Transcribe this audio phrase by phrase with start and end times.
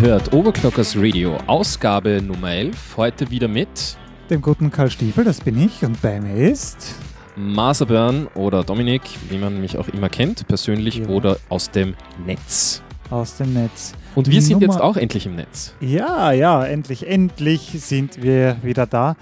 [0.00, 2.96] Ihr hört Overclockers Radio, Ausgabe Nummer 11.
[2.96, 3.96] Heute wieder mit
[4.30, 6.94] dem guten Karl Stiefel, das bin ich, und bei mir ist
[7.34, 11.08] Maserburn oder Dominik, wie man mich auch immer kennt, persönlich ja.
[11.08, 12.80] oder aus dem Netz.
[13.10, 13.92] Aus dem Netz.
[14.14, 15.74] Und wir sind Nummer jetzt auch endlich im Netz.
[15.80, 19.16] Ja, ja, endlich, endlich sind wir wieder da.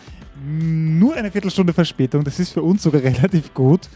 [0.47, 3.88] Nur eine Viertelstunde Verspätung, das ist für uns sogar relativ gut.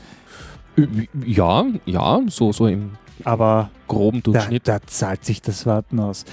[1.27, 2.92] Ja, ja, so, so im
[3.23, 4.67] aber groben Durchschnitt.
[4.67, 6.25] Da, da zahlt sich das Warten aus.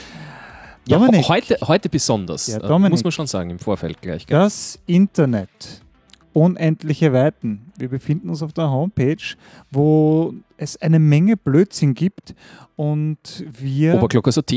[0.88, 4.26] Ja, heute, heute besonders, ja, äh, Dominik, muss man schon sagen, im Vorfeld gleich.
[4.26, 4.38] Gell?
[4.38, 5.82] Das Internet,
[6.34, 7.72] unendliche Weiten.
[7.78, 9.36] Wir befinden uns auf der Homepage,
[9.72, 12.36] wo es eine Menge Blödsinn gibt
[12.76, 13.94] und wir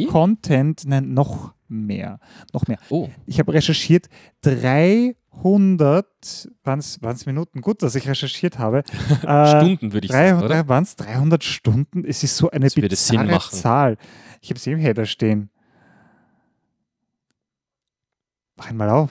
[0.07, 2.21] Content, nein, noch mehr,
[2.53, 2.79] noch mehr.
[2.91, 3.09] Oh.
[3.27, 4.09] Ich habe recherchiert,
[4.43, 7.61] 300 100, waren es Minuten?
[7.61, 8.83] Gut, dass ich recherchiert habe.
[9.21, 12.05] Stunden würde ich 300, sagen, Waren es 300 Stunden?
[12.05, 13.97] Es ist so eine das bizarre Zahl.
[14.41, 15.51] Ich habe es im Header stehen.
[18.61, 19.11] Mach ihn mal auf.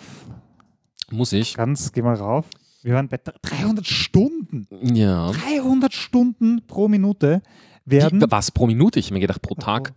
[1.09, 1.55] Muss ich?
[1.55, 2.45] Ganz, geh mal rauf.
[2.83, 4.67] Wir waren bei 300 Stunden.
[4.95, 5.31] Ja.
[5.31, 7.41] 300 Stunden pro Minute
[7.83, 8.23] werden.
[8.29, 8.99] Was pro Minute?
[8.99, 9.95] Ich habe mir gedacht pro Tag.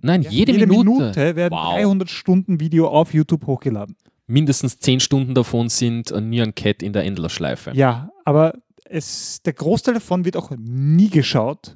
[0.00, 1.00] Nein, ja, jede, jede Minute.
[1.00, 1.74] Minute werden wow.
[1.74, 3.96] 300 Stunden Video auf YouTube hochgeladen
[4.28, 7.72] mindestens zehn Stunden davon sind Nyan Cat in der Endlosschleife.
[7.74, 8.54] Ja, aber
[8.84, 11.74] es, der Großteil davon wird auch nie geschaut.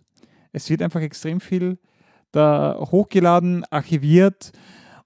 [0.53, 1.78] Es wird einfach extrem viel
[2.31, 4.53] da hochgeladen, archiviert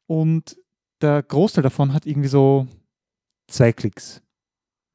[0.07, 0.59] und
[1.01, 2.67] der Großteil davon hat irgendwie so
[3.47, 4.23] zwei Klicks.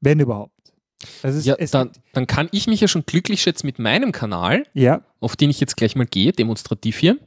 [0.00, 0.52] Wenn überhaupt.
[1.22, 5.02] Also ja, dann, dann, kann ich mich ja schon glücklich schätzen mit meinem Kanal, ja.
[5.20, 7.18] auf den ich jetzt gleich mal gehe, demonstrativ hier.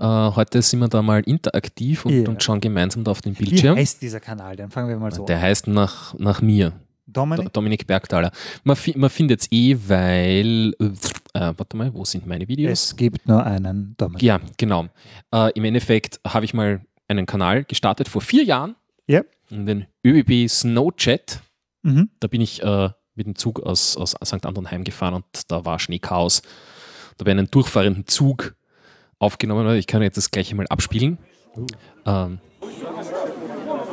[0.00, 2.28] Uh, heute sind wir da mal interaktiv und, yeah.
[2.28, 3.76] und, schauen gemeinsam da auf den Bildschirm.
[3.76, 4.56] Wie heißt dieser Kanal?
[4.56, 5.42] Dann fangen wir mal so Der an.
[5.42, 6.72] heißt nach, nach mir.
[7.06, 7.52] Dominik?
[7.52, 8.32] Dominik Bergthaler.
[8.64, 12.72] Man, man findet es eh, weil, äh, warte mal, wo sind meine Videos?
[12.72, 14.22] Es gibt nur einen Dominik.
[14.22, 14.86] Ja, genau.
[15.34, 18.76] Äh, Im Endeffekt habe ich mal einen Kanal gestartet vor vier Jahren.
[19.06, 19.22] Ja.
[19.50, 21.40] In den ÖBB Snowchat.
[21.82, 22.10] Mhm.
[22.20, 24.46] Da bin ich äh, mit dem Zug aus, aus St.
[24.46, 26.42] Anton heimgefahren und da war Schneechaos.
[27.16, 28.54] Da habe ich einen durchfahrenden Zug
[29.18, 29.76] aufgenommen.
[29.76, 31.18] Ich kann jetzt das gleiche mal abspielen.
[31.56, 31.66] Uh.
[32.06, 32.38] Ähm,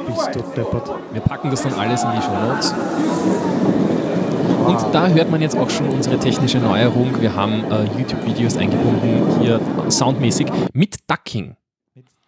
[0.07, 0.89] Bist du deppert.
[1.11, 2.73] Wir packen das dann alles in die Show Notes.
[4.65, 7.19] Und da hört man jetzt auch schon unsere technische Neuerung.
[7.21, 11.55] Wir haben äh, YouTube-Videos eingebunden, hier soundmäßig, mit Ducking.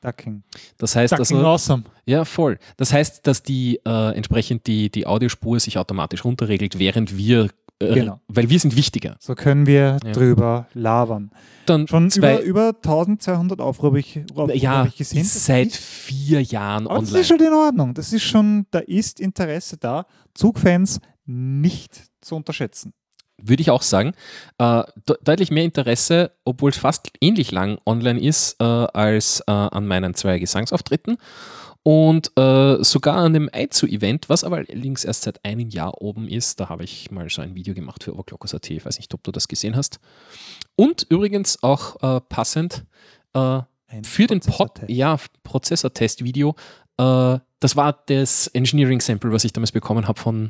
[0.01, 0.43] Ducking.
[0.77, 1.47] Das heißt Ducking also.
[1.47, 1.83] Awesome.
[2.05, 2.57] Ja, voll.
[2.77, 7.49] Das heißt, dass die äh, entsprechend die, die Audiospur sich automatisch runterregelt, während wir
[7.81, 8.19] äh, genau.
[8.27, 9.15] Weil wir sind wichtiger.
[9.19, 10.11] So können wir ja.
[10.11, 11.31] drüber labern.
[11.65, 15.23] Dann Schon über, über 1200 Aufrufe ich, Aufrufe ja, ich gesehen.
[15.23, 17.11] Seit vier Jahren Aber online.
[17.11, 17.93] Das ist schon in Ordnung.
[17.93, 20.07] Das ist schon, da ist Interesse da.
[20.33, 22.93] Zugfans nicht zu unterschätzen.
[23.41, 24.13] Würde ich auch sagen.
[24.57, 29.51] Äh, de deutlich mehr Interesse, obwohl es fast ähnlich lang online ist, äh, als äh,
[29.51, 31.17] an meinen zwei Gesangsauftritten.
[31.83, 36.59] Und äh, sogar an dem Aizu-Event, was aber allerdings erst seit einem Jahr oben ist,
[36.59, 38.69] da habe ich mal so ein Video gemacht für Overclockers.at.
[38.69, 39.99] Ich weiß nicht, ob du das gesehen hast.
[40.75, 42.85] Und übrigens auch äh, passend
[43.33, 43.61] äh,
[44.03, 46.55] für den Pod ja, Prozessor-Test-Video.
[46.97, 50.49] Das war das Engineering-Sample, was ich damals bekommen habe von,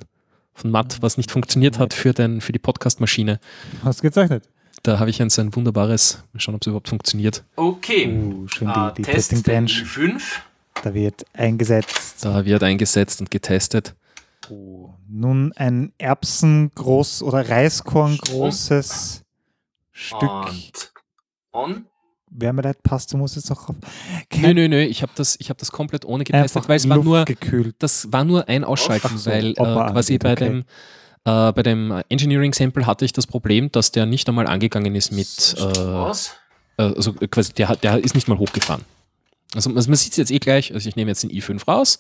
[0.54, 3.40] von Matt, was nicht funktioniert hat für, den, für die Podcast-Maschine.
[3.84, 4.50] Hast du gezeichnet?
[4.84, 7.44] Da habe ich ein, so ein wunderbares, mal schauen, ob es überhaupt funktioniert.
[7.56, 8.07] Okay.
[8.07, 9.84] Uh, schön die, ah, die Testing Bench.
[9.84, 10.42] 5.
[10.84, 12.24] Da wird eingesetzt.
[12.24, 13.96] Da wird eingesetzt und getestet.
[14.50, 19.24] Oh, nun ein Erbsengroß oder Reiskorn-großes
[19.92, 20.24] Stück.
[20.24, 20.94] Und
[21.52, 21.86] on.
[22.31, 23.76] Wärmeleitpaste muss jetzt auch auf.
[24.36, 27.26] Nö, nö, nö, ich habe das, hab das komplett ohne getestet, weil es war nur,
[27.26, 27.76] gekühlt.
[27.80, 30.46] das war nur ein Ausschalten, so, weil äh, quasi bei okay.
[30.46, 30.60] dem
[31.26, 35.12] äh, bei dem Engineering Sample hatte ich das Problem, dass der nicht einmal angegangen ist
[35.12, 36.14] mit äh,
[36.78, 38.86] also quasi der, der ist nicht mal hochgefahren.
[39.54, 42.00] Also, also man sieht es jetzt eh gleich, also ich nehme jetzt den i5 raus,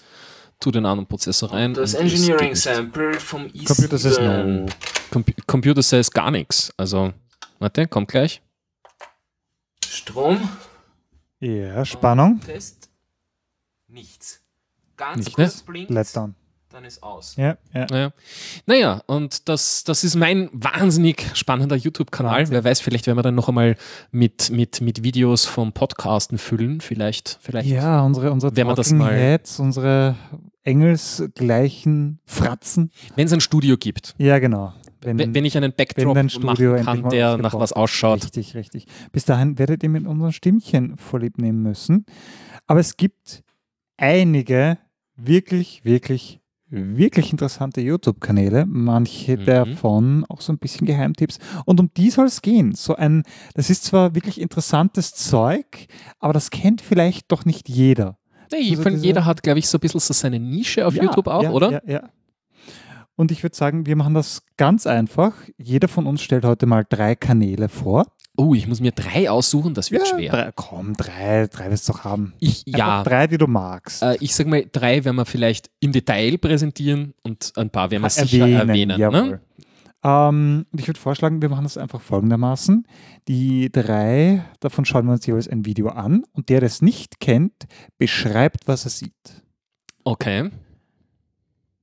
[0.59, 1.73] tue den anderen Prozessor rein.
[1.73, 3.65] Das Engineering Sample vom i7.
[3.65, 4.65] Computer says no.
[5.11, 6.71] Com Computer says gar nichts.
[6.77, 7.13] Also,
[7.59, 8.41] warte, kommt gleich.
[9.87, 10.49] Strom.
[11.39, 12.39] Ja, Spannung.
[12.41, 12.89] Test.
[13.87, 14.41] Nichts.
[14.97, 15.63] Ganz Nicht, kurz ne?
[15.65, 15.91] blinkt.
[15.91, 16.35] Letdown
[16.71, 17.35] dann ist aus.
[17.35, 17.87] Ja, ja.
[17.89, 18.11] Naja,
[18.67, 22.49] naja und das, das ist mein wahnsinnig spannender YouTube-Kanal.
[22.49, 23.75] Wer weiß, vielleicht werden wir dann noch einmal
[24.11, 26.79] mit, mit, mit Videos vom Podcasten füllen.
[26.79, 27.69] Vielleicht, vielleicht.
[27.69, 30.15] Ja, unsere, unsere wenn das mal Heads, unsere
[30.63, 32.91] engelsgleichen Fratzen.
[33.15, 34.13] Wenn es ein Studio gibt.
[34.19, 34.73] Ja, genau.
[35.01, 38.23] Wenn, wenn ich einen Backdrop machen kann, der nach was ausschaut.
[38.23, 38.85] Richtig, richtig.
[39.11, 42.05] Bis dahin werdet ihr mit unseren Stimmchen vorlieb nehmen müssen.
[42.67, 43.43] Aber es gibt
[43.97, 44.77] einige
[45.15, 46.39] wirklich, wirklich
[46.71, 49.45] wirklich interessante YouTube-Kanäle, manche Mhm.
[49.45, 51.39] davon auch so ein bisschen Geheimtipps.
[51.65, 52.75] Und um die soll es gehen.
[52.75, 53.23] So ein,
[53.55, 55.87] das ist zwar wirklich interessantes Zeug,
[56.19, 58.19] aber das kennt vielleicht doch nicht jeder.
[58.51, 61.27] Nee, Also jeder hat, glaube ich, so ein bisschen so seine Nische auf Ja, YouTube
[61.27, 61.71] auch, ja, oder?
[61.71, 62.09] Ja, ja.
[63.19, 65.33] Und ich würde sagen, wir machen das ganz einfach.
[65.57, 68.05] Jeder von uns stellt heute mal drei Kanäle vor.
[68.37, 70.31] Oh, ich muss mir drei aussuchen, das wird Ja, schwer.
[70.31, 72.31] Drei, komm, drei, drei wirst du doch haben.
[72.39, 74.03] Ich, ja, drei, die du magst.
[74.03, 78.03] äh, ich sag mal, drei werden wir vielleicht im Detail präsentieren und ein paar werden
[78.03, 78.97] wir sicher erwähnen.
[79.01, 79.31] erwähnen.
[79.31, 79.41] ne?
[80.01, 82.87] Ähm, ich würde vorschlagen, wir machen das einfach folgendermaßen.
[83.27, 87.19] Die drei, davon schauen wir uns jeweils ein Video an und der, der es nicht
[87.19, 87.67] kennt,
[87.97, 89.43] beschreibt, was er sieht.
[90.05, 90.51] Okay.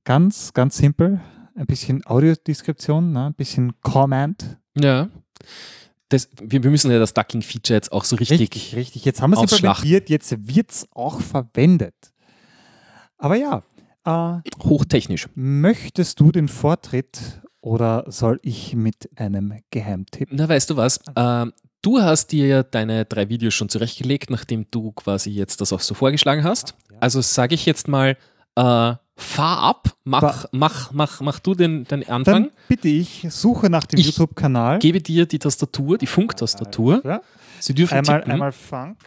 [0.07, 1.19] Ganz, ganz simpel.
[1.53, 3.25] Ein bisschen Audiodeskription, ne?
[3.25, 4.57] ein bisschen Comment.
[4.77, 5.09] Ja.
[6.07, 8.39] Das, wir, wir müssen ja das Ducking-Feature jetzt auch so richtig.
[8.39, 9.03] Richtig, richtig.
[9.03, 11.93] Jetzt haben wir es implementiert, jetzt wird es auch verwendet.
[13.17, 13.63] Aber ja,
[14.05, 15.27] äh, hochtechnisch.
[15.35, 20.29] möchtest du den Vortritt oder soll ich mit einem Geheimtipp?
[20.31, 21.01] Na, weißt du was?
[21.17, 21.51] Ähm,
[21.81, 25.81] du hast dir ja deine drei Videos schon zurechtgelegt, nachdem du quasi jetzt das auch
[25.81, 26.75] so vorgeschlagen hast.
[27.01, 28.15] Also sage ich jetzt mal,
[28.55, 32.43] äh, fahr ab, mach, Fahr- mach, mach, mach du den, den Anfang.
[32.45, 34.79] Dann bitte ich, suche nach dem Ich YouTube-Kanal.
[34.79, 37.01] Gebe dir die Tastatur, die Funktastatur.
[37.03, 37.21] Ja.
[37.59, 38.31] Sie dürfen Einmal, tippen.
[38.33, 38.97] einmal Funk.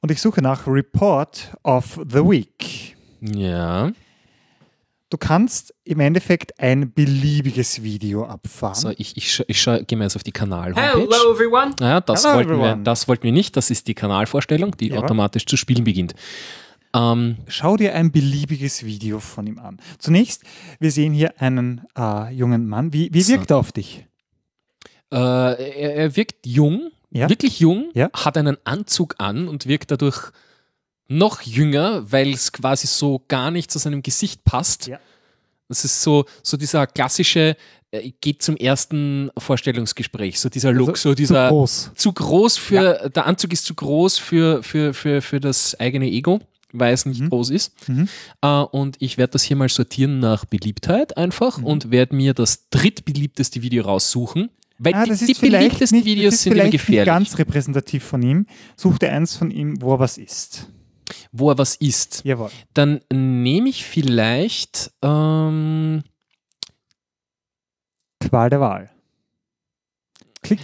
[0.00, 2.96] Und ich suche nach Report of the Week.
[3.20, 3.90] Ja.
[5.10, 8.76] Du kannst im Endeffekt ein beliebiges Video abfahren.
[8.76, 11.08] So, ich, ich, ich gehe mal jetzt auf die Kanal-Homepage.
[11.10, 11.74] Hello, everyone.
[11.80, 12.82] Ja, das, Hello, wollten wir, everyone.
[12.84, 13.56] das wollten wir nicht.
[13.56, 15.02] Das ist die Kanalvorstellung, die Jawohl.
[15.04, 16.14] automatisch zu spielen beginnt.
[16.94, 19.80] Ähm, Schau dir ein beliebiges Video von ihm an.
[19.98, 20.44] Zunächst,
[20.78, 22.92] wir sehen hier einen äh, jungen Mann.
[22.92, 23.32] Wie, wie So.
[23.32, 24.06] wirkt er auf dich?
[25.12, 27.28] äh, er, er wirkt jung, Ja.
[27.28, 28.10] wirklich jung, Ja.
[28.14, 30.30] hat einen Anzug an und wirkt dadurch
[31.10, 34.86] noch jünger, weil es quasi so gar nicht zu seinem Gesicht passt.
[34.86, 34.98] Ja.
[35.68, 37.56] Das ist so, so dieser klassische,
[37.90, 41.90] äh, geht zum ersten Vorstellungsgespräch, so dieser Look, Also so dieser Zu groß.
[41.96, 46.40] zu groß für, der Anzug ist zu groß für, für, für, für das eigene Ego,
[46.72, 47.30] weil es nicht Mhm.
[47.30, 47.72] groß ist.
[47.88, 48.08] Mhm.
[48.42, 51.64] Äh, und ich werde das hier mal sortieren nach Beliebtheit einfach Mhm.
[51.64, 54.50] und werde mir das drittbeliebteste Video raussuchen.
[54.78, 56.86] Weil Ah, die, das die ist vielleicht beliebtesten nicht, das Videos ist sind vielleicht nicht
[56.86, 58.46] gefährlich, ganz repräsentativ von ihm.
[58.76, 60.68] Such dir eins von ihm, wo er was isst.
[61.32, 62.22] Wo er was isst.
[62.24, 62.50] Jawohl.
[62.74, 66.02] Dann nehme ich vielleicht ähm,
[68.20, 68.90] Qual der Wahl.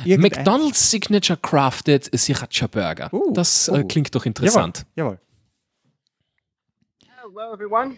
[0.04, 3.08] McDonald's Signature Crafted Sriracha Burger.
[3.12, 3.76] Oh, das oh.
[3.76, 4.87] äh, klingt doch interessant.
[4.94, 5.19] Jawohl.
[7.20, 7.96] Hello, everyone.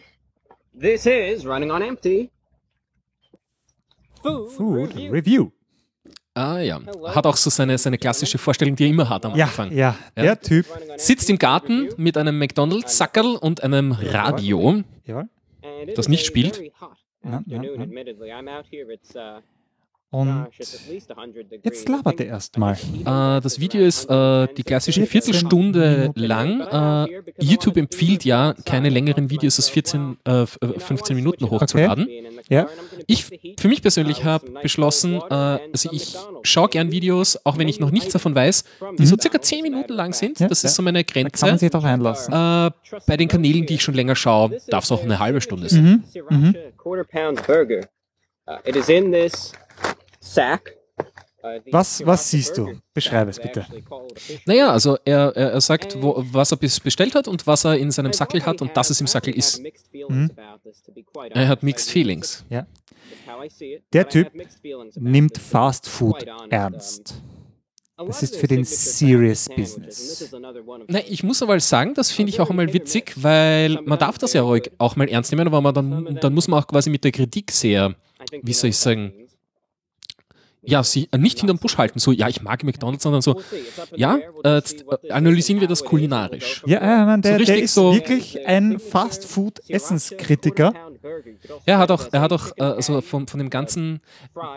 [0.79, 2.31] This is Running on Empty.
[4.23, 5.13] Food, Food review.
[5.13, 5.53] Review.
[6.39, 9.47] Ah ja, hat auch so seine, seine klassische Vorstellung, die er immer hat am Ja,
[9.47, 9.73] Anfang.
[9.73, 10.23] ja, Ja.
[10.23, 10.67] der Typ.
[10.97, 14.83] Sitzt im Garten mit einem McDonalds-Sackerl und einem Radio.
[15.05, 15.29] Jawohl.
[15.97, 16.61] Das nicht spielt.
[17.25, 17.87] Ja, ja, ja.
[20.11, 21.61] Und gosh, it's at least 100 degrees.
[21.65, 22.75] jetzt labert er erstmal.
[22.75, 27.07] Äh, das Video ist äh, die klassische 14 Viertelstunde lang.
[27.07, 32.09] Äh, YouTube empfiehlt ja, keine längeren Videos als 14, äh, f- äh, 15 Minuten hochzuladen.
[32.49, 32.69] Ja.
[33.07, 33.27] Ich
[33.61, 37.91] für mich persönlich habe beschlossen, äh, also ich schaue gern Videos, auch wenn ich noch
[37.91, 38.65] nichts davon weiß,
[38.99, 40.41] die so circa 10 Minuten lang sind.
[40.41, 41.59] Ja, Das ist so meine Da kann man Grenze.
[41.59, 42.33] sich doch einlassen.
[42.33, 42.71] Äh,
[43.07, 46.03] bei den Kanälen, die ich schon länger schaue, darf es auch eine halbe Stunde sein.
[46.31, 46.37] Mhm.
[46.37, 46.57] Mhm.
[51.71, 52.81] Was- was siehst du?
[52.93, 53.65] Beschreibe es bitte.
[54.45, 57.77] Naja, also er, er, er sagt, wo, was er bis bestellt hat und was er
[57.79, 59.63] in seinem Sackel hat und dass es im Sackel ist.
[60.09, 60.31] Mhm.
[61.31, 62.45] Er hat Mixed Feelings.
[62.51, 62.67] Ja.
[63.93, 64.31] Der Typ
[64.97, 67.23] Nimmt Fast Food ernst.
[67.97, 70.33] Das ist für den Serious Business.
[70.89, 74.33] Na, ich muss aber sagen, das finde ich auch einmal witzig, weil man darf das
[74.35, 77.03] ja ruhig auch mal ernst nehmen, aber man dann, dann muss man auch quasi mit
[77.03, 77.95] der Kritik sehr,
[78.43, 79.13] wie soll ich sagen,
[80.69, 83.41] ja, sie äh, nicht hinterm Busch halten, so, ja, ich mag McDonalds, sondern so,
[83.97, 86.63] ja, äh, jetzt, äh, analysieren wir das kulinarisch.
[86.67, 90.73] Ja, ja nein, der, So der ist so- wirklich ein Fast Food Essenskritiker.
[91.65, 94.01] Er hat auch, er hat auch, äh, also von, von dem ganzen,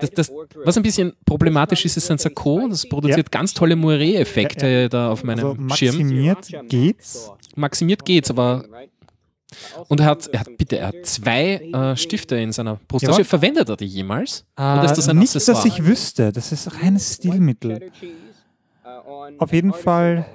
[0.02, 0.32] das, das,
[0.66, 5.24] was ein bisschen problematisch ist, ist sein Sakko, das produziert ganz tolle Moiré-Effekte da auf
[5.24, 5.94] meinem Also Schirm.
[5.98, 7.32] maximiert geht's.
[7.56, 8.66] Maximiert geht's, aber
[9.88, 13.14] Und er hat, er hat, bitte, er hat zwei äh, Stifte in seiner Brusttasche.
[13.20, 13.26] Jawohl.
[13.26, 14.46] Verwendet er die jemals?
[14.58, 15.68] Oder ist das Äh, ein nicht, dass Accessoire?
[15.80, 16.32] ich wüsste.
[16.32, 17.92] Das ist reines Stilmittel.
[19.38, 20.26] Auf jeden Fall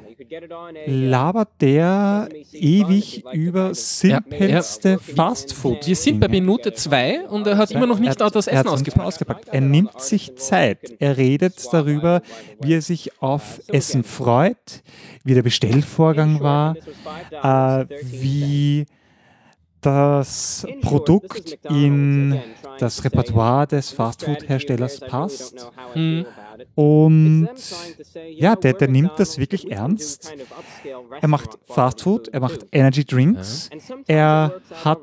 [0.87, 5.87] labert der ewig über simpelste Fastfood.
[5.87, 9.07] Wir sind bei Minute zwei und er hat immer noch nicht Er das Essen ausgepackt.
[9.07, 9.49] ausgepackt.
[9.49, 10.95] Er nimmt sich Zeit.
[11.01, 12.23] Er redet darüber,
[12.61, 14.83] wie er sich auf Essen freut,
[15.25, 16.77] wie der Bestellvorgang war,
[17.31, 18.87] äh, wie
[19.87, 22.39] das Produkt in
[22.79, 25.55] das Repertoire des Fastfood-Herstellers passt.
[25.95, 26.27] Mhm.
[26.75, 27.49] Und
[28.31, 30.33] ja, der, der nimmt das wirklich ernst.
[31.21, 33.71] Er macht Fastfood, er macht Energy Drinks,
[34.07, 34.99] er hat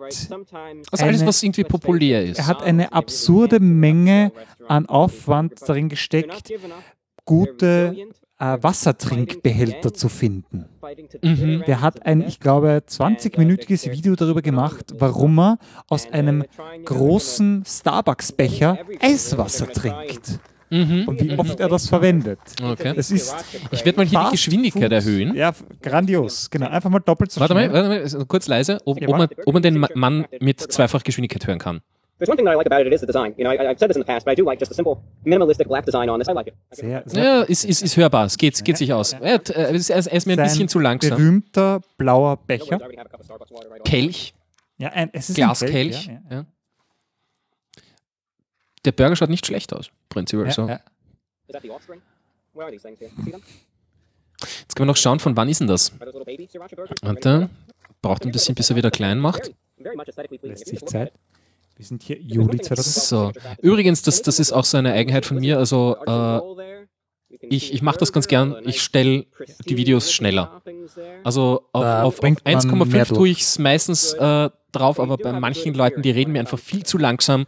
[0.91, 2.37] Also alles, eine- was irgendwie populär ist.
[2.39, 4.31] er hat eine absurde Menge
[4.67, 6.51] an Aufwand darin gesteckt,
[7.25, 7.95] gute
[8.43, 10.65] äh, Wassertrinkbehälter zu finden.
[11.21, 11.63] Mhm.
[11.65, 15.57] Der hat ein, ich glaube, 20-minütiges Video darüber gemacht, warum er
[15.87, 16.43] aus einem
[16.85, 21.03] großen Starbucks-Becher Eiswasser trinkt Mhm.
[21.07, 22.39] und wie oft er das verwendet.
[22.59, 22.93] Okay.
[22.95, 23.35] Es ist
[23.69, 24.91] Ich werde mal hier die Geschwindigkeit Food.
[24.91, 25.35] erhöhen.
[25.35, 26.49] Ja, grandios.
[26.49, 27.89] Genau, einfach mal doppelt so Warte mal, schnell.
[27.91, 31.59] warte mal, kurz leise, ob, ob, man, ob man den Ma- Mann mit Zweifachgeschwindigkeit hören
[31.59, 31.81] kann.
[32.19, 33.33] There's one thing that I like about it, it is the design.
[33.37, 34.75] You know, I, I've said this in the past, but I do like just the
[34.75, 36.29] simple, minimalistic black design on this.
[36.29, 36.55] I like it.
[36.71, 39.13] Sehr, sehr Ja, ist, ist, ist hörbar, es geht, geht sich aus.
[39.13, 41.17] Er, hat, äh, er, ist, er ist mir ein bisschen zu langsam.
[41.17, 42.79] berühmter blauer Becher.
[42.79, 43.83] worries, I already have a cup of Starbucks water right on.
[43.83, 44.33] Kelch,
[44.77, 45.71] Ja, ein, es ist ein Glaskelch.
[45.71, 46.35] Feld, ja, ja.
[46.37, 46.45] Ja.
[48.85, 50.51] Der Burger schaut nicht schlecht aus, prinzipiell.
[50.51, 50.63] so.
[50.63, 50.75] Ja, ja.
[51.47, 52.01] Is that the offspring?
[52.53, 53.09] Where are these things here?
[53.23, 53.41] See them?
[54.41, 55.91] Jetzt können wir noch schauen, von wann ist denn das?
[55.99, 56.97] Are those little baby sriracha burgers?
[57.01, 57.49] Warte,
[58.01, 59.45] braucht ein bisschen, bis er wieder klein macht.
[59.45, 60.57] Very, very much aesthetically pleasing.
[60.57, 61.19] Lässt If you sich just look at Zeit.
[61.75, 62.95] Wir sind hier Juli 2000.
[63.05, 65.57] So, übrigens, das, das ist auch so eine Eigenheit von mir.
[65.57, 66.39] Also, äh,
[67.41, 68.55] ich, ich mache das ganz gern.
[68.63, 69.25] Ich stelle
[69.67, 70.61] die Videos schneller.
[71.23, 73.07] Also auf, auf, auf bringt man mehr 1,5 durch.
[73.09, 76.83] tue ich es meistens äh, drauf, aber bei manchen Leuten, die reden mir einfach viel
[76.83, 77.45] zu langsam.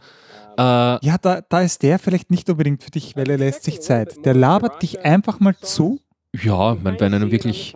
[0.58, 3.80] Äh, Ja, da, da ist der vielleicht nicht unbedingt für dich, weil er lässt sich
[3.80, 4.24] Zeit.
[4.24, 6.00] Der labert dich einfach mal zu
[6.34, 7.72] ja, mein, wenn einer wirklich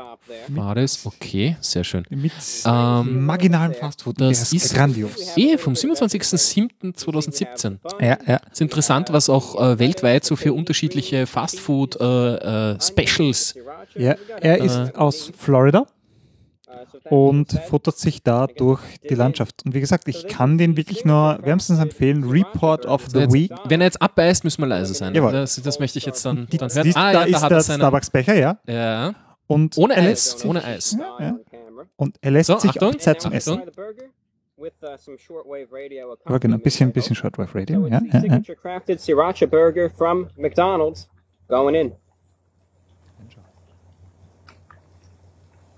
[0.48, 2.04] war das, okay, sehr schön.
[2.10, 2.32] mit
[2.64, 4.20] Ähm, marginalen Fastfood.
[4.20, 5.36] das ist grandios.
[5.36, 7.76] eh vom 27.07.2017.
[8.00, 8.40] Ja, ja.
[8.50, 13.54] ist interessant, was auch äh, weltweit so für unterschiedliche Fastfood-Specials äh, Specials
[13.94, 14.16] ja.
[14.40, 15.86] Er ist aus Florida
[17.10, 19.62] und futtert sich da durch die Landschaft.
[19.64, 22.28] Und wie gesagt, ich kann den wirklich nur wärmstens empfehlen.
[22.28, 23.52] Report of the Jetzt, Week.
[23.66, 25.14] wenn er jetzt abbeißt, müssen wir leise sein.
[25.14, 25.32] Jawohl.
[25.32, 26.84] Das, das möchte ich jetzt dann, Die, dann hören.
[26.84, 27.62] siehst, Ah, da ja, da ist hat der er.
[27.62, 28.58] Starbucks-Becher, ja.
[28.66, 29.14] Ja.
[29.46, 30.96] Und Ohne Eis, sich, ohne Eis.
[31.18, 31.36] Ja.
[31.96, 32.90] Und er lässt So, sich Achtung.
[32.90, 33.60] auch Zeit zum Essen.
[36.24, 37.86] Aber genau, ein bisschen, bisschen Shortwave Radio.
[37.86, 38.20] Ja, ja, ja.
[38.20, 41.08] Signature crafted sriracha burger from McDonald's
[41.48, 41.92] going in.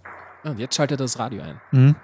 [0.04, 0.08] Ah,
[0.44, 1.61] Und jetzt schaltet er das Radio ein.
[1.70, 1.96] Mhm.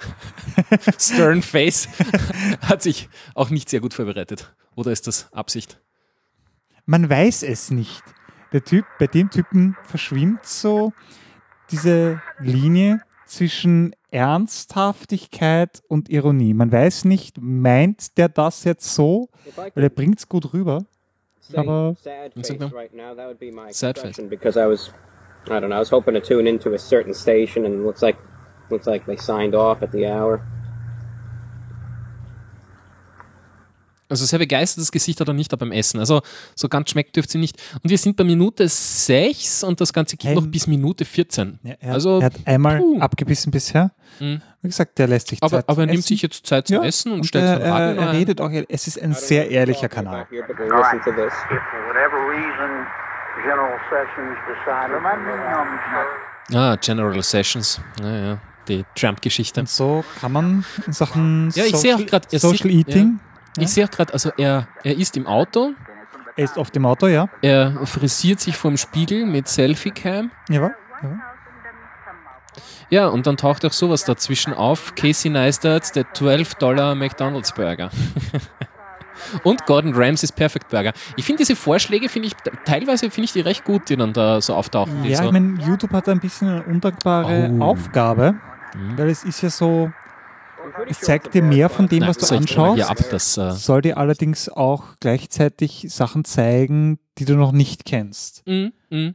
[0.98, 1.88] Stern Face
[2.62, 4.54] hat sich auch nicht sehr gut vorbereitet.
[4.76, 5.80] Oder ist das Absicht?
[6.86, 8.02] Man weiß es nicht.
[8.52, 10.92] Der Typ, bei dem Typen verschwimmt so
[11.70, 16.52] diese Linie zwischen Ernsthaftigkeit und Ironie.
[16.54, 20.84] Man weiß nicht, meint der das jetzt so, weil er bringt es gut rüber.
[21.54, 23.70] aber- sad face right now, that would be my
[24.28, 24.90] because I was,
[25.46, 28.02] I don't know, I was hoping to tune into a certain station and it looks
[28.02, 28.16] like,
[28.70, 30.40] looks like they signed off at the hour.
[34.08, 36.00] Also sehr begeistertes Gesicht hat er nicht, aber beim Essen.
[36.00, 36.20] Also
[36.56, 37.56] so ganz schmeckt dürfte sie nicht.
[37.80, 40.34] Und wir sind bei Minute 6 und das Ganze geht Hey.
[40.34, 41.60] noch bis Minute 14.
[41.62, 42.98] Ja, er, Also, er hat einmal puh.
[42.98, 43.92] abgebissen bisher.
[44.18, 44.42] Mhm.
[44.62, 46.08] Wie gesagt, der lässt sich Aber, Zeit aber er nimmt Essen.
[46.08, 48.50] sich jetzt Zeit zum ja, Essen und, und stellt sein Radio er, er redet auch,
[48.50, 50.26] es ist ein sehr ehrlicher Kanal.
[50.28, 50.44] Here,
[53.42, 55.00] General Sessions decided.
[56.54, 57.80] Ah, General Sessions.
[58.02, 58.38] Ja, ja.
[58.68, 59.60] Die Trump-Geschichte.
[59.60, 63.20] Und so kann man in Sachen Ja, ich sehe auch Social, grad, Social sieht- Eating,
[63.58, 65.72] Ich sehe auch gerade, also er, er ist im Auto,
[66.36, 67.28] er ist auf dem Auto, ja.
[67.42, 70.30] er frisiert sich vorm Spiegel mit Selfie-Cam.
[70.48, 70.74] Jawohl.
[71.02, 71.18] jawohl.
[72.90, 74.94] Ja, und dann taucht auch sowas dazwischen auf.
[74.96, 77.90] Casey Neistat, der 12 Dollar McDonalds Burger.
[79.44, 80.92] und Gordon Ramsays Perfect Burger.
[81.16, 82.34] Ich finde diese Vorschläge, finde ich,
[82.64, 85.04] teilweise finde ich die recht gut, die dann da so auftauchen.
[85.04, 87.62] Ja, so, ich meine, YouTube hat ein bisschen eine undankbare Oh.
[87.62, 88.34] Aufgabe,
[88.74, 88.98] Mhm.
[88.98, 89.90] weil es ist ja so,
[90.88, 93.96] es zeigt dir mehr von dem, Nein, was du anschaust, ab, das, äh, soll dir
[93.98, 98.42] allerdings auch gleichzeitig Sachen zeigen, die du noch nicht kennst.
[98.46, 99.14] mm, mm.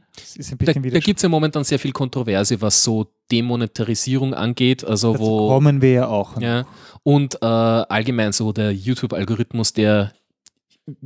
[0.60, 5.24] Da, da gibt es ja momentan sehr viel Kontroverse, was so Demonetarisierung angeht, also Dazu
[5.24, 6.38] wo kommen wir ja auch.
[6.40, 6.64] Ja,
[7.06, 10.12] und äh, allgemein so der YouTube-Algorithmus, der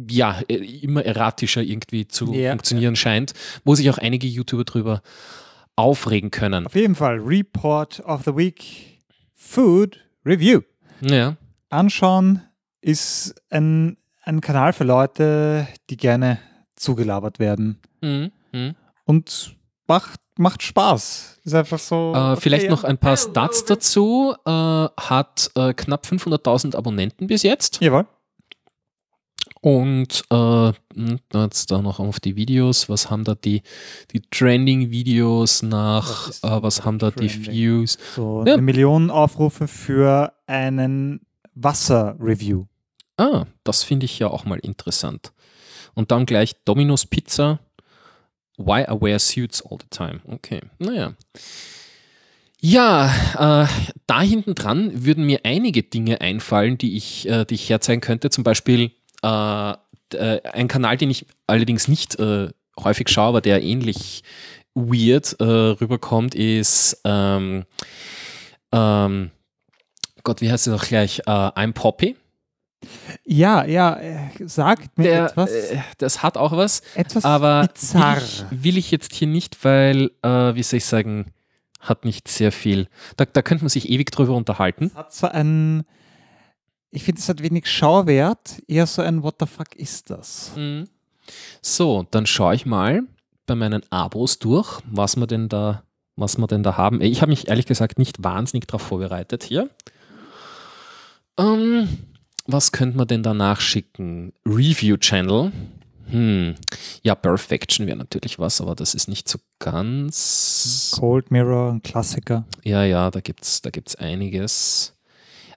[0.09, 2.52] ja äh, immer erratischer irgendwie zu Ja.
[2.52, 5.02] funktionieren scheint, wo sich auch einige YouTuber drüber
[5.76, 6.64] aufregen können.
[6.64, 8.99] Auf jeden Fall, Report of the Week,
[9.35, 10.62] Food Review.
[11.02, 11.37] Ja,
[11.69, 12.40] Anschauen
[12.80, 16.38] ist ein, ein Kanal für Leute, die gerne
[16.76, 17.78] zugelabert werden.
[18.00, 18.33] mhm.
[18.52, 18.75] Mhm.
[19.04, 19.54] und
[19.87, 21.40] macht, macht Spaß.
[21.44, 22.12] Ist einfach so.
[22.14, 22.70] Äh, okay, vielleicht ja.
[22.70, 24.35] noch ein paar Stats dazu.
[24.44, 27.80] Äh, hat äh, knapp 500.000 Abonnenten bis jetzt.
[27.80, 28.06] Jawohl.
[29.62, 32.88] Und äh, hm, jetzt da noch auf die Videos.
[32.88, 33.62] Was haben da die,
[34.12, 36.28] die Trending-Videos Was nach?
[36.28, 37.52] ist Äh, was haben da die Trending?
[37.52, 37.99] Views?
[38.16, 38.54] So Ja.
[38.54, 41.20] eine Million Aufrufe für einen
[41.54, 42.64] Wasser-Review.
[43.18, 45.32] Ah, das finde ich ja auch mal interessant.
[45.94, 47.61] Und dann gleich Domino's Pizza.
[48.61, 50.21] Why I wear suits all the time.
[50.26, 51.14] Okay, naja.
[52.61, 53.07] Ja,
[53.38, 53.67] äh,
[54.07, 58.29] da hinten dran würden mir einige Dinge einfallen, die ich, äh, die ich herzeigen könnte.
[58.29, 58.90] Zum Beispiel
[59.23, 59.71] äh,
[60.12, 64.23] äh, ein Kanal, den ich allerdings nicht äh, häufig schaue, aber der ähnlich
[64.75, 67.64] weird äh, rüberkommt, ist ähm,
[68.73, 69.31] ähm,
[70.23, 71.26] Gott, wie heißt es noch gleich?
[71.26, 72.14] I'm Poppy.
[73.25, 78.16] Ja, ja, äh, sagt mir Der, etwas, äh, das hat auch was, etwas aber bizarr.
[78.16, 81.26] will ich, will ich jetzt hier nicht, weil, äh, wie soll ich sagen,
[81.80, 82.88] hat nicht sehr viel.
[83.16, 84.90] Da, da könnte man sich ewig drüber unterhalten.
[84.94, 85.84] Hat zwar ein,
[86.90, 90.52] ich finde, es hat wenig Schauwert, eher so ein What the fuck ist das?
[90.56, 90.88] Mhm.
[91.62, 93.02] So, dann schaue ich mal
[93.46, 95.84] bei meinen Abos durch, was wir denn da,
[96.16, 97.00] was wir denn da haben.
[97.00, 99.70] Ich habe mich ehrlich gesagt nicht wahnsinnig darauf vorbereitet hier.
[101.38, 101.88] Ähm,
[102.52, 104.33] was könnte man denn da nachschicken?
[104.47, 105.52] Review Channel.
[106.11, 106.54] Hm.
[107.02, 110.92] Ja, Perfection wäre natürlich was, aber das ist nicht so ganz.
[110.99, 112.45] Cold Mirror, ein Klassiker.
[112.64, 114.97] Ja, ja, da gibt's, da gibt's einiges.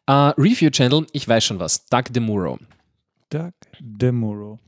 [0.05, 1.85] Äh, Review Channel, ich weiß schon was.
[1.87, 2.59] Doug DeMuro.
[3.29, 4.59] Doug DeMuro.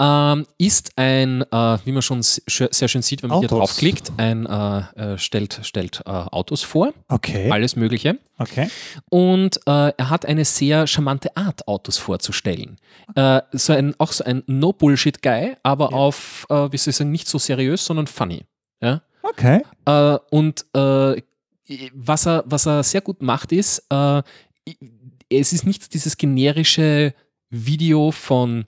[0.00, 3.58] Ähm, ist ein, äh, wie man schon sehr schön sieht, wenn man hier Autos.
[3.70, 4.78] draufklickt, ein äh,
[5.14, 8.18] äh, stellt, stellt äh, Autos vor, Okay, alles Mögliche.
[8.38, 8.68] okay.
[9.08, 12.78] Und äh, er hat eine sehr charmante Art, Autos vorzustellen.
[13.14, 15.96] Äh, so ein, auch so ein No-Bullshit-Guy, aber Ja.
[15.96, 18.44] auf, wie soll ich sagen, nicht so seriös, sondern funny.
[18.82, 19.02] Ja?
[19.22, 19.62] Okay.
[20.30, 20.66] Und
[21.94, 23.86] was, er, was er sehr gut macht, ist,
[25.30, 27.14] es ist nicht dieses generische
[27.50, 28.66] Video von,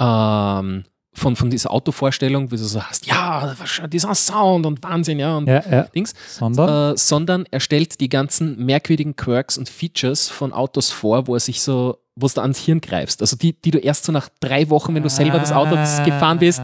[0.00, 3.54] ähm, von, von dieser Autovorstellung, wie du so hast, ja,
[3.90, 5.82] dieser Sound und Wahnsinn, ja, und Ja, ja.
[5.84, 6.92] Dings, Sondern?
[6.94, 11.40] äh, sondern er stellt die ganzen merkwürdigen Quirks und Features von Autos vor, wo er
[11.40, 13.22] sich so, wo du ans Hirn greifst.
[13.22, 16.38] Also die, die du erst so nach drei Wochen, wenn du selber das Auto gefahren
[16.38, 16.60] bist.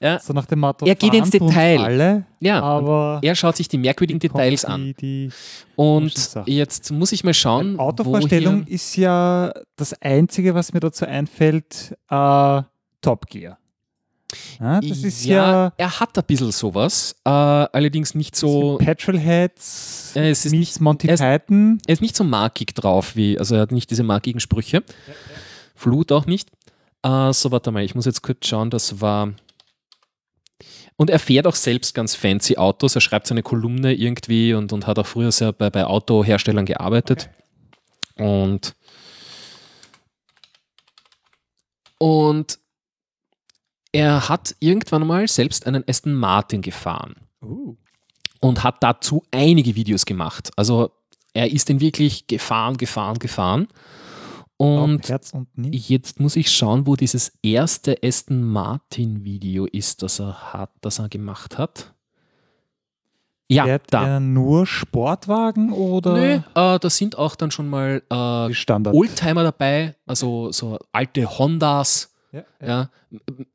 [0.00, 1.78] Ja, So nach dem Motto, Er geht ins Detail.
[1.80, 4.94] Alle, ja, aber er schaut sich die merkwürdigen Details an.
[5.00, 5.30] Die,
[5.76, 7.78] Und jetzt muss ich mal schauen.
[7.78, 12.62] Autovorstellung ist ja das Einzige, was mir dazu einfällt, äh,
[13.02, 13.58] Top Gear.
[14.60, 18.78] Ja, das ist ja, er hat ein bisschen sowas, äh, allerdings nicht so.
[18.78, 21.78] Petrolheads Ja, es ist nicht- Monty er ist- Python.
[21.86, 24.82] Er ist nicht so markig drauf, wie, also er hat nicht diese markigen Sprüche.
[25.74, 26.48] Flut auch nicht.
[27.02, 29.30] Äh, so, warte mal, ich muss jetzt kurz schauen, das war.
[31.00, 32.94] Und er fährt auch selbst ganz fancy Autos.
[32.94, 37.30] Er schreibt seine Kolumne irgendwie und, und hat auch früher sehr bei, bei Autoherstellern gearbeitet.
[38.16, 38.76] Und,
[41.96, 42.58] und
[43.92, 47.74] er hat irgendwann mal selbst einen Aston Martin gefahren Uh,
[48.40, 50.50] und hat dazu einige Videos gemacht.
[50.56, 50.90] Also
[51.32, 53.68] er ist den wirklich gefahren, gefahren, gefahren.
[54.60, 60.52] Und und jetzt muss ich schauen, wo dieses erste Aston Martin Video ist, das er
[60.52, 61.94] hat, das er gemacht hat.
[63.48, 64.06] Ja, Fährt da.
[64.06, 66.42] er nur Sportwagen oder Nö, äh,
[66.78, 68.94] da sind auch dann schon mal äh?
[68.94, 72.66] Oldtimer dabei, also so alte Hondas, Ja, ja.
[72.68, 72.90] ja,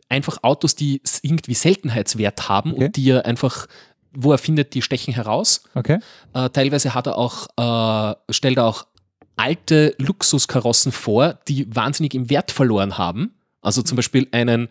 [0.09, 2.85] einfach Autos, die irgendwie Seltenheitswert haben Okay.
[2.85, 3.67] und die er einfach,
[4.11, 5.63] wo er findet, die stechen heraus.
[5.75, 5.99] Okay.
[6.33, 8.87] Äh, teilweise hat er auch, äh, stellt er auch
[9.38, 13.34] alte Luxuskarossen vor, die wahnsinnig im Wert verloren haben.
[13.62, 13.86] Also Mhm.
[13.86, 14.69] zum Beispiel einen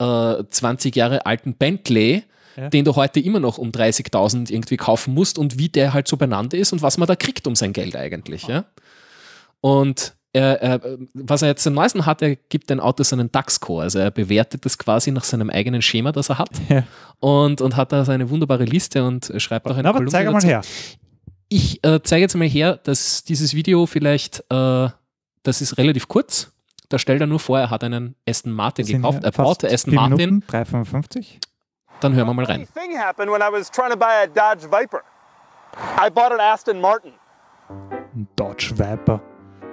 [0.00, 2.24] äh, 20 Jahre alten Bentley,
[2.56, 2.68] Ja.
[2.68, 6.16] den du heute immer noch um 30.000 irgendwie kaufen musst und wie der halt so
[6.16, 8.46] beieinander ist und was man da kriegt um sein Geld eigentlich.
[8.46, 8.64] Ja?
[9.60, 10.80] Und er, er,
[11.14, 13.82] was er jetzt am neuesten hat, er gibt den Autos einen DAX-Score.
[13.84, 16.50] Also er bewertet das quasi nach seinem eigenen Schema, das er hat.
[16.68, 16.82] Ja.
[17.20, 20.30] Und, und hat da seine wunderbare Liste und schreibt auch eine Na, aber Kolumne zeig
[20.32, 20.62] mal her.
[21.48, 24.88] Ich äh, zeige jetzt mal her, dass dieses Video vielleicht, äh,
[25.42, 26.50] das ist relativ kurz.
[26.88, 29.24] Da stellt er nur vor, er hat einen Aston Martin gekauft.
[29.24, 30.16] Er baute Aston Martin.
[30.16, 31.38] Minuten, 3,55.
[32.00, 32.66] Dann hören wir mal rein.
[32.74, 35.02] Thing happened when I was trying to buy a Dodge Viper.
[35.98, 37.12] I bought an Aston Martin.
[38.14, 39.20] Ein Dodge Viper.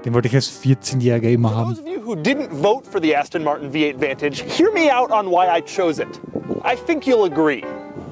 [0.06, 1.76] Den wollte ich als 14-Jähriger immer haben.
[1.76, 5.12] those of you who didn't vote for the Aston Martin V8 Vantage, hear me out
[5.12, 6.20] on why I chose it.
[6.64, 7.64] I think you'll agree.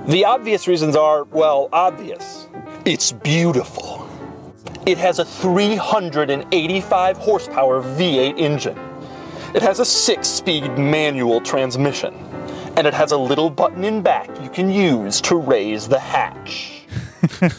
[0.07, 2.47] The obvious reasons are, well, obvious.
[2.85, 4.07] It's beautiful.
[4.85, 8.77] It has a 385 horsepower V8 engine.
[9.53, 12.13] It has a six speed manual transmission.
[12.79, 16.85] and it has a little button in back you can use to raise the hatch.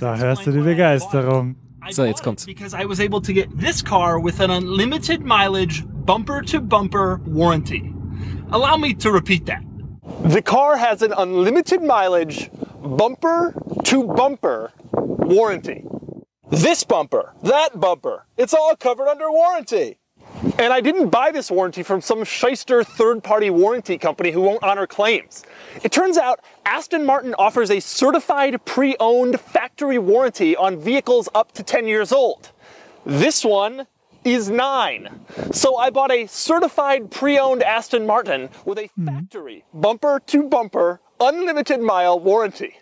[0.00, 1.54] Da hörst du die Begeisterung.
[1.90, 2.44] So, jetzt kommt's.
[2.44, 7.20] Because I was able to get this car with an unlimited mileage, bumper to bumper
[7.24, 7.94] warranty.
[8.50, 9.62] Allow me to repeat that.
[10.04, 12.50] The car has an unlimited mileage,
[12.82, 15.84] bumper to bumper warranty.
[16.50, 19.98] This bumper, that bumper, it's all covered under warranty.
[20.58, 24.62] And I didn't buy this warranty from some shyster third party warranty company who won't
[24.62, 25.42] honor claims.
[25.82, 31.52] It turns out Aston Martin offers a certified pre owned factory warranty on vehicles up
[31.52, 32.52] to 10 years old.
[33.06, 33.86] This one
[34.24, 35.08] is nine.
[35.52, 41.00] So I bought a certified pre owned Aston Martin with a factory bumper to bumper
[41.20, 42.74] unlimited mile warranty.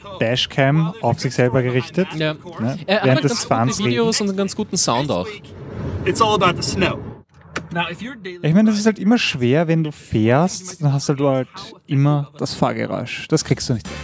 [0.00, 0.20] Towed.
[0.20, 2.08] Dashcam auf sich selber gerichtet.
[2.10, 2.34] that, Ja.
[2.60, 2.78] Ne?
[2.86, 5.26] Er hat Während des ganz Fahrens gute Videos und einen ganz guten Sound auch.
[5.26, 5.54] Next week,
[6.04, 6.98] It's all about the snow.
[7.72, 10.92] Now, if you're daily Ich meine, das ist halt immer schwer, wenn du fährst, dann
[10.92, 11.48] hast halt du halt
[11.86, 13.26] immer das Fahrgeräusch.
[13.28, 13.86] Das kriegst du nicht.
[13.88, 13.96] weg.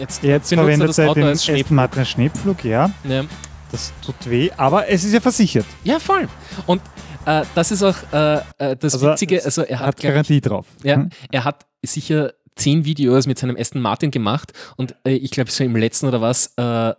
[0.00, 1.24] Jetzt, Jetzt er verwendet er den.
[1.24, 2.90] Aston Martin Schneepflug, ja.
[3.04, 3.24] Ja.
[3.72, 5.66] Das tut weh, aber es ist ja versichert.
[5.84, 6.28] ja, voll.
[6.66, 6.80] Und
[7.26, 9.44] äh, das ist auch äh, äh, das Also, Witzige.
[9.44, 10.66] Also er hat, hat glaub ich, Garantie drauf.
[10.82, 11.10] Ja, Hm?
[11.30, 15.62] er hat sicher zehn Videos mit seinem Aston Martin gemacht und äh, ich glaube, so
[15.62, 16.90] im letzten oder was äh,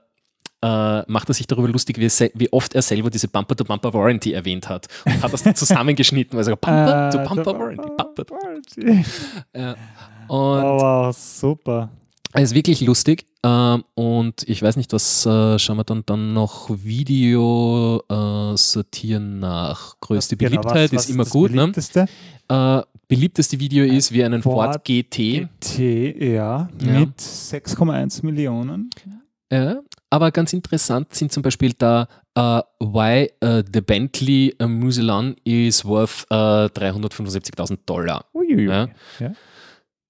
[0.63, 4.87] äh, macht er sich darüber lustig, wie, wie oft er selber diese Bumper-to-Bumper-Warranty erwähnt hat
[5.05, 7.89] und hat das dann zusammengeschnitten, also Äh, Bumper-to-Bumper-Warranty.
[7.97, 8.25] Bumper.
[9.55, 9.71] Ja.
[10.27, 11.89] Und Oh wow, super.
[12.33, 16.33] es ist wirklich lustig ähm, und ich weiß nicht, was äh, schauen wir dann, dann
[16.33, 21.51] noch Video äh, sortieren nach größte Genau, Beliebtheit, was- was ist immer das gut.
[21.51, 21.57] Ne?
[21.61, 22.05] Beliebteste?
[22.49, 26.99] Äh, beliebteste Video ist, wie einen Ford, Ford GT T, ja, Ja.
[26.99, 28.89] mit 6,1 Millionen.
[29.51, 35.35] Ja, aber ganz interessant sind zum Beispiel da, uh, why uh, the Bentley uh, Muselan
[35.45, 38.25] is worth uh, 375.000 Dollar.
[38.33, 38.65] Uiuiui.
[38.65, 38.87] Ja.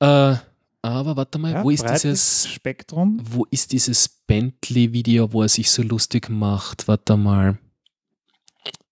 [0.02, 0.42] Ja.
[0.82, 3.20] Aber warte mal, Ja, wo ist dieses, Spektrum?
[3.24, 6.88] wo ist dieses Bentley-Video, wo er sich so lustig macht?
[6.88, 7.58] Warte mal.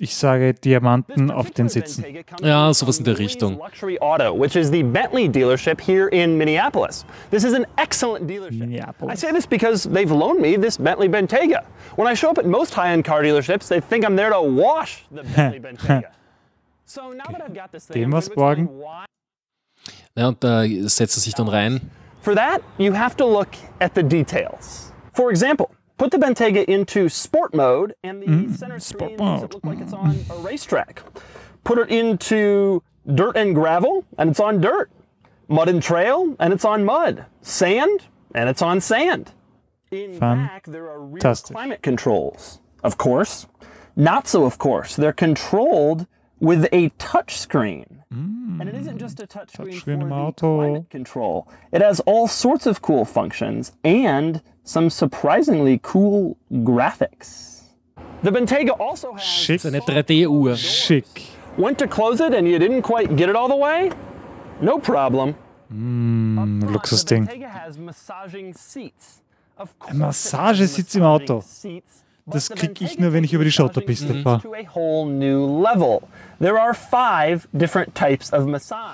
[0.00, 2.04] Ich sage Diamanten auf den Sitzen.
[2.40, 3.58] Ja, sowas in der Richtung.
[3.58, 7.04] Luxury Auto, which is the Bentley dealership here in Minneapolis.
[7.32, 8.60] This is an excellent dealership.
[8.60, 9.12] Minneapolis.
[9.12, 11.64] I say this because they've loaned me this Bentley Bentayga.
[11.96, 15.04] When I show up at most high-end car dealerships, they think I'm there to wash
[15.10, 16.12] the Bentley Bentayga.
[16.84, 18.68] So now that I've got this thing, Dem was borgen?
[20.14, 21.90] Ja, und da setzt er sich dann rein.
[22.22, 23.48] For that, you have to look
[23.80, 24.92] at the details.
[25.12, 29.64] For example, put the Bentayga into sport mode and the center screen makes it look
[29.64, 31.02] like it's on a racetrack.
[31.64, 32.82] Put it into
[33.14, 34.90] dirt and gravel and it's on dirt.
[35.48, 37.26] Mud and trail and it's on mud.
[37.42, 39.32] Sand and it's on sand.
[39.90, 41.54] In back, there are Fantastic.
[41.54, 42.60] climate controls.
[42.84, 43.46] Of course.
[43.96, 44.94] Not so, of course.
[44.96, 46.06] They're controlled
[46.38, 47.97] with a touch screen.
[48.10, 50.56] And it isn't just a touchscreen Touchscreen for im the Auto.
[50.56, 51.46] climate control.
[51.72, 57.62] It has all sorts of cool functions and some surprisingly cool graphics.
[58.22, 59.64] The Bentayga also has Schick.
[59.66, 60.54] Eine 3D-Uhr.
[60.56, 61.26] Schick.
[61.58, 63.90] went to close it and you didn't quite get it all the way?
[64.60, 65.34] No problem.
[65.72, 67.26] Mm, Luxusding.
[67.26, 69.20] The Bentayga has massaging seats.
[69.58, 71.40] Of course Ein it Massagesitz has im Auto.
[71.40, 74.42] seats, but Das the krieg ich nur, wenn ich über die Schotterpiste fahre.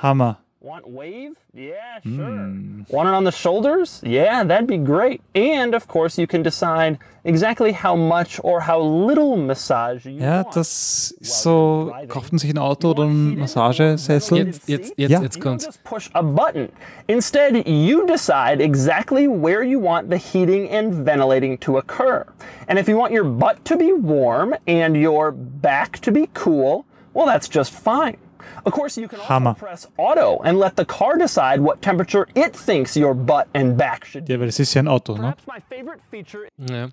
[0.03, 0.44] Hammer.
[0.65, 1.37] Want wave?
[1.53, 2.25] Yeah, sure.
[2.25, 2.85] Hmm.
[2.89, 4.01] Want it on the shoulders?
[4.03, 5.21] Yeah, that'd be great.
[5.35, 10.41] And of course, you can decide exactly how much or how little massage you Ja,
[10.43, 10.57] want.
[10.57, 14.39] das ist so, kauft man sich ein Auto oder einen Massagesessel.
[14.39, 15.21] Jetzt, jetzt, jetzt, Ja.
[15.21, 15.67] jetzt kommt's.
[15.67, 16.71] just push a button.
[17.09, 22.25] Instead, you decide exactly where you want the heating and ventilating to occur.
[22.69, 26.87] And if you want your butt to be warm and your back to be cool,
[27.13, 28.17] well, that's just fine.
[28.65, 29.55] Of course, you can also Hammer.
[29.55, 34.07] press auto and let the car decide what temperature it thinks your butt and back
[34.07, 34.33] should be.
[34.35, 35.35] Ja, weil das ist ja ein Auto, ne?
[35.37, 36.89] Perhaps my favorite feature Ja.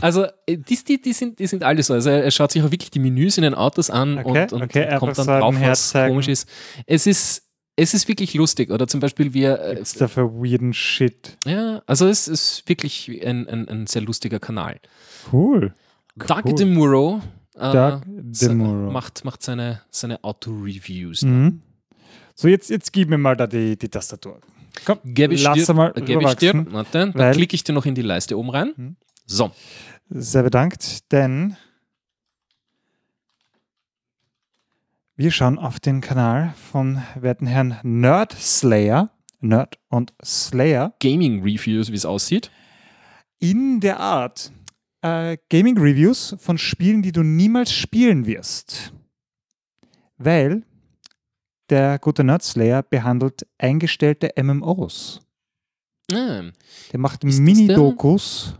[0.00, 1.94] Also, äh, die, die, die, sind, die sind alle so.
[1.94, 4.62] Also, er schaut sich auch wirklich die Menüs in den Autos an Okay, und, und
[4.62, 6.48] okay, kommt dann sagen, drauf, was komisch ist.
[6.86, 7.46] Es ist.
[7.76, 11.38] Es ist wirklich lustig, oder zum Beispiel wir, äh, Gibt's da für weirden Shit?
[11.46, 14.80] ja, also es ist wirklich ein, ein, ein sehr lustiger Kanal.
[15.32, 15.72] Cool.
[16.16, 16.54] Doug Cool.
[16.56, 18.90] DeMuro, äh, Doug se- DeMuro.
[18.90, 21.22] macht, macht seine, seine Auto-Reviews.
[21.22, 21.62] Mhm.
[22.34, 24.40] So, jetzt, jetzt gib mir mal da die, die Tastatur.
[24.84, 27.84] Komm, Gebe ich lass dir, mal gebe ich dir, warte, dann klicke ich dir noch
[27.86, 28.72] in die Leiste oben rein.
[28.76, 28.96] Mhm.
[29.26, 29.50] So,
[30.08, 31.56] Sehr bedankt, denn
[35.16, 41.96] wir schauen auf den Kanal von werten Herrn Nerd Slayer, Nerd und Slayer, Gaming-Reviews, wie
[41.96, 42.50] es aussieht.
[43.38, 44.50] in der Art
[45.02, 48.92] äh, Gaming Reviews von Spielen, die du niemals spielen wirst.
[50.18, 50.62] Weil
[51.70, 55.20] der gute Nerd Slayer behandelt eingestellte MMOs.
[56.12, 56.42] Ah,
[56.92, 58.54] Der macht Mini-Dokus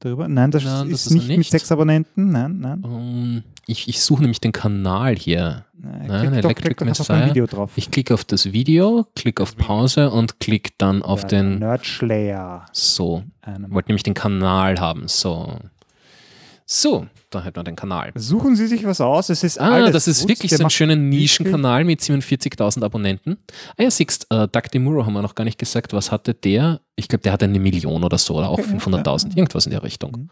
[0.00, 0.28] darüber.
[0.28, 2.30] Nein, das, Nein, ist, das ist nicht, mit sechs Abonnenten.
[2.30, 2.84] Nein, nein.
[2.84, 5.64] um, ich, ich suche nämlich den Kanal hier.
[5.72, 7.30] nein Nein, klick doch, Electric klick auf ein.
[7.30, 7.72] Video drauf.
[7.76, 11.58] Ich klicke auf das Video, klicke auf Pause und klicke dann auf Ja, den.
[11.58, 12.66] Nerd Slayer.
[12.72, 13.24] So,
[13.68, 15.08] wollte nämlich den Kanal haben.
[15.08, 15.58] So.
[16.68, 18.10] So, da hat man den Kanal.
[18.16, 19.28] Suchen Sie sich was aus.
[19.28, 20.30] Es ist Ah, das ist gut.
[20.30, 23.36] wirklich Der so ein schöner Nischenkanal mit 47.000 Abonnenten.
[23.76, 25.92] Ah ja, siehst, äh, Doug DeMuro haben wir noch gar nicht gesagt.
[25.92, 26.80] Was hatte der?
[26.96, 29.36] Ich glaube, der hatte eine Million oder so oder auch Okay, ja, 500.000.
[29.36, 30.30] Irgendwas in der Richtung.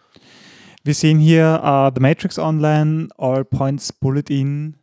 [0.82, 4.74] Wir sehen hier äh, The Matrix Online, All Points Bullet In,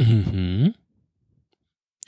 [0.00, 0.74] Mhm.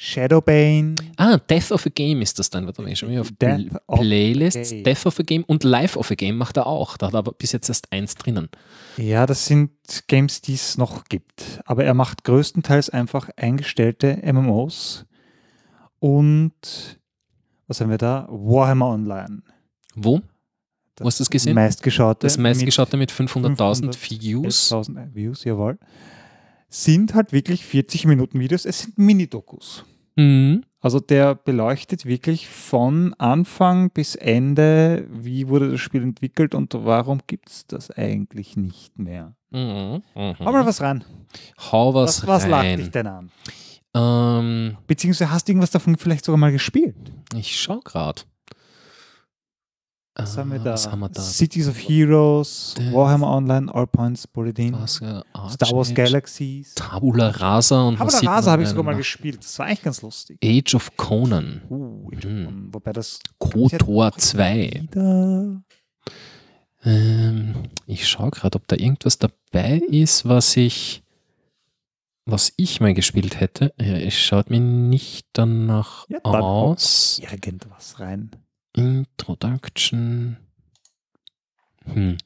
[0.03, 0.95] Shadowbane.
[1.19, 2.65] Ah, Death of a Game ist das dann.
[2.65, 4.71] Warte mal, ich schau mal auf Death of Playlists.
[4.71, 4.83] Game.
[4.83, 6.97] Death of a Game und Life of a Game macht er auch.
[6.97, 8.49] Da hat er aber bis jetzt erst eins drinnen.
[8.97, 9.73] Ja, das sind
[10.07, 11.61] Games, die es noch gibt.
[11.67, 15.05] Aber er macht größtenteils einfach eingestellte MMOs.
[15.99, 16.99] Und
[17.67, 18.27] was haben wir da?
[18.31, 19.43] Warhammer Online.
[19.95, 20.23] Wo?
[20.99, 21.55] Wo hast du das gesehen?
[21.55, 22.27] Meistgeschaute.
[22.27, 24.73] Das meistgeschaute mit 500.000 500 Views.
[24.73, 25.79] 11.000 Views, jawohl.
[26.71, 28.65] Sind halt wirklich 40 Minuten Videos.
[28.65, 29.85] Es sind Mini-Dokus.
[30.17, 30.63] Mhm.
[30.81, 37.21] Also der beleuchtet wirklich von Anfang bis Ende, wie wurde das Spiel entwickelt und warum
[37.27, 39.35] gibt es das eigentlich nicht mehr.
[39.51, 40.03] Mhm.
[40.15, 40.39] Mhm.
[40.39, 41.05] Hau mal was rein.
[41.73, 42.93] Hau was, Was, was lacht dich rein.
[42.93, 43.31] denn an?
[43.95, 46.97] Ähm, Beziehungsweise hast du irgendwas davon vielleicht sogar mal gespielt?
[47.35, 48.27] ich schau grad.
[50.23, 50.73] Was haben wir Ah, da?
[50.75, 51.21] Was haben wir da?
[51.23, 52.93] Cities of Heroes, Death.
[52.93, 56.75] Warhammer Online, All Points Bullet In, Was, äh, Star Wars Age, Galaxies.
[56.75, 59.39] Tabula Rasa und sieht Rasa habe ich sogar mal gespielt.
[59.43, 60.39] Das war eigentlich ganz lustig.
[60.45, 61.63] Age of Conan.
[61.71, 62.69] Uh, Mhm.
[62.73, 64.71] Wobei das KOTOR 2.
[64.91, 65.63] wieder
[66.85, 67.55] Ähm,
[67.87, 71.03] ich schaue gerade, ob da irgendwas dabei ist, was ich,
[72.27, 73.73] was ich mal gespielt hätte.
[73.79, 77.21] Ja, es schaut mir nicht danach Ja, dann aus.
[77.23, 78.31] irgendwas rein.
[78.75, 80.37] Introduction.
[81.85, 82.17] Hm.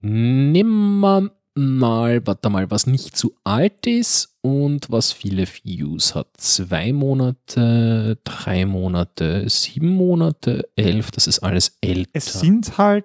[0.00, 6.28] Nimmer mal, warte mal, was nicht zu alt ist und was viele Views hat.
[6.38, 12.10] Zwei Monate, drei Monate, sieben Monate, elf, das ist alles älter.
[12.14, 13.04] Es sind halt,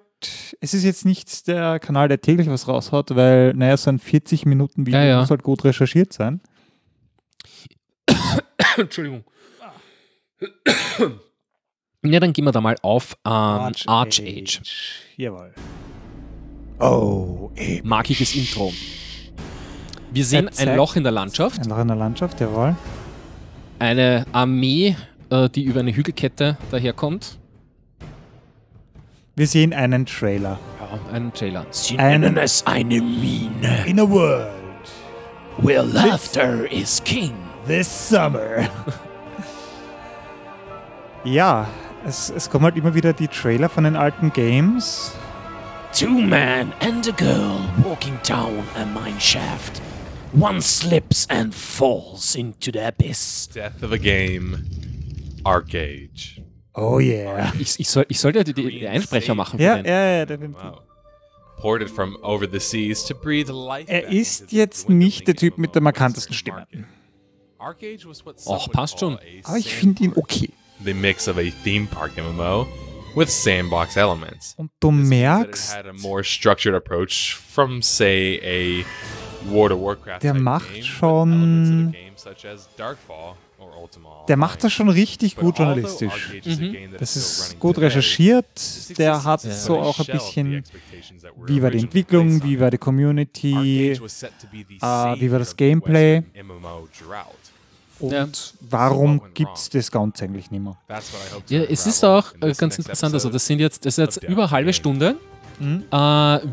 [0.60, 4.46] es ist jetzt nicht der Kanal, der täglich was raushaut, weil, naja, so ein 40
[4.46, 5.20] Minuten Video Ja, ja.
[5.20, 6.40] muss halt gut recherchiert sein.
[8.76, 9.24] Entschuldigung.
[12.12, 13.86] Ja, dann gehen wir da mal auf ähm, Arch,
[14.20, 14.60] Age.
[15.16, 15.52] Jawohl.
[16.78, 17.82] Oh, episch.
[17.84, 18.72] Markiges Intro.
[20.12, 22.76] Wir sehen ein Loch in der Landschaft, Ein Loch in der Landschaft, jawohl.
[23.78, 24.96] eine Armee,
[25.30, 27.38] äh, die über eine Hügelkette daherkommt.
[29.34, 30.58] Wir sehen einen Trailer.
[30.80, 31.66] Ja, einen Trailer.
[31.70, 34.48] Sie Ein- nennen es eine Mine, In a world
[35.58, 37.32] where laughter is king.
[37.66, 38.60] this summer.
[41.24, 41.66] ja,
[42.06, 45.12] es, es kommen halt immer wieder die Trailer von den alten Games.
[45.92, 49.80] Two men and a girl walking down a mine shaft.
[50.32, 53.48] One slips and falls into the abyss.
[53.48, 54.64] Death of a game.
[55.44, 56.42] Arcage.
[56.74, 57.52] Oh yeah.
[57.58, 59.58] Ich, ich, soll, ich sollte die, die Einsprecher machen.
[59.58, 60.28] Ja, ja, ja.
[60.28, 60.82] Wow.
[61.56, 63.90] Ported from over the seas to breathe life.
[63.90, 66.66] Er ist jetzt nicht der Typ mit der markantesten Stimme.
[68.44, 69.18] Och, passt schon.
[69.44, 70.50] Aber ich finde ihn okay.
[70.84, 72.66] The mix of a theme park MMO
[73.14, 74.54] with sandbox elements.
[74.56, 78.84] Und du This means that it merkst, had a more structured approach from, say, a
[79.50, 80.22] World of Warcraft.
[80.22, 84.64] Der type macht schon- elements of the game such as Darkfall or Ultima der macht
[84.64, 86.32] das schon richtig gut journalistisch.
[86.44, 86.76] Mhm.
[86.98, 88.46] Das ist gut recherchiert.
[88.98, 90.64] Der hat existence so auch ein bisschen,
[91.46, 96.22] wie war die Entwicklung, wie war die Community äh, wie war das Gameplay?
[97.98, 98.26] Und Ja.
[98.68, 100.76] warum gibt es das Ganze eigentlich nicht mehr.
[101.48, 103.14] Ja, es ist auch äh, ganz interessant.
[103.14, 104.72] Also, das sind jetzt, das ist jetzt über eine halbe.
[104.72, 105.16] Stunde.
[105.58, 105.84] Mhm.
[105.90, 105.96] Äh,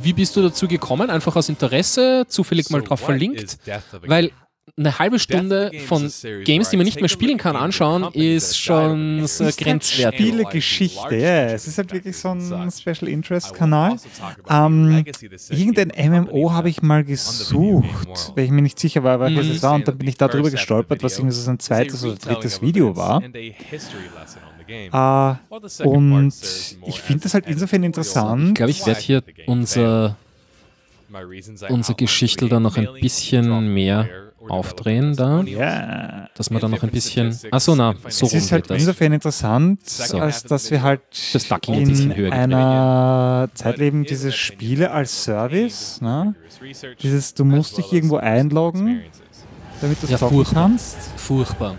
[0.01, 1.09] wie bist du dazu gekommen?
[1.09, 3.57] Einfach aus Interesse, zufällig mal drauf verlinkt?
[4.05, 4.31] Weil?
[4.75, 6.11] Eine halbe Stunde von
[6.45, 10.19] Games, die man nicht mehr spielen kann, anschauen, ist schon so grenzwertig.
[10.19, 11.45] Spielegeschichte, ja.
[11.45, 13.91] Es ist halt wirklich so ein Special Interest Kanal.
[13.91, 15.05] also about the Ähm,
[15.51, 19.51] irgendein MMO company habe ich mal gesucht, weil ich mir nicht sicher war, welches Mhm.
[19.51, 19.75] es war.
[19.75, 23.21] Und dann bin ich darüber gestolpert, was irgendwie so ein zweites oder drittes Video war.
[24.67, 26.33] Äh, und
[26.87, 28.49] ich finde das halt insofern interessant.
[28.49, 30.15] Ich glaube, ich werde hier unser,
[31.69, 34.09] unser Geschichtel da noch ein bisschen mehr
[34.49, 35.41] aufdrehen da.
[35.41, 36.27] ja.
[36.35, 37.37] dass man da noch ein bisschen.
[37.51, 38.79] Achso, na, so Es ist halt das.
[38.79, 40.17] insofern interessant, So.
[40.19, 41.01] als dass wir halt
[41.33, 42.39] Das Ducking ein bisschen höher in geht.
[42.41, 46.35] einer Zeit leben, diese Spiele als Service, ne?
[47.01, 49.01] Dieses, du musst dich irgendwo einloggen,
[49.81, 50.97] damit du Ja, zocken kannst.
[51.17, 51.75] Furchtbar.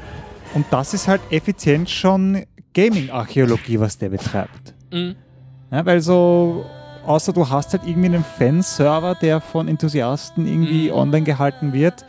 [0.55, 4.75] Und das ist halt effizient schon Gaming-Archäologie, was der betreibt.
[4.93, 5.17] Mhm.
[5.71, 6.65] Ja, weil so,
[7.07, 10.97] außer du hast halt irgendwie einen Fanserver, der von Enthusiasten irgendwie Mhm.
[10.97, 12.05] online gehalten wird,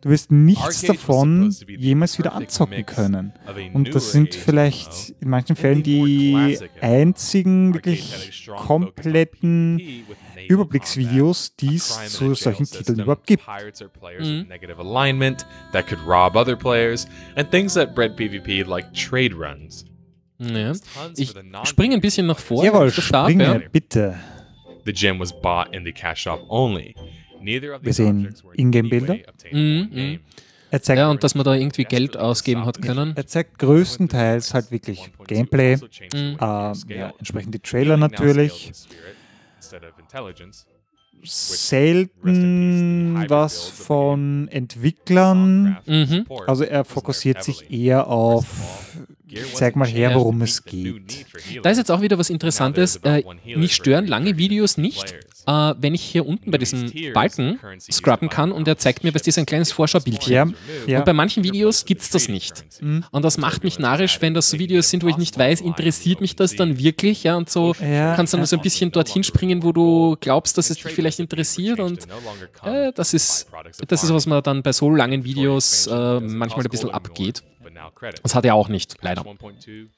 [0.00, 3.32] du wirst nichts davon jemals wieder anzocken können.
[3.72, 9.80] Und das sind vielleicht in manchen Fällen die einzigen wirklich kompletten
[10.48, 13.44] Überblicksvideos, die es zu solchen Titeln überhaupt gibt.
[13.44, 14.40] Pirates are players Mhm.
[14.42, 19.34] with negative alignment that could rob other players, and things that bred PvP like trade
[19.34, 19.84] runs.
[20.38, 20.72] Ja.
[21.16, 21.34] Ich
[21.64, 22.64] springe ein bisschen nach vor.
[22.64, 24.18] Jawohl, springe, bitte.
[24.86, 26.94] The gem was bought in the cash shop only.
[27.42, 29.16] Neither of Wir sehen Ingame-Bilder.
[29.50, 30.18] Mhm, game.
[30.72, 33.12] Er zeigt, ja, und dass man da irgendwie Geld ausgeben hat können.
[33.16, 35.76] er zeigt größtenteils halt wirklich Gameplay,
[36.14, 36.36] Mhm.
[36.40, 36.72] äh, ja,
[37.18, 38.70] entsprechend die Trailer natürlich.
[41.22, 45.78] selten was von Entwicklern.
[45.86, 46.26] Mhm.
[46.46, 48.46] Also er fokussiert sich eher auf,
[49.52, 51.26] zeig mal her, worum es geht.
[51.62, 52.96] Da ist jetzt auch wieder was Interessantes.
[52.96, 53.22] Äh,
[53.56, 55.14] mich stören lange Videos nicht,
[55.46, 59.22] äh, wenn ich hier unten bei diesem Balken scrubben kann und er zeigt mir, was
[59.26, 60.32] ist ein kleines Vorschau-Bildchen.
[60.32, 60.46] Ja,
[60.86, 60.98] ja.
[60.98, 62.64] Und bei manchen Videos gibt es das nicht.
[62.80, 63.04] Mhm.
[63.10, 66.20] Und das macht mich narrisch, wenn das so Videos sind, wo ich nicht weiß, interessiert
[66.20, 68.46] mich das dann wirklich, ja, und so Ja, kannst du dann ja.
[68.46, 72.06] so ein bisschen dorthin springen, wo du glaubst, dass es dich vielleicht interessiert und
[72.64, 73.48] äh, das ist,
[73.86, 77.42] das ist, was man dann bei so langen Videos äh, manchmal ein bisschen abgeht.
[78.22, 79.24] Das hat er auch nicht, leider.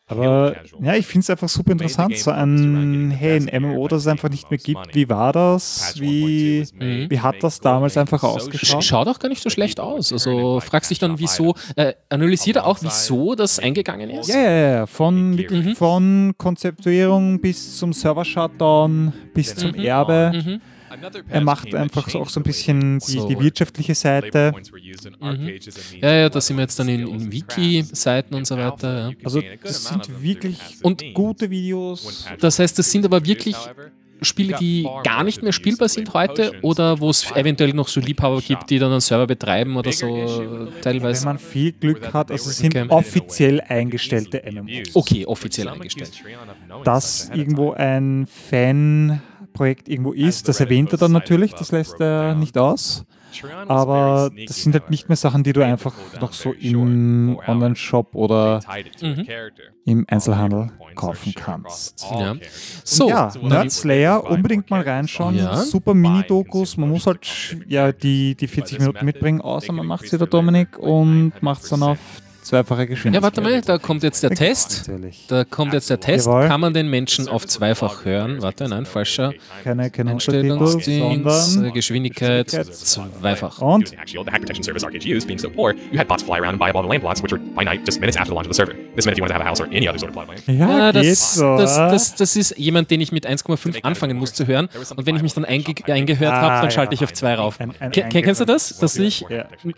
[0.07, 4.07] Aber ja, ich finde es einfach super interessant, so ein, hey, ein MMO, das es
[4.07, 4.95] einfach nicht mehr gibt.
[4.95, 5.95] Wie war das?
[5.99, 7.11] Wie, Mhm.
[7.11, 8.85] wie hat das damals einfach Sch ausgeschaut?
[8.85, 10.13] schaut auch gar nicht so schlecht aus.
[10.13, 14.29] Also fragst dich dann, wieso, äh, analysiert er auch, wieso das eingegangen ist?
[14.29, 15.77] Ja, ja, ja, von, wirklich Mhm.
[15.77, 20.33] von Konzeptuierung bis zum Server-Shutdown, bis zum Erbe.
[20.35, 20.61] Mhm.
[21.29, 24.53] Er macht einfach so auch so ein bisschen die, die wirtschaftliche Seite.
[25.21, 25.51] Mhm.
[26.01, 29.11] Ja, ja, da sind wir jetzt dann in, in Wiki-Seiten und so weiter.
[29.11, 29.17] Ja.
[29.25, 32.27] Also das sind wirklich Und- gute Videos.
[32.41, 33.57] Das heißt, das sind aber wirklich
[34.25, 38.41] Spiele, die gar nicht mehr spielbar sind heute oder wo es eventuell noch so Liebhaber
[38.41, 41.25] gibt, die dann einen Server betreiben oder so äh, Wenn teilweise?
[41.25, 42.87] man viel Glück hat, also es sind Okay.
[42.89, 44.95] offiziell eingestellte MMOs.
[44.95, 46.13] Okay, offiziell eingestellt.
[46.85, 48.29] Dass irgendwo ein
[49.53, 53.05] Fanprojekt irgendwo ist, das erwähnt er dann natürlich, das lässt er nicht aus.
[53.67, 58.61] Aber das sind halt nicht mehr Sachen, die du einfach noch so im Online-Shop oder
[59.01, 59.27] Mhm.
[59.87, 62.07] im Einzelhandel kaufen kannst.
[62.11, 62.35] Ja.
[62.85, 65.37] So, ja, dann- Nerd Slayer, unbedingt mal reinschauen.
[65.37, 65.57] Ja.
[65.57, 66.77] Super Mini-Dokus.
[66.77, 67.27] Man muss halt
[67.67, 71.71] ja die, die 40 Minuten mitbringen, außer man macht sie der Dominik und macht es
[71.71, 71.99] dann auf
[72.43, 73.15] zweifache Geschwindigkeit.
[73.15, 74.91] Ja, warte mal, da kommt jetzt der Test.
[75.29, 76.27] Da kommt jetzt der Test.
[76.27, 76.49] Jawohl.
[76.49, 78.43] Kann man den Menschen auf zweifach hören?
[78.43, 79.33] Warte, nein, falscher.
[79.65, 83.61] Keine, keine Einstellungsdings, äh, Geschwindigkeit zweifach.
[83.61, 86.39] und Axial, the hack detection service arcade used being so poor, you had bots fly
[86.39, 88.35] around and buy up all the land blocks, which were finite just minutes after the
[88.35, 88.75] launch of the server.
[88.95, 90.29] This meant if you wanted to have a house or any other sort of plot
[90.29, 90.59] of land.
[90.59, 91.91] ja, geht das, das, ah.
[91.91, 94.69] das, das ist jemand, den ich mit 1,5 anfangen muss zu hören.
[94.97, 97.01] Und wenn ich mich dann einge eingehört habe, Ah, dann schalte ja.
[97.01, 97.59] ich auf 2 rauf.
[97.91, 98.79] Kennst du das?
[98.79, 99.25] Dass ich,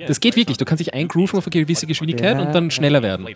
[0.06, 0.56] das geht wirklich.
[0.56, 3.26] Du kannst dich eingrooven auf eine gewisse Geschwindigkeit und dann schneller werden.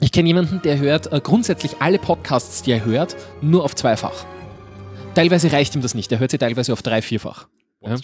[0.00, 4.24] Ich kenne jemanden, der hört äh, grundsätzlich alle Podcasts, die er hört, nur auf zweifach.
[5.14, 6.10] Teilweise reicht ihm das nicht.
[6.12, 7.48] Er hört sie teilweise auf drei, vierfach.
[7.80, 7.94] Ja.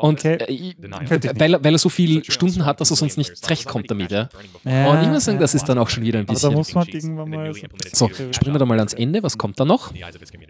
[0.00, 0.24] Und this?
[0.42, 1.40] äh, nicht.
[1.40, 4.12] weil, er- weil er so viele Stunden hat, dass er sonst nicht zurechtkommt damit.
[4.12, 4.28] Ja.
[4.64, 6.54] Ja, Und ich muss sagen, das ist dann auch schon wieder ein aber da bisschen.
[6.54, 7.52] muss man irgendwann mal
[7.92, 9.22] So, springen wir da mal ans Ende.
[9.24, 9.92] Was kommt da noch?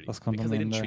[0.07, 0.83] Was kommt am Ende?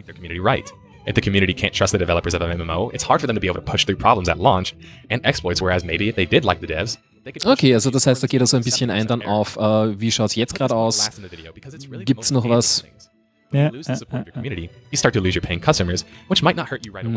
[1.08, 3.42] If the community can't trust the developers of an MMO, it's hard for them to
[3.42, 4.76] be able to push through problems at launch
[5.10, 7.00] and exploits, whereas maybe if they did like the devs,
[7.46, 9.58] Okay, also das heißt, da geht er so ein towards bisschen ein dann 70% auf,
[9.58, 11.08] äh, wie schaut es jetzt gerade aus?
[11.08, 12.84] It's really Gibt's the noch was?
[13.52, 14.06] Ja, the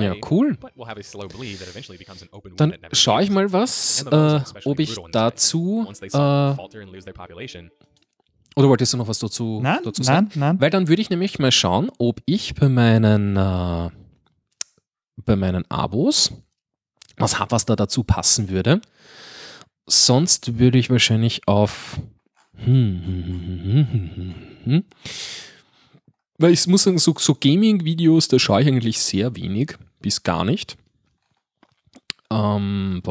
[0.02, 0.58] ja, cool.
[2.56, 5.86] Dann schaue ich mal was, äh, ob ich dazu.
[5.88, 7.70] Äh, to falter and lose their population,
[8.56, 10.28] oder wolltest du noch was dazu, Nein, dazu sagen?
[10.34, 10.60] nein, nein.
[10.60, 13.90] Weil dann würde ich nämlich mal schauen, ob ich bei meinen, äh,
[15.16, 16.32] bei meinen Abos
[17.16, 18.80] was habe, was da dazu passen würde.
[19.86, 22.00] Sonst würde ich wahrscheinlich auf.
[22.56, 24.84] Hm, hm, hm.
[26.38, 30.44] Weil ich muss sagen, so, so Gaming-Videos, da schaue ich eigentlich sehr wenig, bis gar
[30.44, 30.76] nicht.
[32.30, 33.02] Ähm.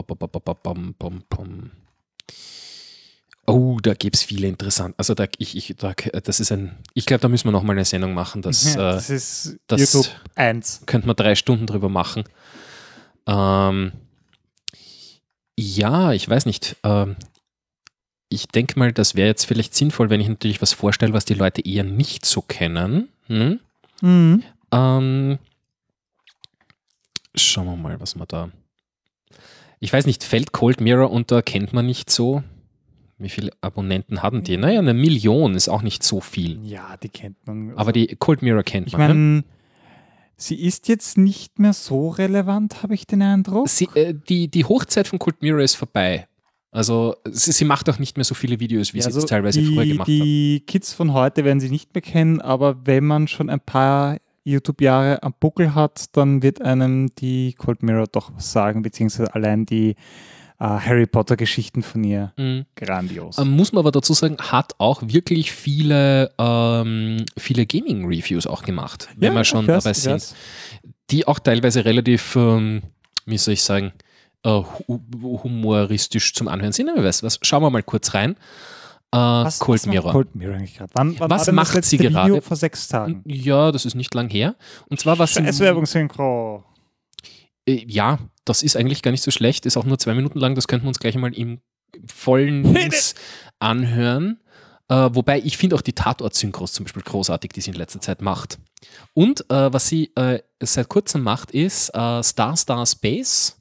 [3.45, 4.95] Oh, da gäbe es viele interessant.
[4.97, 7.73] Also da, ich, ich, da, das ist ein, ich glaube, da müssen wir noch mal
[7.73, 8.41] eine Sendung machen.
[8.43, 10.83] Das, Ja, äh, das ist das- YouTube 1.
[10.85, 12.23] könnte man drei Stunden drüber machen.
[13.27, 13.91] Ähm,
[15.57, 16.75] ja, ich weiß nicht.
[16.83, 17.15] Ähm,
[18.29, 21.35] ich denke mal, das wäre jetzt vielleicht sinnvoll, wenn ich natürlich was vorstelle, was die
[21.35, 23.09] Leute eher nicht so kennen.
[23.27, 23.59] Hm?
[24.01, 24.43] Mhm.
[24.71, 25.39] Ähm,
[27.35, 28.49] schauen wir mal, was man da.
[29.79, 32.43] Ich weiß nicht, fällt Cold Mirror unter, kennt man nicht so.
[33.19, 34.57] Wie viele Abonnenten hatten die?
[34.57, 36.59] Naja, eine Million ist auch nicht so viel.
[36.65, 37.69] Ja, die kennt man.
[37.69, 39.07] Also, Aber die Cold Mirror kennt ich man.
[39.07, 39.13] ne?
[39.13, 39.43] meine,
[40.43, 43.69] sie ist jetzt nicht mehr so relevant, habe ich den Eindruck.
[43.69, 46.27] Sie, äh, die, die Hochzeit von Cold Mirror ist vorbei.
[46.71, 49.25] Also sie, sie macht auch nicht mehr so viele Videos, wie Ja, sie also es
[49.25, 50.07] teilweise die, früher gemacht hat.
[50.07, 54.17] Die Kids von heute werden sie nicht mehr kennen, aber wenn man schon ein paar
[54.43, 59.65] YouTube-Jahre am Buckel hat, dann wird einem die Cold Mirror doch was sagen, beziehungsweise allein
[59.65, 59.95] die
[60.59, 62.65] äh, Harry Potter-Geschichten von ihr Mhm.
[62.75, 63.37] grandios.
[63.37, 69.09] Ähm, muss man aber dazu sagen, hat auch wirklich viele, ähm, viele Gaming-Reviews auch gemacht,
[69.17, 70.35] wenn Ja, wir schon weiß, dabei sind.
[71.11, 72.81] Die auch teilweise relativ, ähm,
[73.25, 73.91] wie soll ich sagen,
[74.43, 74.99] äh, hu
[75.43, 76.89] humoristisch zum Anhören sind.
[76.89, 78.35] Aber du was, schauen wir mal kurz rein.
[79.11, 80.11] Äh, Was, Cold was macht Mirror.
[80.11, 80.91] Cold Mirror eigentlich gerade?
[80.95, 82.31] Wann, wann Was war macht sie gerade?
[82.31, 83.21] Video vor sechs Tagen.
[83.25, 84.55] Ja, das ist nicht lang her.
[84.89, 86.63] Und zwar was Scheiß Werbungssynchro.
[87.67, 89.65] Äh, ja, das ist eigentlich gar nicht so schlecht.
[89.65, 90.55] Ist auch nur zwei Minuten lang.
[90.55, 91.59] Das könnten wir uns gleich mal im
[92.07, 93.15] vollen Dings
[93.59, 94.39] anhören.
[94.89, 98.21] Äh, wobei ich finde auch die Tatort-Synchros zum Beispiel großartig, die sie in letzter Zeit
[98.21, 98.59] macht.
[99.13, 103.57] Und äh, was sie äh, seit kurzem macht, ist äh, Star Star Space.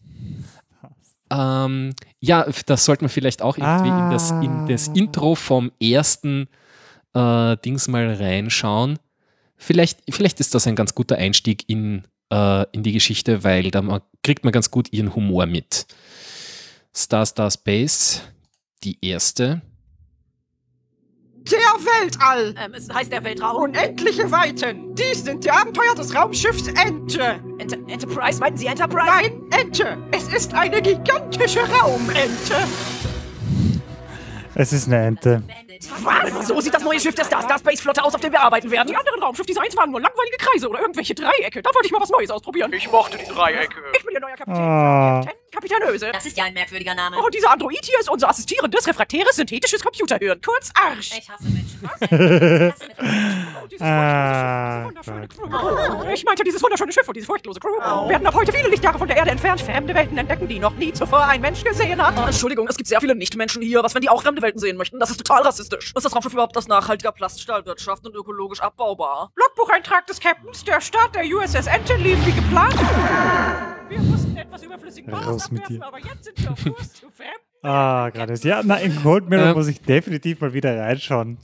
[1.31, 4.93] Ähm, ja, das sollten wir vielleicht auch irgendwie in, das, in das Ah.
[4.95, 6.49] Intro vom ersten
[7.15, 8.99] äh, Dings mal reinschauen.
[9.57, 12.03] Vielleicht, vielleicht ist das ein ganz guter Einstieg in,
[12.33, 15.87] äh, in die Geschichte, weil da man, kriegt man ganz gut ihren Humor mit.
[16.95, 18.23] Star Star Space,
[18.83, 19.63] die erste.
[21.51, 22.55] Der Weltall!
[22.57, 23.65] Ähm, es heißt der Weltraum.
[23.65, 24.95] Unendliche Weiten!
[24.95, 27.41] Dies sind die Abenteuer des Raumschiffs Ente!
[27.59, 29.07] Enter Enterprise, meinten Sie Enterprise?
[29.07, 29.99] Nein, Ente!
[30.13, 32.55] Es ist eine gigantische Raumente!
[34.55, 35.43] Es ist eine Ente.
[36.03, 36.49] Was?
[36.49, 38.71] So sieht das neue Schiff der Star Star Space Flotte aus, auf dem wir arbeiten
[38.71, 38.89] werden.
[38.89, 41.63] Die anderen Raumschiffdesigns waren nur langweilige Kreise oder irgendwelche Dreiecke.
[41.63, 42.73] Da wollte ich mal was Neues ausprobieren.
[42.73, 43.81] Ich mochte die Dreiecke!
[43.97, 44.63] Ich bin Ihr neuer Kapitän.
[44.63, 45.21] Ah.
[45.25, 46.11] Kapitän, Kapitänöse.
[46.13, 47.17] Das ist ja ein merkwürdiger Name.
[47.19, 50.41] Oh, dieser Android hier ist unser assistierendes, refraktäres, synthetisches Computerhirn.
[50.41, 51.13] Kurz Arsch.
[51.19, 51.81] Ich hasse Menschen.
[51.83, 52.92] Ich hasse Menschen.
[53.83, 54.89] Ah,
[56.13, 57.77] Ich meinte dieses wunderschöne Schiff und diese furchtlose Crew
[58.09, 60.93] werden ab heute viele Lichtjahre von der Erde entfernt fremde Welten entdecken, die noch nie
[60.93, 62.17] zuvor ein Mensch gesehen hat.
[62.27, 63.83] Entschuldigung, es gibt sehr viele Nicht-Menschen hier.
[63.83, 65.01] Was, wenn die auch fremde Welten sehen möchten?
[65.01, 65.93] Das ist total rassistisch.
[65.97, 69.33] Ist das Raumschiff überhaupt aus nachhaltiger Plaststahlwirtschaft und ökologisch abbaubar?
[69.37, 72.77] Logbucheintrag des Captains, der Start der USS Enton lief wie geplant.
[73.89, 77.27] Wir mussten etwas überflüssigen Ballast abwerfen, aber jetzt sind wir auf Kurs zu Fam.
[77.65, 78.35] Ah, gerade.
[78.43, 79.55] Ja, na, in Cold Mirror Ähm.
[79.55, 81.39] muss ich definitiv mal wieder reinschauen.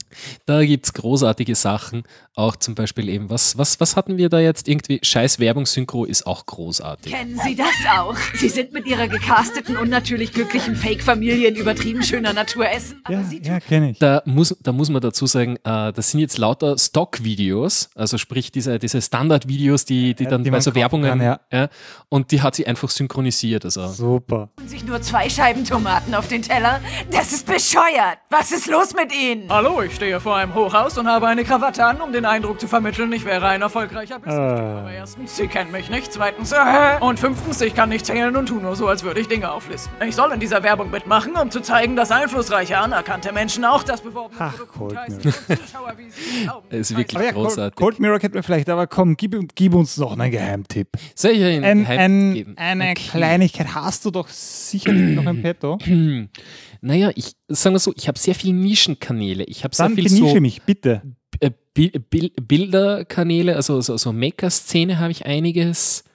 [0.45, 2.03] Da gibt es großartige Sachen.
[2.35, 4.67] Auch zum Beispiel eben, was, was, was hatten wir da jetzt?
[4.67, 7.13] Irgendwie Scheiß Werbungssynchro ist auch großartig.
[7.13, 7.67] Kennen Sie das
[7.97, 8.15] auch?
[8.35, 13.01] Sie sind mit Ihrer gecasteten, unnatürlich glücklichen Fake-Familie in übertrieben schöner Natur essen.
[13.09, 13.99] Ja, ja kenne ich.
[13.99, 18.51] Da muss, da muss man dazu sagen, äh, das sind jetzt lauter Stock-Videos, also sprich
[18.51, 21.69] diese, diese Standard-Videos, die, die Ja, dann die bei so Werbungen, kann, ja.
[22.09, 23.63] und die hat sie einfach synchronisiert.
[23.63, 23.87] Also.
[23.87, 24.49] Super.
[24.65, 26.79] sich nur zwei Scheiben Tomaten auf den Teller?
[27.11, 28.17] Das ist bescheuert.
[28.29, 29.45] Was ist los mit Ihnen?
[29.49, 32.67] Hallo, ich stehe vor einem Hochhaus und habe eine Krawatte an, um den Eindruck zu
[32.67, 34.35] vermitteln, ich wäre ein erfolgreicher Business.
[34.39, 36.11] Aber erstens, Sie kennen mich nicht.
[36.13, 36.57] Zweitens, äh,
[36.99, 39.91] und fünftens, ich kann nicht zählen und tu nur so, als würde ich Dinge auflisten.
[40.07, 44.01] Ich soll in dieser Werbung mitmachen, um zu zeigen, dass einflussreiche, anerkannte Menschen auch das
[44.01, 46.65] beworbene Ach, Produkt Zuschauer wie Sie glauben.
[46.69, 47.75] Es ist wirklich Aber ja, großartig.
[47.75, 50.87] Cold Mirror kennt man vielleicht, aber komm, gib, gib uns noch einen Geheimtipp.
[51.15, 52.55] Soll ich einen Ein, Geheimtipp ein, geben?
[52.57, 53.09] eine Okay.
[53.11, 55.77] Kleinigkeit hast du doch sicherlich noch im Petto.
[56.81, 59.43] Naja, ich sagen wir so, ich habe sehr viele Nischenkanäle.
[59.43, 61.01] Ich habe sehr viel so mich, bitte.
[61.41, 66.05] äh, Bil Bil Bilderkanäle, also so, so Maker-Szene habe ich einiges.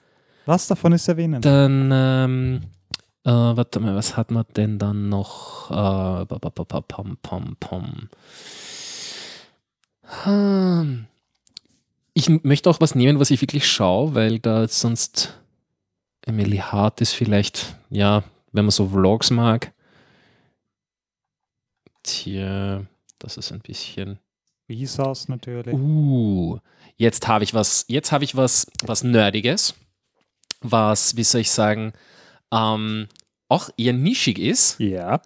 [0.47, 1.41] Was davon ist erwähnen?
[1.41, 2.61] Dann, ähm,
[3.23, 5.69] äh, warte mal, was hat man denn dann noch?
[5.69, 8.09] Äh, pom, pom, pom.
[10.23, 11.05] Hm.
[12.13, 15.37] Ich möchte auch was nehmen, was ich wirklich schaue, weil da sonst
[16.21, 19.73] Emily Hart ist vielleicht, ja, wenn man so Vlogs mag.
[22.05, 22.85] Tja,
[23.17, 24.19] das ist ein bisschen.
[24.67, 25.73] Visas natürlich.
[25.73, 26.59] Uh,
[26.97, 29.73] jetzt habe ich was, jetzt habe ich was, was Nerdiges,
[30.61, 31.93] was, wie soll ich sagen,
[32.51, 33.07] ähm,
[33.49, 34.79] auch eher nischig ist.
[34.79, 35.21] Ja.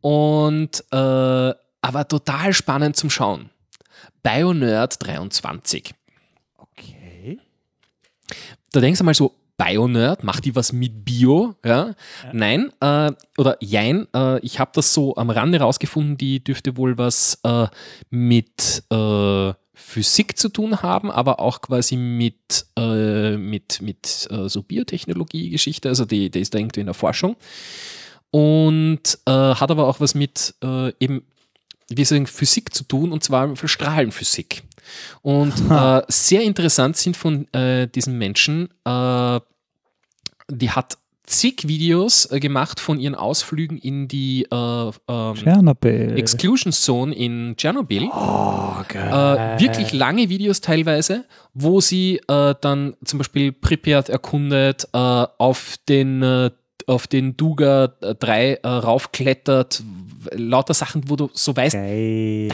[0.00, 3.50] Und äh, aber total spannend zum Schauen.
[4.22, 5.94] BioNerd 23.
[6.56, 7.38] Okay.
[8.72, 11.54] Da denkst du mal so, BioNerd, macht die was mit Bio?
[11.64, 11.94] Ja?
[12.32, 16.98] Nein, äh, oder jein, äh, ich habe das so am Rande rausgefunden, die dürfte wohl
[16.98, 17.66] was äh,
[18.10, 24.62] mit äh, Physik zu tun haben, aber auch quasi mit, äh, mit, mit äh, so
[24.62, 27.36] Biotechnologie-Geschichte, also die, die ist da irgendwie in der Forschung.
[28.30, 31.24] Und äh, hat aber auch was mit äh, eben
[32.02, 34.64] sagen, Physik zu tun, und zwar für Strahlenphysik.
[35.22, 39.40] Und äh, sehr interessant sind von äh, diesen Menschen, äh,
[40.50, 45.34] die hat zig Videos äh, gemacht von ihren Ausflügen in die äh, ähm.
[46.16, 48.08] Exclusion Zone in Tschernobyl.
[48.12, 48.80] Oh,
[49.56, 51.24] Äh, wirklich lange Videos teilweise,
[51.54, 56.50] wo sie äh, dann zum Beispiel Pripyat erkundet, äh, auf den äh,
[56.86, 61.74] auf den Duga 3 äh, raufklettert, w- lauter Sachen, wo du so weißt,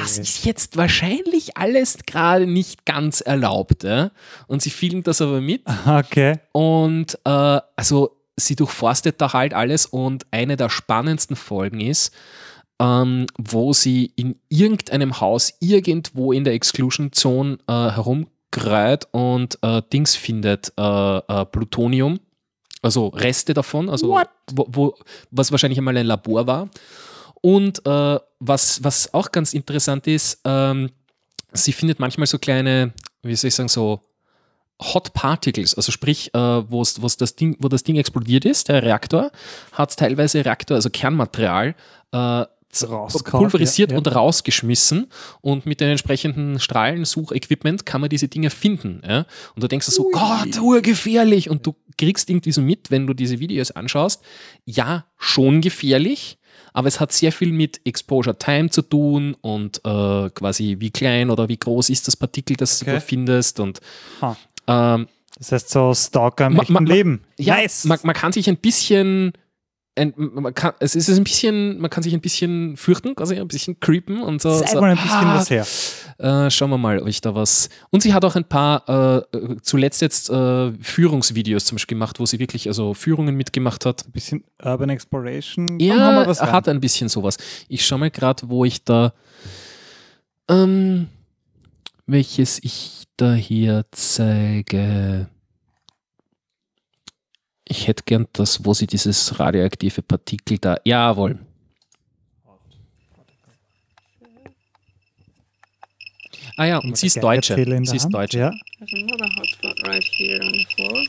[0.01, 3.85] das ist jetzt wahrscheinlich alles gerade nicht ganz erlaubt.
[3.85, 4.11] Ja?
[4.47, 5.63] Und sie filmt das aber mit.
[5.87, 6.39] Okay.
[6.53, 12.13] Und äh, also sie durchforstet da halt alles und eine der spannendsten Folgen ist,
[12.81, 19.83] ähm, wo sie in irgendeinem Haus irgendwo in der Exclusion Zone äh, herumkreuzt und äh,
[19.93, 22.21] Dings findet, äh, äh, Plutonium,
[22.83, 24.19] also Reste davon, also
[24.53, 24.95] wo, wo,
[25.31, 26.69] was wahrscheinlich einmal ein Labor war.
[27.43, 30.91] Und äh, was, was auch ganz interessant ist, ähm,
[31.53, 34.01] sie findet manchmal so kleine, wie soll ich sagen, so
[34.83, 38.83] Hot Particles, also sprich, äh, wo's, wo's das Ding, wo das Ding explodiert ist, der
[38.83, 39.31] Reaktor,
[39.73, 41.75] hat teilweise Reaktor, also Kernmaterial,
[42.13, 43.99] äh, pulverisiert ja, ja.
[43.99, 45.07] und rausgeschmissen
[45.41, 49.03] und mit den entsprechenden Strahlensuchequipment kann man diese Dinge finden.
[49.07, 49.27] Ja?
[49.55, 51.51] Und du denkst so, Gott, urgefährlich!
[51.51, 54.23] Und du kriegst irgendwie so mit, wenn du diese Videos anschaust,
[54.65, 56.39] ja, schon gefährlich,
[56.73, 61.31] aber es hat sehr viel mit Exposure Time zu tun und äh, quasi wie klein
[61.31, 62.95] oder wie groß ist das Partikel, das Okay.
[62.95, 63.81] du findest und
[64.69, 65.09] ähm,
[65.39, 67.23] Das heißt so Stalker im ma- ma- Leben.
[67.39, 67.85] ja, nice.
[67.85, 69.33] man, man kann sich ein bisschen
[70.01, 73.47] ein, man kann, es ist ein bisschen, man kann sich ein bisschen fürchten, quasi ein
[73.47, 74.59] bisschen creepen und so.
[74.59, 75.67] Zeig so, mal ein bisschen ah, was her.
[76.19, 77.69] Äh, schauen wir mal, ob ich da was.
[77.91, 78.89] Und sie hat auch ein paar,
[79.33, 84.07] äh, zuletzt jetzt äh, Führungsvideos zum Beispiel gemacht, wo sie wirklich also Führungen mitgemacht hat.
[84.07, 85.67] Ein bisschen Urban Exploration.
[85.67, 87.37] Komm, Ja, hat ein bisschen sowas.
[87.69, 89.13] Ich schaue mal gerade, wo ich da,
[90.49, 91.09] ähm,
[92.07, 95.29] welches ich da hier zeige.
[97.71, 101.39] Ich hätte gern das, wo sie dieses radioaktive Partikel da, jawohl.
[106.57, 107.55] Ah ja, und sie ist Deutsche.
[107.55, 108.39] Sie ist Hand, Deutsche.
[108.41, 108.51] Ja.
[110.75, 111.07] Floor.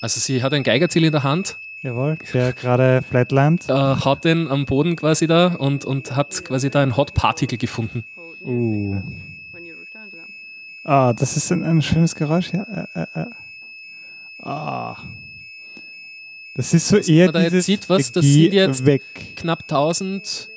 [0.00, 3.68] Also sie hat ein Geigerzähler in der Hand, Jawohl, der gerade flatland.
[3.68, 7.58] äh, haut den am Boden quasi da und, und hat quasi da ein Hot Particle
[7.58, 8.06] gefunden.
[8.40, 9.02] Uh.
[10.82, 12.62] Ah, das ist ein, ein schönes Geräusch, ja.
[12.94, 13.26] Äh, äh, äh.
[14.44, 15.02] Ah.
[16.54, 19.02] Das ist so eher man da jetzt sieht, was, das sind jetzt weg.
[19.36, 20.50] knapp 1000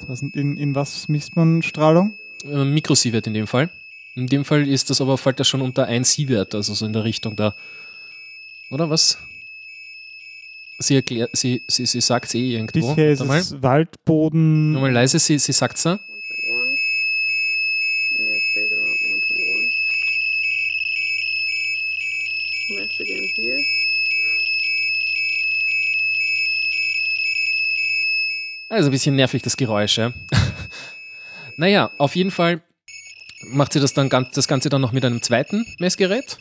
[0.00, 2.18] 1000 In, in was misst man Strahlung?
[2.44, 3.70] äh, Mikrosievert in dem Fall.
[4.16, 6.92] In dem Fall ist das aber, fällt das schon unter 1 Sievert, also so in
[6.92, 7.54] der Richtung da.
[8.70, 9.18] Oder was?
[10.78, 12.94] Sie erklärt, sie, sie, sie sagt eh irgendwo.
[12.94, 14.72] Bisher ist es Waldboden.
[14.72, 15.90] Nochmal leise, sie, sie sagt's da.
[15.92, 16.00] Yeah,
[28.74, 30.12] Also ein bisschen nervig, das Geräusch, ja.
[31.56, 32.60] naja, auf jeden Fall
[33.46, 36.38] macht sie das, dann ganz, das Ganze dann noch mit einem zweiten Messgerät.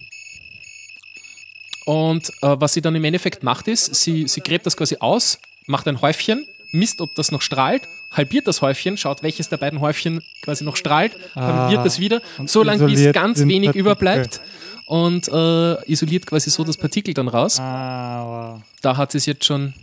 [1.85, 5.37] Und äh, was sie dann im Endeffekt macht, ist, sie, sie gräbt das quasi aus,
[5.67, 9.79] macht ein Häufchen, misst, ob das noch strahlt, halbiert das Häufchen, schaut, welches der beiden
[9.81, 13.81] Häufchen quasi noch strahlt, halbiert Ah, das wieder, so lange bis ganz wenig Partikel.
[13.81, 14.41] überbleibt
[14.87, 17.59] und äh, isoliert quasi so das Partikel dann raus.
[17.59, 18.61] Ah, wow.
[18.81, 19.73] Da hat sie es jetzt schon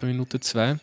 [0.00, 0.78] bei Minute zwei.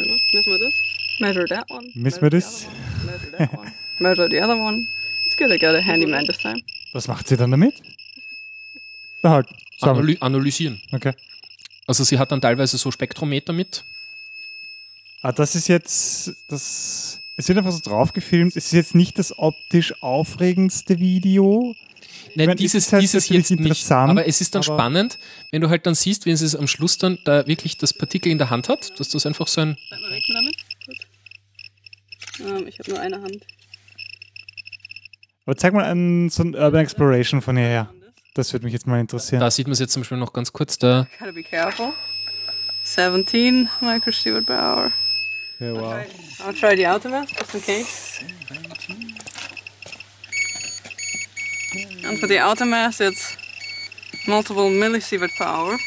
[0.00, 0.74] You know, Measure this.
[1.18, 1.90] Measure that one.
[1.94, 2.66] Missen wir das?
[3.04, 3.72] Measure that one.
[3.98, 4.88] Measure the other one.
[5.26, 6.62] It's good I got a handyman this time.
[6.92, 7.82] Was macht sie dann damit?
[9.22, 9.46] Sammeln.
[9.82, 10.80] Analy analysieren.
[10.92, 11.12] Okay.
[11.86, 13.84] Also sie hat dann teilweise so Spektrometer mit.
[15.22, 18.56] Ah, das ist jetzt, das, es wird einfach so drauf gefilmt.
[18.56, 21.74] Es ist jetzt nicht das optisch aufregendste Video.
[22.34, 23.60] Nein, meine, es dieses, ist halt dieses jetzt nicht.
[23.60, 25.18] interessant, Aber es ist dann spannend,
[25.50, 28.30] wenn du halt dann siehst, wenn sie es am Schluss dann da wirklich das Partikel
[28.30, 29.76] in der Hand hat, dass das einfach so ein.
[32.40, 33.46] Ähm, ich habe nur eine Hand.
[35.46, 37.92] Aber zeig mal einen, so ein Urban Exploration von hierher.
[38.34, 39.40] Das würde mich jetzt mal interessieren.
[39.40, 40.78] Da sieht man es jetzt zum Beispiel noch ganz kurz.
[40.78, 41.92] Da, Gotta be careful.
[42.84, 44.92] 17 microsievert per hour.
[45.58, 45.94] Ja, wow.
[46.46, 48.24] I'll try the ultimate just in case.
[52.04, 53.36] And for the ultimate, it's
[54.26, 55.78] multiple millisievert per hour.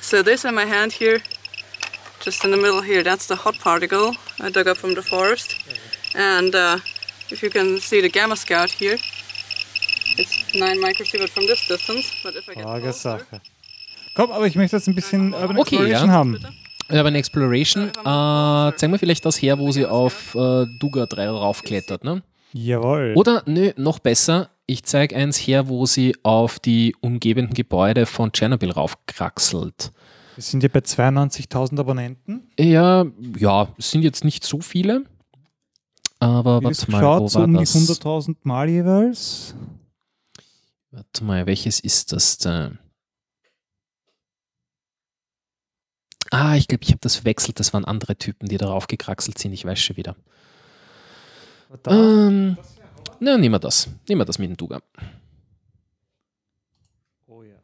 [0.00, 1.20] So this in my hand here,
[2.20, 5.56] just in the middle here, that's the hot particle I dug up from the forest.
[6.14, 6.78] And uh,
[7.30, 8.98] if you can see the gamma scout here,
[10.18, 12.12] it's 9 microsievert from this distance.
[12.22, 13.40] But if I get Frage Sache.
[14.14, 16.12] Komm, aber ich möchte jetzt ein bisschen Urban Okay, Exploration ja.
[16.12, 16.38] haben.
[16.88, 17.88] Urban Exploration.
[17.88, 22.22] Äh, zeig mir vielleicht das her, wo sie auf äh, Duga 3 raufklettert, ne?
[22.52, 23.14] Jawohl.
[23.16, 28.32] Oder, nö, noch besser, ich zeige eins her, wo sie auf die umgebenden Gebäude von
[28.32, 29.92] Tschernobyl raufkraxelt.
[30.36, 32.50] Wir sind ja bei 92.000 Abonnenten.
[32.58, 33.06] Ja,
[33.38, 35.04] ja, es sind jetzt nicht so viele.
[36.18, 37.74] Aber Wie warte mal, geschaut, wo so war um die das?
[37.74, 39.54] 100.000 Mal jeweils.
[40.90, 42.72] Warte mal, welches ist das da?
[46.30, 47.60] Ah, ich glaube, ich habe das verwechselt.
[47.60, 49.52] Das waren andere Typen, die darauf gekraxelt sind.
[49.52, 50.16] Ich weiß schon wieder.
[51.86, 52.56] Ähm,
[53.24, 53.88] na, nehmen wir das.
[54.08, 54.80] Nehmen wir das mit dem Duga.
[57.26, 57.56] Oh ja.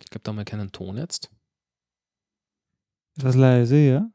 [0.00, 1.30] Ich glaube, da haben wir keinen Ton jetzt.
[3.16, 4.10] Etwas leise, ja.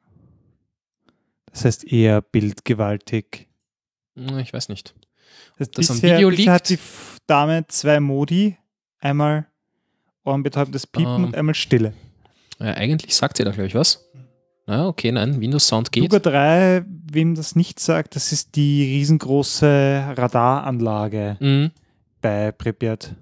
[1.51, 3.47] Das heißt eher bildgewaltig.
[4.15, 4.95] Ich weiß nicht.
[5.57, 6.81] Das, Das am bisher, Video bisher hat liegt.
[6.81, 8.57] die Dame zwei Modi.
[8.99, 9.47] Einmal
[10.23, 11.23] ohrenbetäubendes Piepen Ähm.
[11.25, 11.93] und einmal Stille.
[12.59, 14.06] Ja, eigentlich sagt sie da, glaube ich, was.
[14.67, 16.03] Ja, okay, nein, Windows Sound geht.
[16.03, 21.71] Luga 3, wem das nicht sagt, das ist die riesengroße Radaranlage Mhm.
[22.21, 23.15] bei Pripyat.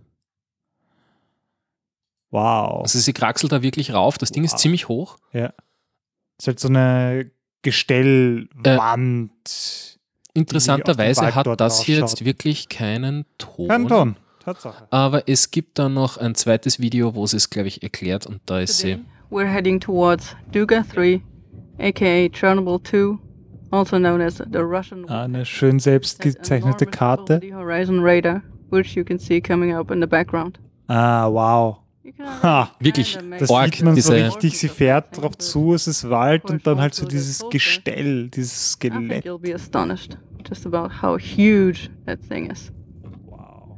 [2.31, 2.81] Wow.
[2.81, 4.17] Also sie kraxelt da wirklich rauf.
[4.17, 5.17] Das Ding ist ziemlich hoch.
[5.31, 5.53] Ja.
[6.39, 7.29] Ist halt so eine
[7.61, 9.31] Gestellwand.
[10.33, 12.19] Interessanterweise Wald hat das hier ausschaut.
[12.19, 13.67] jetzt wirklich keinen Ton.
[13.69, 14.15] Kein Ton.
[14.39, 14.87] Tatsache.
[14.91, 18.41] Aber es gibt da noch ein zweites Video, wo sie es, glaube ich, erklärt und
[18.45, 18.97] da ist sie.
[19.31, 21.21] We're heading towards Duga 3,
[21.79, 23.17] aka Chernobyl 2,
[23.71, 27.39] also known as the Russian Ah, Eine schön selbst gezeichnete Karte.
[27.41, 30.59] the Horizon Radar, which you can see coming up in the background.
[30.87, 31.77] Ah, wow.
[32.43, 32.69] Ha.
[32.79, 36.65] Wirklich Das arg, sieht man so richtig, sie fährt drauf zu, es ist Wald und
[36.67, 39.25] dann halt so dieses Gestell, dieses I think Skelett.
[39.25, 40.17] you'll be astonished
[40.47, 42.71] just about how huge that thing is.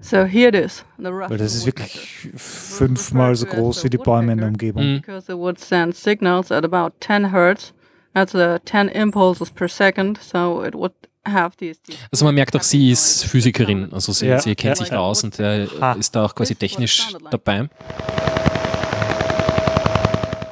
[0.01, 3.97] So here it is, the Russian Weil das ist wirklich fünfmal so groß wie die
[3.97, 4.83] Bäume in der Umgebung.
[4.83, 5.01] Mhm.
[5.01, 7.73] Because it would send signals at about 10 hertz.
[8.17, 10.93] That's uh, 10 impulses per second, so it would
[11.23, 11.79] have these.
[11.83, 13.93] these Also man merkt auch, sie ist Physikerin.
[13.93, 15.67] Also sie, Ja, sie kennt ja, sich da aus und äh,
[15.99, 17.69] ist da auch quasi technisch dabei.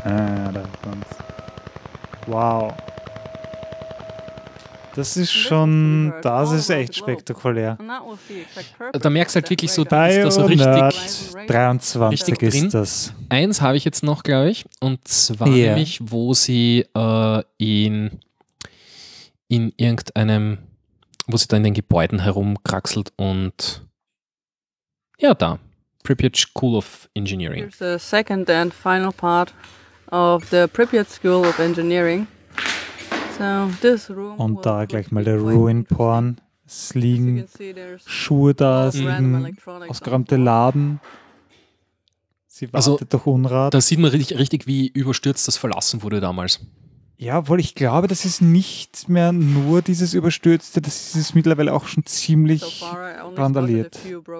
[0.03, 0.51] Ah,
[2.27, 2.73] Wow.
[4.95, 7.77] Das ist schon, das ist echt spektakulär.
[8.99, 12.65] Da merkst du halt wirklich so, du bist da so richtig, Bionerd 23 richtig drin.
[12.65, 13.13] ist das.
[13.29, 15.69] Eins habe ich jetzt noch, glaube ich, und zwar Ja.
[15.73, 18.19] nämlich, wo sie äh, in,
[19.49, 20.59] in irgendeinem,
[21.27, 23.81] wo sie da in den Gebäuden herumkraxelt und
[25.19, 25.59] ja, da.
[26.03, 27.69] Pripyat School of Engineering.
[27.71, 29.53] Here's the second and final part
[30.11, 32.27] of the Pripyat School of Engineering.
[33.37, 36.37] So this room Und da gleich mal der Ruin-Porn.
[36.65, 37.45] Es liegen
[38.05, 39.57] Schuhe da, es liegen
[39.87, 40.99] ausgeräumte Laden.
[42.47, 43.73] Sie wartet Also, durch Unrat.
[43.73, 46.61] Da sieht man richtig, richtig, wie überstürzt das verlassen wurde damals.
[47.17, 51.87] Ja, obwohl ich glaube, das ist nicht mehr nur dieses Überstürzte, das ist mittlerweile auch
[51.87, 52.83] schon ziemlich
[53.35, 53.99] randaliert.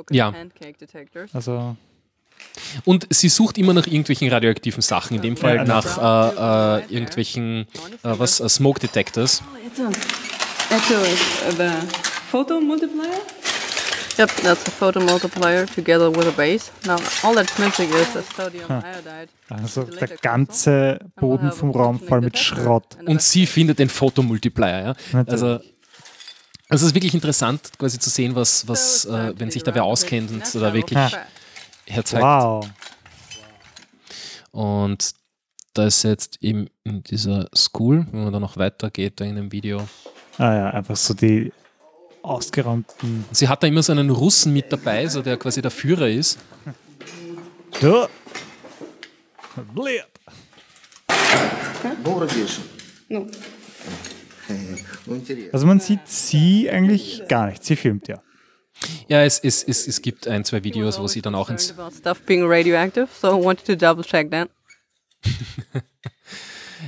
[0.10, 0.34] Ja.
[1.34, 1.76] Also,
[2.84, 7.68] Und sie sucht immer nach irgendwelchen radioaktiven Sachen, in dem Fall nach äh, äh, irgendwelchen,
[8.04, 9.42] äh, was, äh, Smoke Detectors.
[11.58, 11.70] The
[12.32, 13.22] photo multiplier?
[14.18, 16.72] Yep, that's a photo multiplier together with a base.
[16.86, 19.30] Now, all that's missing is a sodium iodide.
[19.50, 22.98] also der ganze Boden vom Raum voll mit Schrott.
[23.06, 24.96] Und sie findet den Fotomultiplier.
[25.12, 25.24] Ja?
[25.28, 25.62] Also, also
[26.70, 30.32] es ist wirklich interessant, quasi zu sehen, was, was äh, wenn sich da wer auskennt
[30.32, 31.00] und da wirklich.
[31.88, 32.24] Herzeigt.
[32.24, 32.68] Wow.
[34.52, 35.14] Und
[35.74, 39.52] da ist jetzt eben in dieser School, wenn man da noch weitergeht, da in dem
[39.52, 39.88] Video.
[40.38, 41.52] Ah ja, einfach so die
[42.22, 43.26] ausgeräumten.
[43.32, 46.40] Sie hat da immer so einen Russen mit dabei, so der quasi der Führer ist.
[47.80, 48.08] Da.
[49.74, 50.06] Blöd.
[53.10, 53.28] No.
[55.52, 57.64] Also man sieht sie eigentlich gar nicht.
[57.64, 58.22] Sie filmt ja.
[59.08, 61.72] Ja, es, es, es, es gibt ein, zwei Videos, wo sie dann auch ins.
[61.78, 64.50] About stuff being radioactive, so I wanted to double check that.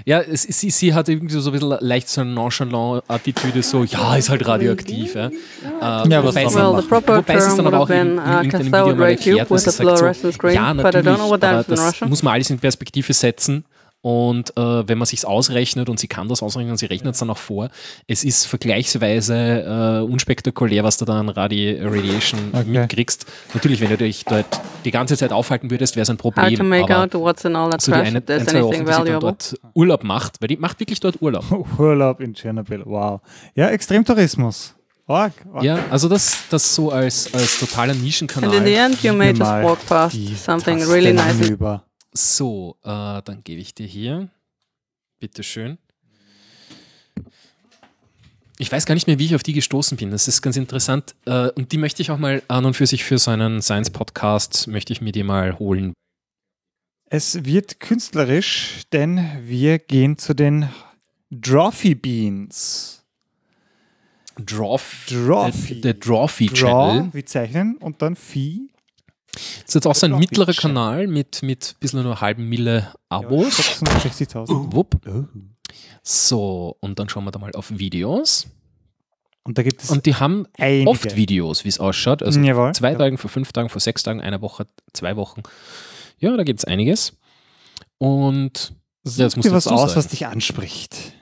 [0.06, 3.84] Ja, es, sie, sie hat irgendwie so ein bisschen leicht so eine nonchalant Attitüde, so,
[3.84, 5.16] ja, ist halt radioaktiv.
[5.16, 6.82] Ja, äh, Ja, was wobei soll sie- man Well, machen?
[6.84, 9.52] the proper Wobei sie es dann aber auch in, in uh, irgendeinem Video mal erklärt,
[9.52, 13.66] dass sie sagt so, ja, natürlich, aber in das muss man alles in Perspektive setzen
[14.02, 17.20] und äh, wenn man sich's ausrechnet und sie kann das ausrechnen und sie rechnet es
[17.20, 17.70] dann auch vor,
[18.08, 22.64] es ist vergleichsweise äh, unspektakulär, was du da an Radi Radiation Okay.
[22.82, 23.26] mitkriegst.
[23.54, 24.46] Natürlich, wenn du dich dort
[24.86, 27.56] die ganze Zeit aufhalten würdest, wäre es ein Problem, to make aber out what's in
[27.56, 29.20] all that so trash, eine, there's ein, zwei Wochen, anything dann valuable.
[29.32, 31.44] dort Urlaub macht, weil die macht wirklich dort Urlaub.
[31.80, 32.84] Urlaub in Tschernobyl.
[32.86, 33.22] Wow.
[33.56, 34.74] Ja, Extremtourismus.
[35.08, 35.64] Org, org.
[35.64, 38.50] Ja, also das, das so als, als totaler Nischenkanal.
[38.50, 41.38] And in the end, you may just walk past something really nice.
[41.40, 41.84] hinüber.
[42.18, 44.30] So, äh, dann gebe ich dir hier.
[45.20, 45.78] Bitteschön.
[48.58, 50.10] Ich weiß gar nicht mehr, wie ich auf die gestoßen bin.
[50.10, 51.14] Das ist ganz interessant.
[51.26, 54.68] Äh, und die möchte ich auch mal an und für sich für so einen Science-Podcast,
[54.68, 55.94] möchte ich mir die mal holen.
[57.06, 60.70] Es wird künstlerisch, denn wir gehen zu den
[61.30, 63.04] Drophy Beans.
[64.44, 65.76] Drawf, Drawfee.
[65.76, 67.10] äh, der Drawfee Draw, Channel.
[67.14, 68.70] wie zeichnen und dann Vieh.
[69.60, 70.54] Das ist jetzt auch so ein mittlerer.
[70.54, 73.58] Kanal mit, mit ein bisschen nur einer halben Mille Abos.
[73.82, 74.74] 66.000.
[74.74, 75.00] Wupp.
[76.04, 78.48] So, und dann schauen wir da mal auf Videos.
[79.44, 80.90] Und da gibt es Und die haben einige.
[80.90, 82.22] oft Videos, wie es ausschaut.
[82.22, 82.74] Also Jawohl.
[82.74, 85.42] zwei Tagen, vor fünf Tagen, vor sechs Tagen, einer Woche, zwei Wochen.
[86.20, 87.14] Ja, da gibt es einiges.
[87.98, 88.74] Und
[89.04, 89.96] Such ja, das musst dir du was aus, sagen.
[89.96, 91.14] was dich anspricht.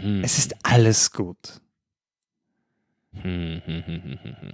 [0.00, 0.24] Hm.
[0.24, 1.60] Es ist alles gut.
[3.12, 4.52] Hm, hm,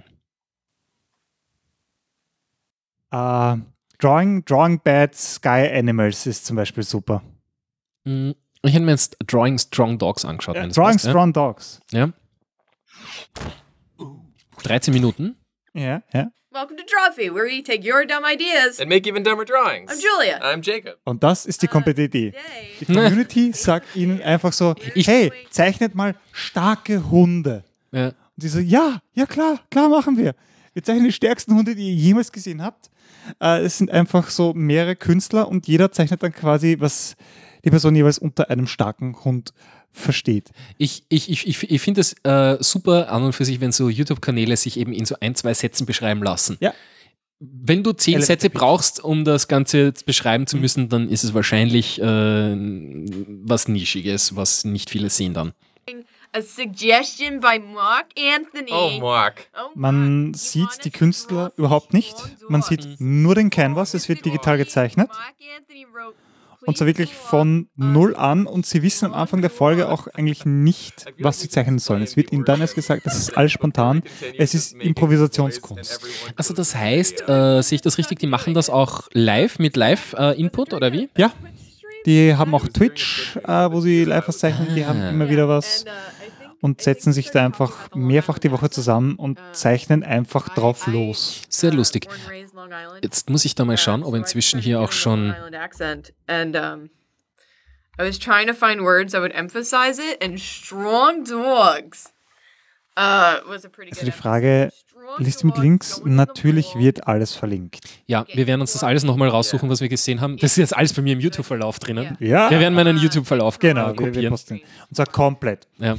[3.13, 3.57] Äh,
[3.99, 7.21] Drawing, Drawing Bad Sky Animals ist zum Beispiel super.
[8.05, 8.33] Hm,
[8.63, 10.55] Ich hätte mir jetzt Drawing Strong Dogs angeschaut.
[10.55, 11.79] Ja, Drawing passt, Strong Dogs.
[11.91, 12.07] Ja.
[12.07, 12.13] ja.
[14.63, 15.35] 13 Minuten.
[15.73, 16.31] Ja, ja.
[16.51, 18.79] Welcome to Drawfee, where we take your dumb ideas.
[18.79, 19.91] And make even dumber drawings.
[19.91, 20.39] I'm Julia.
[20.43, 20.99] I'm Jacob.
[21.03, 22.33] Und das ist die komplette Idee.
[22.79, 27.63] Die Community sagt ihnen einfach so, hey, zeichnet mal starke Hunde.
[27.91, 28.07] Ja.
[28.07, 30.35] Und die so, ja, ja klar, klar machen wir.
[30.73, 32.91] Wir zeichnen die stärksten Hunde, die ihr jemals gesehen habt.
[33.41, 37.15] Äh, es sind einfach so mehrere Künstler und jeder zeichnet dann quasi, was
[37.65, 39.53] die Person jeweils unter einem starken Hund
[39.91, 40.49] versteht.
[40.77, 43.89] Ich, ich, ich, ich, ich finde es äh, super an und für sich, wenn so
[43.89, 46.57] YouTube-Kanäle sich eben in so ein, zwei Sätzen beschreiben lassen.
[46.59, 46.73] Ja.
[47.39, 50.47] Wenn du zehn Elevator Sätze brauchst, um das Ganze beschreiben Mhm.
[50.47, 52.55] zu müssen, dann ist es wahrscheinlich äh,
[53.43, 55.53] was Nischiges, was nicht viele sehen dann.
[56.35, 58.71] A suggestion by Mark Anthony.
[58.71, 59.47] Oh, Mark.
[59.75, 62.15] Man sieht die Künstler überhaupt nicht.
[62.49, 65.09] Man sieht nur den Canvas, es wird digital gezeichnet.
[66.65, 70.45] Und zwar wirklich von null an und sie wissen am Anfang der Folge auch eigentlich
[70.45, 72.01] nicht, was sie zeichnen sollen.
[72.01, 74.01] Es wird ihnen dann erst gesagt, das ist alles spontan.
[74.37, 75.99] Es ist Improvisationskunst.
[76.37, 80.73] Also das heißt, äh, sehe ich das richtig, die machen das auch live mit Live-Input
[80.73, 81.09] oder wie?
[81.17, 81.33] Ja.
[82.05, 84.75] Die haben auch Twitch, äh, wo sie live was zeichnen.
[84.75, 85.09] Die haben Ah.
[85.09, 85.85] immer wieder was
[86.63, 91.41] und setzen sich da einfach mehrfach die Woche zusammen und zeichnen einfach drauf los.
[91.49, 92.07] Sehr lustig.
[93.01, 95.35] Jetzt muss ich da mal schauen, ob inzwischen hier auch schon.
[97.95, 102.11] I was trying to find words that would emphasize it, and strong dogs
[102.97, 104.71] uh, was a pretty Also die Frage,
[105.17, 107.79] Liste mit Links, natürlich wird alles verlinkt.
[108.07, 110.37] Ja, wir werden uns das alles nochmal raussuchen, was wir gesehen haben.
[110.37, 112.17] Das ist jetzt alles bei mir im YouTube-Verlauf drinnen.
[112.19, 112.49] Ja.
[112.49, 114.29] Wir werden meinen YouTube-Verlauf Genau, äh, wir, wir kopieren.
[114.31, 114.61] posten.
[114.89, 115.67] Und zwar komplett.
[115.79, 115.95] Ja.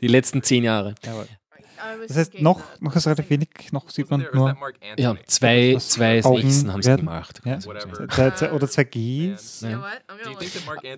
[0.00, 0.94] Die letzten zehn Jahre.
[2.08, 4.56] Das heißt, noch, noch ist relativ wenig, noch sieht man nur
[4.96, 7.40] Ja, zwei, zwei Sechsen haben sie gemacht.
[7.44, 7.58] Ja.
[8.52, 9.64] Oder zwei Gs.
[9.66, 9.84] Ja.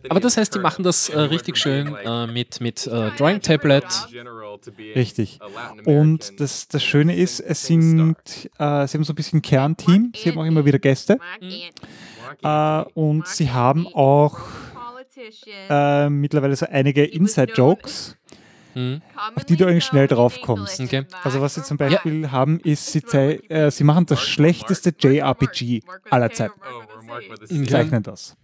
[0.09, 3.84] Aber das heißt, die machen das äh, richtig schön äh, mit, mit äh, Drawing Tablet.
[4.95, 5.39] Richtig.
[5.84, 8.16] Und das, das Schöne ist, es sind,
[8.59, 11.18] äh, sie haben so ein bisschen Kernteam, sie haben auch immer wieder Gäste.
[12.43, 14.39] Äh, und sie haben auch
[15.68, 18.16] äh, mittlerweile so einige Inside-Jokes,
[18.78, 19.02] Mhm.
[19.34, 20.80] auf die du eigentlich schnell drauf kommst.
[20.80, 21.04] Okay.
[21.24, 25.82] Also was sie zum Beispiel haben, ist, sie, zei- äh, sie machen das schlechteste JRPG
[26.10, 26.60] aller Zeiten.
[27.50, 27.64] Okay.
[27.66, 28.36] Zeichnen das.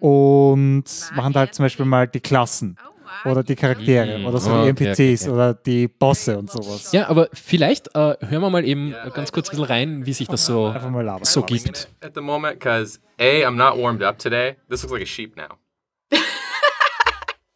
[0.00, 0.84] Und
[1.14, 2.76] machen da halt zum Beispiel mal die Klassen
[3.24, 4.26] oder die Charaktere Mhm.
[4.26, 5.30] oder so Okay, die okay, NPCs okay.
[5.32, 6.92] oder die Bosse und sowas.
[6.92, 10.26] Ja, aber vielleicht äh, hören wir mal eben ganz kurz ein bisschen rein, wie sich
[10.28, 11.24] das so, Einfach mal labern.
[11.24, 11.88] so gibt.
[12.02, 14.56] at the moment because A, I'm not warmed up today.
[14.70, 15.56] This looks like a sheep now.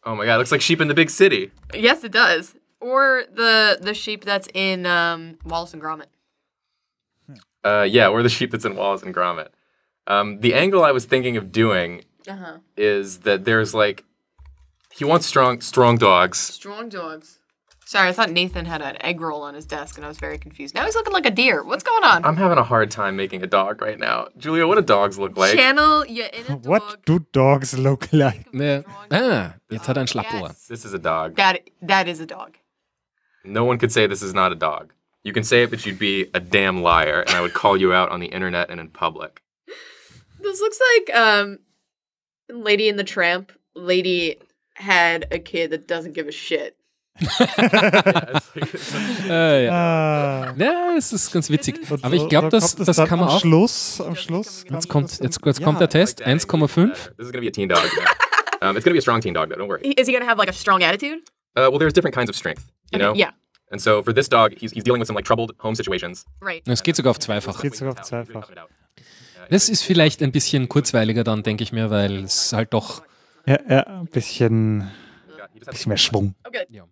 [0.05, 1.51] oh my god, it looks like sheep in the big city.
[1.73, 2.55] Yes, it does.
[2.79, 6.05] Or the the sheep that's in um, Wallace and Gromit.
[7.63, 9.47] Uh, yeah, or the sheep that's in Wallace and Gromit.
[10.07, 12.57] Um, the angle I was thinking of doing Uh huh.
[12.77, 14.03] is that there's like
[14.91, 16.37] he wants strong strong dogs.
[16.37, 17.39] Strong dogs.
[17.87, 20.39] Sorry, I thought Nathan had an egg roll on his desk, and I was very
[20.39, 20.73] confused.
[20.73, 21.63] Now he's looking like a deer.
[21.63, 22.25] What's going on?
[22.25, 24.27] I'm having a hard time making a dog right now.
[24.37, 25.55] Julia, what do dogs look like?
[25.55, 26.65] Channel your inner dog.
[26.65, 28.47] What do dogs look like?
[28.51, 28.81] Ja.
[29.11, 30.67] Ah, jetzt hat er ein Schlappohr.
[30.67, 31.35] This is a dog.
[31.35, 32.57] That that is a dog.
[33.43, 34.91] No one could say this is not a dog.
[35.23, 37.93] You can say it, but you'd be a damn liar, and I would call you
[37.93, 39.41] out on the internet and in public.
[40.41, 41.59] This looks like um,
[42.49, 43.51] Lady in the Tramp.
[43.73, 44.37] Lady
[44.75, 46.77] had a kid that doesn't give a shit.
[49.29, 49.71] Äh, ja.
[49.71, 50.53] Ah.
[50.57, 51.79] ja, es ist ganz witzig.
[52.01, 53.39] Aber ich glaube, das, das es kann man am auch.
[53.39, 54.65] Schluss, am Schluss.
[54.69, 56.93] Jetzt kommt, jetzt, jetzt kommt der Test, 1,5.
[57.17, 57.79] This is gonna be a teen dog.
[58.61, 59.57] um, it's gonna be a strong teen dog, though.
[59.57, 59.81] Don't worry.
[59.97, 61.19] Is he gonna have like a strong attitude?
[61.57, 63.13] Uh, well, there's different kinds of strength, you Okay, know.
[63.15, 63.31] yeah.
[63.71, 66.25] And so for this dog, he's, he's dealing with some like troubled home situations.
[66.41, 66.61] Right.
[66.67, 67.61] Es geht sogar auf zweifach.
[67.61, 68.49] Geht sogar auf zweifach.
[69.49, 73.03] Das ist vielleicht ein bisschen kurzweiliger dann, denke ich mir, weil es halt doch.
[73.47, 74.89] Ja, ja, ein bisschen,
[75.69, 76.35] bisschen mehr Schwung.
[76.45, 76.65] Okay.
[76.69, 76.87] He's, he's just kind of standing here.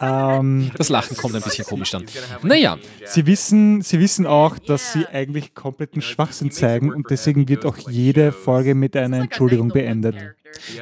[0.00, 2.04] Ähm, Das Lachen kommt ein bisschen komisch dann.
[2.42, 7.64] Naja, Sie wissen, sie wissen auch, dass sie eigentlich kompletten Schwachsinn zeigen und deswegen wird
[7.64, 10.16] auch jede Folge mit einer Entschuldigung beendet.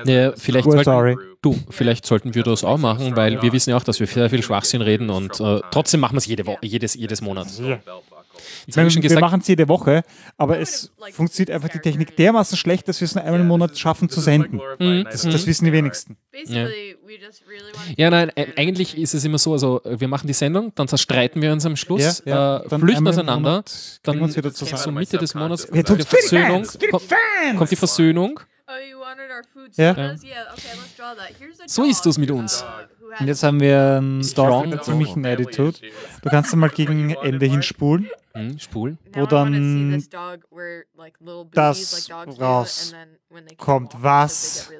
[0.05, 1.17] ja, vielleicht, sollten, sorry.
[1.43, 4.31] du, vielleicht sollten wir das auch machen, weil wir wissen ja auch, dass wir sehr
[4.31, 7.49] viel Schwachsinn reden und äh, trotzdem machen wir es jede Wo jedes, jedes Monat.
[8.67, 10.03] Ich meine, wir machen es jede Woche,
[10.37, 13.79] aber es funktioniert einfach die Technik dermaßen schlecht, dass wir es nur einmal im Monat
[13.79, 14.61] schaffen zu senden.
[14.79, 15.05] Mhm.
[15.11, 16.17] Das, das wissen die wenigsten.
[16.47, 16.69] Ja.
[17.97, 21.43] ja, nein, e- eigentlich ist es immer so, also wir machen die Sendung, dann zerstreiten
[21.43, 22.57] wir uns am Schluss, Ja, ja.
[22.65, 23.65] äh, Dann flüchten auseinander,
[24.03, 24.83] dann uns wieder zusammen.
[24.83, 26.65] so Mitte des Monats kommt die Versöhnung,
[27.57, 28.41] kommt, die Versöhnung.
[28.69, 29.95] Oh, you wanted our food Ja.
[29.95, 30.23] sodas?
[30.23, 31.35] Yeah, okay, let's draw that.
[31.41, 32.65] Here's a So ist das mit uns.
[33.19, 34.49] Und jetzt haben wir einen Strong.
[34.51, 35.79] Dorf mit einer ziemlichen Attitude.
[36.23, 38.99] Du kannst mal gegen Ende hinspulen, Hm, spulen.
[39.13, 40.03] wo dann
[41.53, 42.09] das
[42.41, 44.71] rauskommt, was?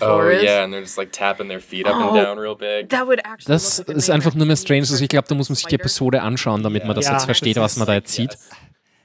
[0.00, 2.88] Oh yeah, and they're just like tapping their feet up and Oh, down real big.
[3.46, 4.80] Das ist einfach nur mehr strange.
[4.82, 7.24] Also ich glaube, da muss man sich die Episode anschauen, damit man das Ja, jetzt
[7.24, 8.36] versteht, was man da jetzt sieht.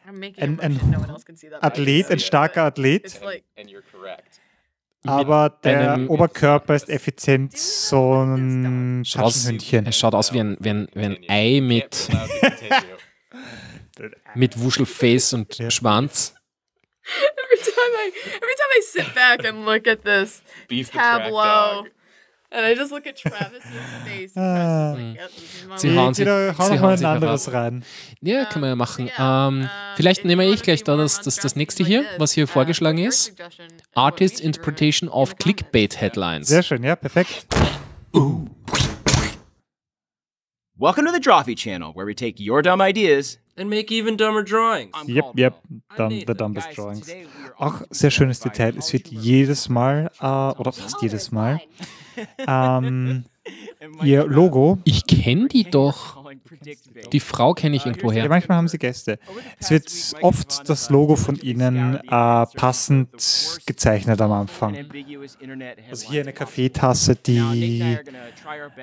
[0.08, 3.06] I'm making ein, a motion, no one else can see ein Athlet, ein starker Athlet,
[3.06, 4.40] It's like And you're correct.
[5.06, 9.86] Aber der Oberkörper ist effizient so ein Tatschenhündchen.
[9.88, 12.10] es schaut aus wie ein, wie ein, wie ein Ei mit,
[14.36, 16.36] mit Wuschelface und Schwanz.
[17.04, 21.86] every time I every time I sit back and look at this Beef tableau.
[22.52, 23.64] And I just look at Travis's
[24.06, 24.38] face.
[24.38, 24.94] Ah.
[24.94, 27.84] Like, Sie hauen sich, sie hauen ein anderes rein.
[28.22, 29.10] Ja, kann man ja machen.
[29.18, 33.34] Ähm, vielleicht nehme ich gleich da das, das, das nächste hier, was hier vorgeschlagen ist.
[33.96, 36.48] Artist Interpretation of Clickbait Headlines.
[36.48, 37.48] Sehr schön, ja, perfekt.
[40.76, 44.44] Welcome to the Drawfee Channel, where we take your dumb ideas And make even dumber
[44.44, 44.92] drawings.
[45.08, 45.56] Yep, yep,
[45.98, 47.14] dumb, the dumbest drawings.
[47.58, 48.78] Auch sehr schönes Detail.
[48.78, 51.60] Es wird jedes Mal, äh, oder fast jedes Mal,
[52.48, 53.26] ähm,
[54.04, 56.22] ihr Logo Ich kenne die doch.
[57.12, 58.30] Die Frau kenne ich Ja, irgendwoher.
[58.30, 59.20] manchmal haben sie Gäste.
[59.60, 59.92] Es wird
[60.22, 64.78] oft das Logo von ihnen äh, passend gezeichnet am Anfang.
[65.90, 67.98] Also hier eine Kaffeetasse, die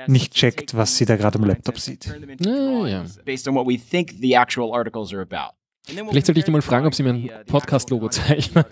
[0.07, 2.07] nicht checkt, was sie da gerade am Laptop sieht.
[2.41, 3.05] Ja, ja.
[3.25, 5.55] Based on what we think the actual articles are about.
[5.85, 8.65] Vielleicht sollte ich die mal fragen, ob sie mir ein Podcast-Logo zeichnen.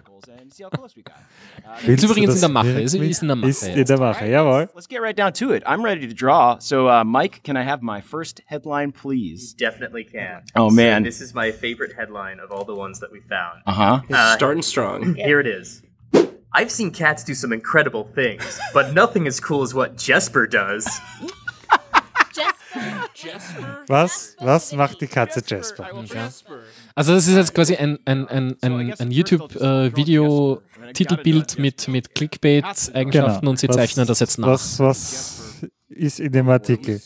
[1.84, 2.80] Willst Ist übrigens in der Mache.
[2.80, 3.50] Ist, ist in der Mache.
[3.50, 4.68] Ist in der Mache, jawohl.
[4.74, 5.62] Let's get right down to it.
[5.66, 6.58] I'm ready to draw.
[6.58, 9.54] So, uh, Mike, can I have my first headline, please?
[9.54, 10.42] Definitely can.
[10.54, 11.02] Oh, So man.
[11.02, 13.62] this is my favorite headline of all the ones that we found.
[13.66, 14.00] Uh-huh.
[14.36, 15.14] Starting strong.
[15.16, 15.82] Here it is.
[16.52, 20.86] I've seen cats do some incredible things, but nothing as cool as what Jesper does.
[23.88, 24.36] Was?
[24.40, 25.88] Was macht die Katze Jasper?
[26.94, 29.10] Also das ist jetzt quasi ein, ein, ein, ein, ein
[30.86, 34.48] YouTube-Video-Titelbild mit, mit Clickbait-Eigenschaften und sie Was- zeichnen das jetzt nach.
[34.48, 37.00] Was, was ist in dem Artikel?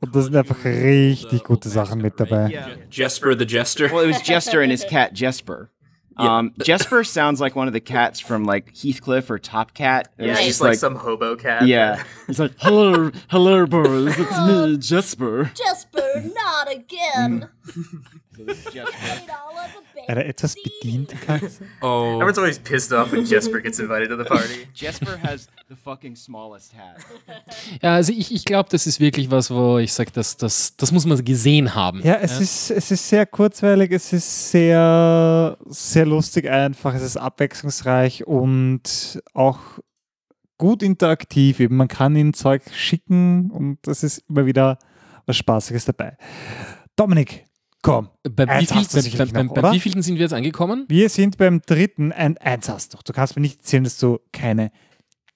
[0.00, 2.76] Und da sind einfach richtig gute Sachen mit dabei.
[2.90, 3.90] Jesper the Jester.
[3.90, 5.70] Well, it was Jester and his cat Jesper.
[6.16, 10.08] Um, Jesper sounds like one of the cats from like Heathcliff or Top Cat.
[10.18, 11.66] Yeah, It's he's just like, some hobo cat.
[11.68, 15.50] Yeah, he's like, hello, hello, boys, it's me, Jesper.
[15.54, 17.48] Jesper, not again.
[20.06, 21.64] Eine etwas bediente Katze.
[21.82, 22.14] Oh.
[22.14, 24.66] Everyone's always pissed off when Jesper gets invited to the party.
[24.74, 26.96] Jesper has the fucking smallest hat.
[27.82, 30.92] Ja, also ich, ich glaube, das ist wirklich was, wo ich sage, das, das, das
[30.92, 32.00] muss man gesehen haben.
[32.02, 37.16] Ja, es, Ist, es ist sehr kurzweilig, es ist sehr, sehr lustig einfach, es ist
[37.16, 39.58] abwechslungsreich und auch
[40.56, 41.60] gut interaktiv.
[41.60, 44.78] Eben, man kann ihnen Zeug schicken und es ist immer wieder
[45.26, 46.16] was Spaßiges dabei.
[46.96, 47.44] Dominik,
[47.82, 48.08] komm.
[48.22, 50.84] Bei wie, viel, bei, bei, noch, bei wie vielen sind wir jetzt angekommen?
[50.88, 52.98] Wir sind beim dritten, ein, eins hast du.
[53.04, 54.70] Du kannst mir nicht erzählen, dass du keine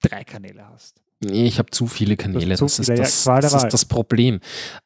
[0.01, 1.01] drei Kanäle hast.
[1.23, 2.55] Nee, ich habe zu viele Kanäle.
[2.55, 4.39] zu Das ist viele, ja, das, der das, ist das Problem.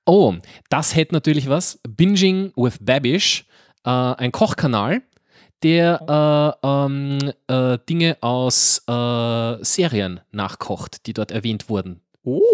[0.05, 0.35] Oh,
[0.69, 1.79] das hätte natürlich was.
[1.87, 3.45] Binging with Babish,
[3.83, 5.01] äh, ein Kochkanal,
[5.63, 12.01] der äh, ähm, äh, Dinge aus äh, Serien nachkocht, die dort erwähnt wurden.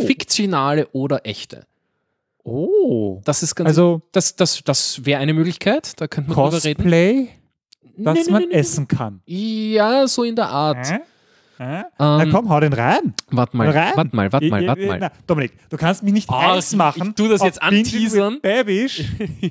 [0.06, 1.66] Fiktionale oder echte.
[2.44, 3.22] Oh.
[3.26, 3.68] Das ist ganz.
[3.70, 5.94] Also- das, das, das wäre eine Möglichkeit.
[6.00, 6.82] Da könnte man drüber reden.
[6.84, 7.30] Cosplay,
[7.98, 9.22] das Nee, nee, man nee, essen kann.
[9.26, 10.90] Ja, so in der Art.
[10.92, 10.96] Äh?
[11.60, 11.84] Äh?
[12.00, 13.14] Na Ähm, komm, hau den rein.
[13.30, 15.00] Warte mal, warte mal, warte mal, Ich- warte ich- mal.
[15.00, 17.10] Na, Dominik, du kannst mich nicht Ah, heiß ich- machen.
[17.10, 18.34] ich tu das jetzt anteasern.
[18.34, 19.04] with Babish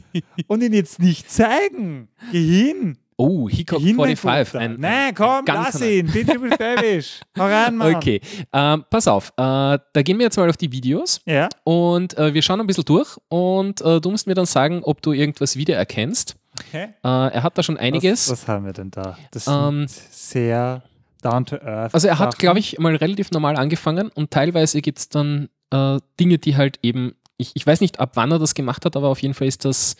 [0.48, 2.08] und ihn jetzt nicht zeigen.
[2.32, 2.98] Geh hin.
[3.24, 4.52] Oh, mein 45.
[4.52, 4.58] Guter.
[4.64, 6.06] Ein, Nein, komm, lass ihn.
[6.06, 7.20] Binging with Babish.
[7.38, 7.94] Hau rein, Mann.
[7.94, 8.20] Okay,
[8.52, 9.28] ähm, pass auf.
[9.36, 11.20] Äh, da gehen wir jetzt mal auf die Videos.
[11.24, 11.48] Ja.
[11.64, 13.16] Und äh, wir schauen ein bisschen durch.
[13.28, 16.36] Und äh, du musst mir dann sagen, ob du irgendwas wiedererkennst.
[16.68, 16.84] Okay.
[16.84, 18.30] Äh, er hat da schon einiges.
[18.30, 19.16] Was, was haben wir denn da?
[19.30, 20.82] Das Ähm, sind sehr
[21.22, 21.94] down to earth.
[21.94, 25.98] Also er hat, glaube ich, mal relativ normal angefangen und teilweise gibt es dann äh,
[26.18, 29.08] Dinge, die halt eben, ich, ich weiß nicht, ab wann er das gemacht hat, aber
[29.08, 29.96] auf jeden Fall ist das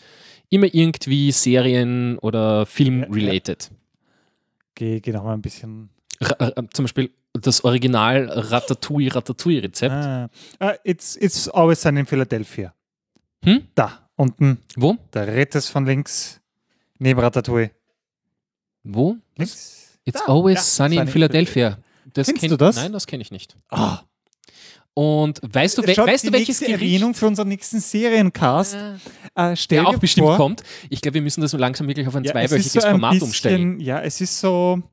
[0.49, 3.71] immer irgendwie Serien- oder Film-related.
[4.75, 5.89] Geh, geh noch mal ein bisschen.
[6.39, 9.91] Äh, Zum Beispiel das Original Ratatouille-Ratatouille-Rezept.
[9.91, 10.29] Ah,
[10.59, 12.73] Ah, it's, it's always sunny in Philadelphia.
[13.43, 13.63] Hm?
[13.75, 14.59] Da, unten.
[14.75, 14.97] Wo?
[15.13, 16.39] Der Rittes von links.
[16.99, 17.71] Neben Ratatouille.
[18.83, 19.17] Wo?
[19.37, 19.97] Links.
[20.05, 21.77] It's Da, always ja, sunny in sunny in Philadelphia.
[22.13, 22.75] Das Kennst kenn- du das?
[22.75, 23.55] Nein, das kenne ich nicht.
[23.69, 24.01] Ah.
[24.95, 28.77] Und weißt du, we Schaut, weißt du welches nächste Gericht Erwähnung für unseren nächsten Seriencast.
[29.35, 30.63] Äh, der auch bestimmt vor, kommt?
[30.89, 32.91] Ich glaube, wir müssen das so langsam wirklich auf ein Ja, es zweiwöchiges so ein
[32.91, 33.79] Format bisschen, umstellen.
[33.79, 34.83] Ja, es ist so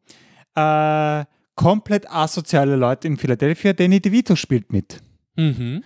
[0.55, 1.24] äh,
[1.55, 3.74] komplett asoziale Leute in Philadelphia.
[3.74, 5.03] Danny DeVito spielt mit.
[5.36, 5.84] Mhm.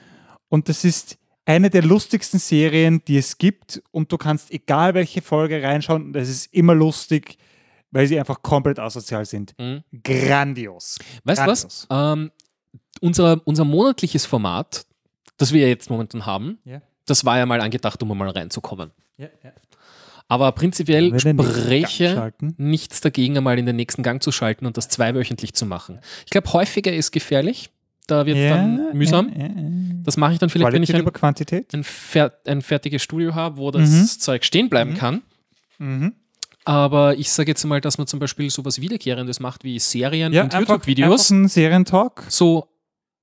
[0.49, 3.83] Und das ist eine der lustigsten Serien, die es gibt.
[3.91, 7.37] Und du kannst egal welche Folge reinschauen, es ist immer lustig,
[7.91, 9.55] weil sie einfach komplett asozial sind.
[9.59, 9.83] Mhm.
[10.05, 10.99] Grandios.
[11.25, 11.87] Weißt du was?
[11.91, 12.31] Ähm,
[13.05, 14.87] unser, unser monatliches Format,
[15.37, 16.81] das wir jetzt momentan haben, Ja.
[17.07, 18.91] das war ja mal angedacht, um mal reinzukommen.
[19.19, 19.53] Ja, ja.
[20.27, 21.13] Aber prinzipiell
[22.15, 22.55] schalten?
[22.57, 26.01] nichts dagegen, einmal in den nächsten Gang zu schalten und das zweiwöchentlich zu machen.
[26.25, 27.71] Ich glaube, häufiger ist gefährlich.
[28.07, 29.29] Da wird es Ja, dann mühsam.
[29.35, 29.69] ja, ja, ja.
[30.03, 33.57] Das mache ich dann vielleicht, wenn ich Qualität ein, ein, fer ein fertiges Studio habe,
[33.59, 34.07] wo das Mhm.
[34.21, 35.23] Zeug stehen bleiben kann.
[35.79, 36.13] Mhm.
[36.67, 40.45] Aber ich sage jetzt mal, dass man zum Beispiel sowas Wiederkehrendes macht wie Serien Ja,
[40.45, 41.31] und YouTube-Videos.
[41.31, 42.25] einfach ein Serientalk.
[42.29, 42.69] So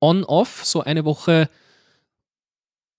[0.01, 1.49] on-off, so eine Woche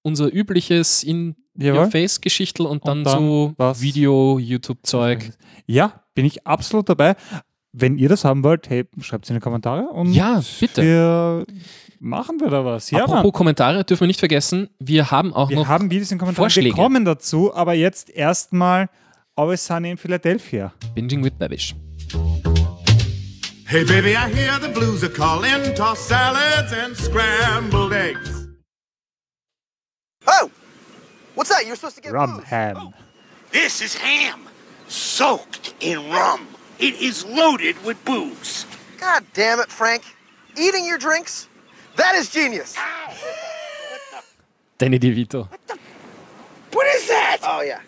[0.03, 1.80] unser übliches in Jawohl.
[1.80, 5.32] your face Geschichtel und dann, Und dann so was- Video, YouTube-Zeug.
[5.66, 7.14] Ja, bin ich absolut dabei.
[7.74, 10.82] Wenn ihr das haben wollt, hey, schreibt es in die Kommentare und Ja, bitte.
[10.82, 11.46] wir
[12.00, 12.90] machen wir da was.
[12.90, 13.32] Ja, Apropos Mann.
[13.32, 16.44] Kommentare, dürfen wir nicht vergessen, wir haben auch Wir noch haben Videos in Kommentaren.
[16.44, 16.76] Vorschläge.
[16.76, 18.88] Wir kommen dazu, aber jetzt erstmal
[19.36, 20.72] Always Sunny in Philadelphia.
[20.94, 21.74] Binging with Babish.
[23.72, 25.74] Hey, baby, I hear the blues are calling.
[25.74, 28.46] Toss salads and scrambled eggs.
[30.26, 30.50] Oh,
[31.34, 31.64] What's that?
[31.64, 32.76] You're supposed to get Rum ham.
[32.78, 32.92] Oh.
[33.50, 34.42] This is ham,
[34.88, 36.48] soaked in rum.
[36.80, 38.66] It is loaded with booze.
[39.00, 40.02] God damn it, Frank.
[40.54, 41.48] Eating your drinks?
[41.96, 42.76] That is genius.
[44.76, 45.50] Danny DeVito.
[45.50, 45.78] What, the,
[46.72, 47.38] What is that?
[47.42, 47.80] Oh, yeah.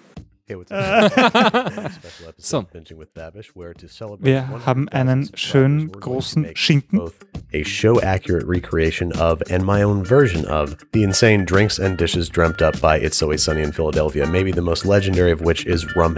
[0.47, 0.69] Hey, what's
[1.95, 2.59] Special episode So.
[2.59, 7.11] of Binging with Babish, where to celebrate Wir haben einen schönen großen Schinken.
[7.55, 12.29] a show accurate recreation of and my own version of the insane drinks and dishes
[12.29, 15.87] dreamt up by It's Always Sunny in Philadelphia, maybe the most legendary of which is
[15.97, 16.17] rum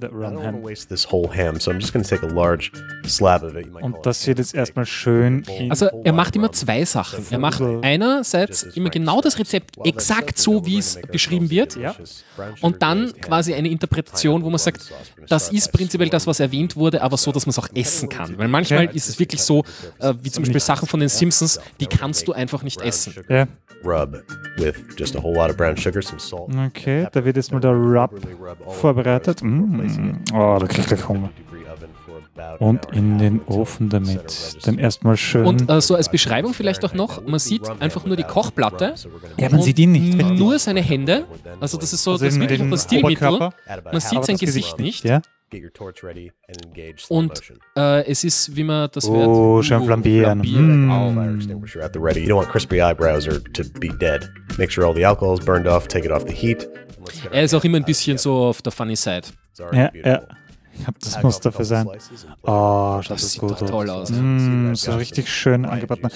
[0.00, 0.62] The I rum don't want to ham.
[0.62, 2.70] waste this whole ham, so I'm just going to take a large
[3.06, 3.66] slab of it.
[3.66, 7.24] You might call Und das wird jetzt erstmal schön Also er macht immer zwei Sachen.
[7.30, 11.78] Er macht einerseits immer genau das Rezept exakt so, wie es beschrieben wird.
[12.60, 14.92] Und dann quasi eine Interpretation, wo man sagt,
[15.28, 18.36] das ist prinzipiell das, was erwähnt wurde, aber so, dass man es auch essen kann.
[18.38, 19.64] Weil manchmal ist es wirklich so,
[19.98, 23.14] äh, wie zum Beispiel Sachen von den Simpsons, die kannst du einfach nicht essen.
[23.28, 23.46] Ja.
[23.86, 24.22] Rub
[24.58, 26.50] with just a whole lot of brown sugar, some salt.
[26.68, 28.10] Okay, da wird jetzt mal der Rub
[28.66, 29.42] vorbereitet.
[29.42, 29.80] Mm.
[30.34, 31.30] Oh, da krieg ich gleich Hunger.
[32.58, 34.58] Und in den Ofen damit.
[34.66, 35.46] Dann erstmal schön.
[35.46, 38.94] Und äh, so als Beschreibung vielleicht auch noch, man sieht einfach nur die Kochplatte.
[39.38, 40.38] Ja, man sieht ihn nicht, richtig.
[40.38, 41.24] Nur seine Hände.
[41.60, 43.50] Also das ist so Also das wirklich das Stilmittel.
[43.84, 45.04] Man sieht sein Gesicht nicht.
[45.04, 45.22] Ja.
[47.08, 47.42] Und
[47.76, 50.38] äh, es ist, wie man das Oh, hört, schön flambieren.
[50.38, 50.86] Mm.
[50.86, 51.14] Mm.
[51.14, 52.20] Fire extinguisher at the ready.
[52.20, 54.28] You don't want crispy eyebrows or to be dead.
[54.58, 55.86] Make sure all the alcohol is burned off.
[55.86, 56.68] Take it off the heat.
[57.30, 59.22] Er ist auch immer ein bisschen so auf der funny side.
[59.72, 60.22] Ja, ja.
[60.78, 61.88] Ich glaube, das muss dafür sein.
[62.42, 63.70] Oh, schaut Das das sieht gut aus.
[63.70, 64.10] toll aus.
[64.10, 66.08] Mm, so richtig schön angebraten.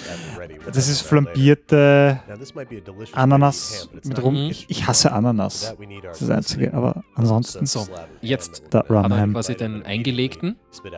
[0.72, 2.20] Das ist flambierte
[3.12, 4.34] Ananas mit rum.
[4.50, 5.74] Ich, ich hasse Ananas.
[6.02, 7.66] Das ist das Einzige, aber ansonsten.
[7.66, 7.86] So,
[8.20, 9.32] jetzt er Rumham.
[9.32, 10.56] quasi den eingelegten.
[10.74, 10.94] Spit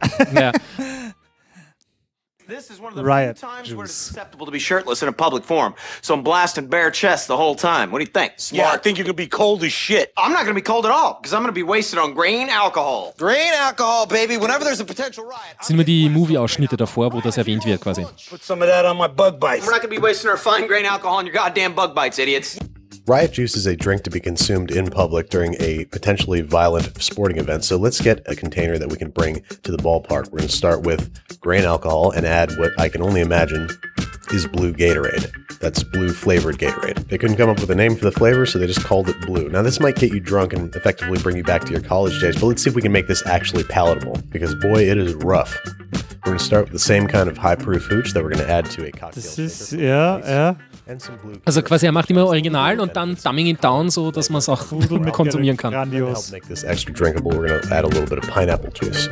[2.46, 4.10] This is one of the Riot few times where it's juice.
[4.10, 5.74] acceptable to be shirtless in a public forum.
[6.02, 7.90] So I'm blasting bare chest the whole time.
[7.90, 8.34] What do you think?
[8.36, 8.58] Smart.
[8.58, 10.12] Yeah, I think you're gonna be cold as shit.
[10.18, 12.12] I'm not going to be cold at all because I'm going to be wasted on
[12.12, 13.14] grain alcohol.
[13.16, 14.36] Grain alcohol, baby.
[14.36, 18.04] Whenever there's a potential riot, sind immer die Movie-Ausschnitte davor, wo das erwähnt wird quasi.
[18.28, 19.64] Put some of that on my bug bites.
[19.64, 22.18] we're not going to be wasting our fine grain alcohol on your goddamn bug bites,
[22.18, 22.58] idiots.
[23.06, 27.36] Riot juice is a drink to be consumed in public during a potentially violent sporting
[27.36, 27.62] event.
[27.62, 30.30] So let's get a container that we can bring to the ballpark.
[30.32, 33.68] We're going to start with grain alcohol and add what I can only imagine
[34.32, 35.30] is blue Gatorade.
[35.58, 37.06] That's blue flavored Gatorade.
[37.08, 39.20] They couldn't come up with a name for the flavor, so they just called it
[39.26, 39.50] blue.
[39.50, 42.40] Now, this might get you drunk and effectively bring you back to your college days,
[42.40, 45.54] but let's see if we can make this actually palatable because boy, it is rough.
[46.24, 48.46] We're going to start with the same kind of high proof hooch that we're going
[48.46, 49.22] to add to a cocktail.
[49.22, 50.56] Das ist, ja, ja.
[50.86, 54.10] And some blue Also quasi er macht immer Original und dann Dumbing it down, so
[54.10, 54.66] dass man es auch
[55.12, 55.72] konsumieren kann.
[55.72, 58.70] To help make this extra drinkable, we're going to add a little bit of pineapple
[58.72, 59.08] juice.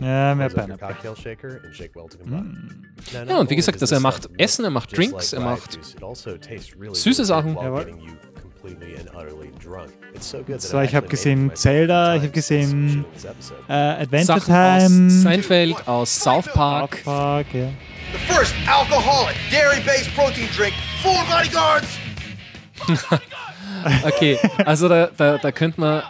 [0.00, 0.78] Ja, mehr Pineapple.
[0.78, 2.88] cocktail shaker and shake well to combine.
[3.12, 5.40] Now, not Ja, und wie gesagt, does also er macht Essen, er macht Drinks, er
[5.40, 6.34] macht also
[6.92, 7.54] süße Sachen.
[7.54, 7.84] while Jawohl.
[7.84, 9.92] getting you completely and utterly drunk.
[10.14, 13.04] It's so good that So, I ich habe gesehen Zelda, ich habe gesehen
[13.68, 15.10] äh, Adventure Sachen aus Time.
[15.10, 16.96] Seinfeld, aus South Park.
[16.96, 17.68] South Park, ja.
[18.12, 21.88] The first alcoholic dairy-based protein drink for bodyguards.
[24.04, 26.02] Okay, also da, da, da könnte man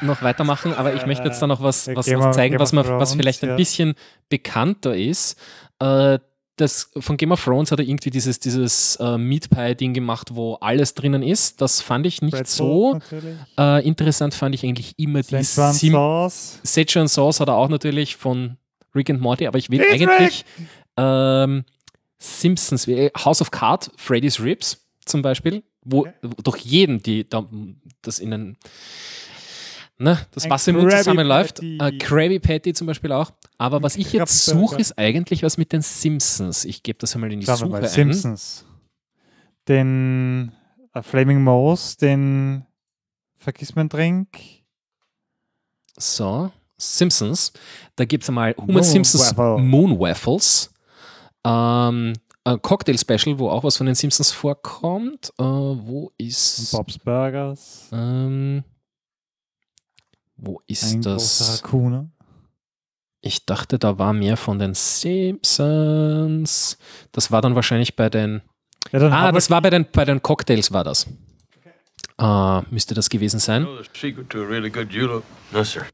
[0.00, 2.86] noch weitermachen, aber ich möchte jetzt da noch was, Äh, was, was zeigen, was, man,
[2.86, 3.94] was vielleicht ein bisschen
[4.30, 5.38] bekannter ist.
[5.78, 6.20] Äh,
[6.56, 10.54] das, von Game of Thrones hat er irgendwie dieses, dieses äh, Meat Pie-Ding gemacht, wo
[10.54, 11.60] alles drinnen ist.
[11.60, 12.98] Das fand ich nicht Bread so.
[13.58, 16.60] Äh, interessant fand ich eigentlich immer die Szechuan Sauce.
[16.64, 18.56] Szechuan Sauce hat er auch natürlich von
[18.94, 20.44] Rick and Morty, aber ich will It's eigentlich
[20.98, 21.64] ähm,
[22.18, 26.06] Simpsons, wie House of Cards, Freddy's Ribs zum Beispiel, wo
[26.42, 27.48] durch jeden die da,
[28.02, 28.56] das in den
[29.98, 31.56] ne, das Ein Wasser im Mund zusammenläuft.
[31.56, 31.78] Patty.
[31.80, 33.32] Äh, Krabby Patty zum Beispiel auch.
[33.56, 36.64] Aber was ich jetzt suche, ist eigentlich was mit den Simpsons.
[36.64, 37.88] Ich gebe das einmal in die Schauen Suche mal, ein.
[37.88, 38.64] Simpsons.
[39.68, 40.52] Den
[40.94, 42.64] äh, Flaming Mouse, den
[43.36, 44.28] vergiss mein Drink.
[45.96, 47.52] So, Simpsons.
[47.96, 49.62] Da gibt es einmal Homer Moon Simpsons Waffle.
[49.62, 50.70] Moon Waffles.
[51.48, 52.12] Ähm,
[52.44, 55.32] ein Cocktail-Special, wo auch was von den Simpsons vorkommt.
[55.38, 56.72] Äh, wo ist.
[56.72, 57.88] Bob's Burgers.
[57.92, 58.64] Ähm,
[60.36, 61.62] wo ist Ein das?
[61.62, 62.08] großer.
[63.20, 65.58] Ich dachte, da war mehr von den Simpsons.
[67.12, 68.42] Das war dann wahrscheinlich bei den.
[68.92, 71.06] Ja, ah, das war bei den, bei den Cocktails, war das.
[72.18, 73.66] Äh, müsste das gewesen sein.
[73.94, 75.24] Secret to a really good julep?
[75.52, 75.86] No, sir.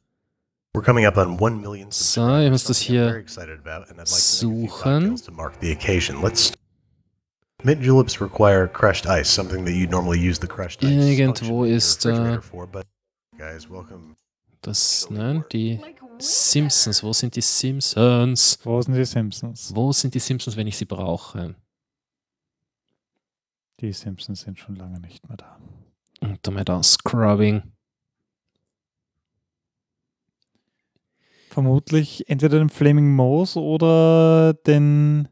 [0.75, 5.17] We're coming up on 1 million So, ich muss das very hier suchen.
[7.63, 12.05] Mint juleps require crushed ice, something that you normally use the crushed ice Irgendwo ist,
[12.05, 12.87] äh, refrigerator for, but
[13.39, 14.17] guys, welcome.
[14.63, 15.81] Das, nein, die
[16.19, 17.03] Simpsons.
[17.03, 18.59] Wo sind die Simpsons?
[18.65, 19.75] Wo sind die Simpsons?
[19.75, 21.55] Wo sind die Simpsons, wenn ich sie brauche?
[23.81, 25.59] Die Simpsons sind schon lange nicht mehr da.
[26.21, 27.63] Und damit auch Scrubbing.
[31.55, 35.29] Vermutlich entweder den Flaming Moose oder den,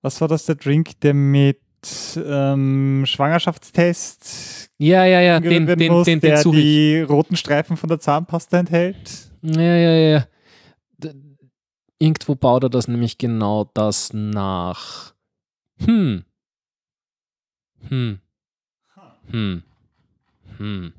[0.00, 1.60] was war das, der Drink, der mit
[2.16, 6.50] ähm, Schwangerschaftstest Ja, ja, ja, den- den- muss, den- den der ich.
[6.52, 9.30] die roten Streifen von der Zahnpasta enthält.
[9.42, 10.26] Ja, ja, ja.
[11.98, 15.12] Irgendwo baut er das nämlich genau das nach.
[15.84, 16.24] Hm.
[17.90, 18.20] Hm.
[19.30, 19.62] Hm.
[20.56, 20.92] Hm.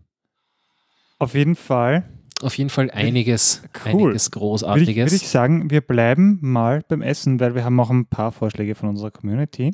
[1.18, 2.08] Auf jeden Fall.
[2.44, 3.92] Auf jeden Fall einiges, Cool.
[3.92, 5.12] einiges Würde ich, Großartiges.
[5.12, 8.76] würde ich sagen, wir bleiben mal beim Essen, weil wir haben auch ein paar Vorschläge
[8.76, 9.72] von unserer Community.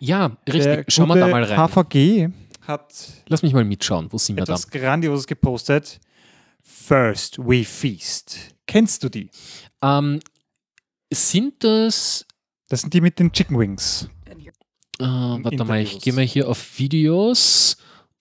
[0.00, 0.86] ja, richtig.
[0.92, 1.56] Schauen wir da mal rein.
[1.58, 2.28] HVG
[2.62, 2.92] hat
[3.28, 4.08] Lass mich mal mitschauen.
[4.10, 4.54] Wo sind wir da?
[4.54, 6.00] etwas Grandioses gepostet.
[6.62, 8.54] First we feast.
[8.66, 9.30] Kennst du die?
[9.82, 10.18] Ähm,
[11.12, 12.26] sind das.
[12.70, 14.08] Das sind die mit den Chicken Wings.
[14.98, 17.76] Äh, warte mal, ich gehe mal hier auf Videos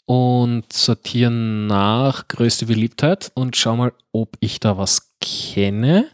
[0.05, 6.07] und sortiere nach größte Beliebtheit und schau mal, ob ich da was kenne.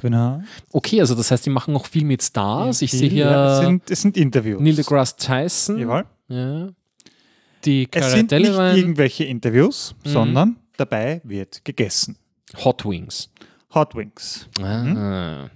[0.00, 0.42] Genau.
[0.72, 2.80] Okay, also das heißt, die machen auch viel mit Stars.
[2.82, 4.60] Ich sehe hier Ja, es, sind, es sind Interviews.
[4.60, 5.78] Neil deGrasse Tyson.
[5.78, 6.04] Jawohl.
[6.28, 6.68] Ja.
[7.64, 8.76] Die Es Cara sind nicht Delevingne.
[8.78, 10.08] irgendwelche Interviews, Mhm.
[10.08, 12.16] sondern dabei wird gegessen.
[12.64, 13.30] Hot Wings.
[13.74, 14.48] Hot Wings.
[14.62, 15.48] Ah.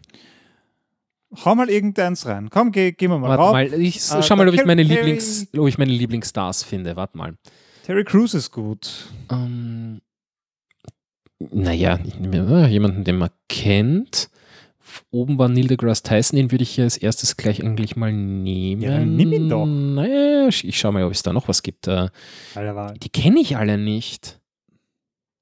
[1.45, 2.49] Hau mal irgendeins rein.
[2.51, 3.53] Komm, geh, gehen wir mal Warte rauf.
[3.53, 6.95] mal, ich Äh, schau mal, ob ich meine Lieblings, ob ich meine Lieblingsstars finde.
[6.97, 7.35] Warte mal.
[7.85, 9.09] Terry Crews ist gut.
[9.31, 10.01] Ähm,
[11.39, 11.99] naja,
[12.67, 14.31] jemanden, den man kennt.
[15.11, 18.81] Oben war Neil deGrasse Tyson, den würde ich hier als erstes gleich eigentlich mal nehmen.
[18.81, 19.67] Ja, nimm ihn doch.
[19.67, 21.87] Naja, ich ich schau mal, ob es da noch was gibt.
[21.89, 22.09] Äh.
[23.03, 24.41] Die kenne ich alle nicht.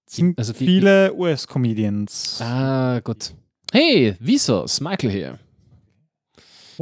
[0.07, 2.41] sind also die- viele US-Comedians.
[2.41, 3.35] Ah, gut.
[3.73, 5.39] Hey, Visos, Michael hier.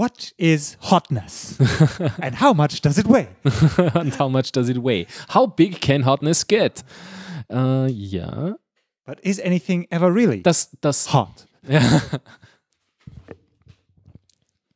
[0.01, 1.59] What is hotness?
[2.23, 3.29] And how much does it weigh?
[3.95, 5.07] And how much does it weigh?
[5.29, 6.83] How big can hotness get?
[7.51, 8.55] Äh, ja.
[9.05, 11.47] But is anything ever really Das, das, hot?
[11.69, 12.01] Ja.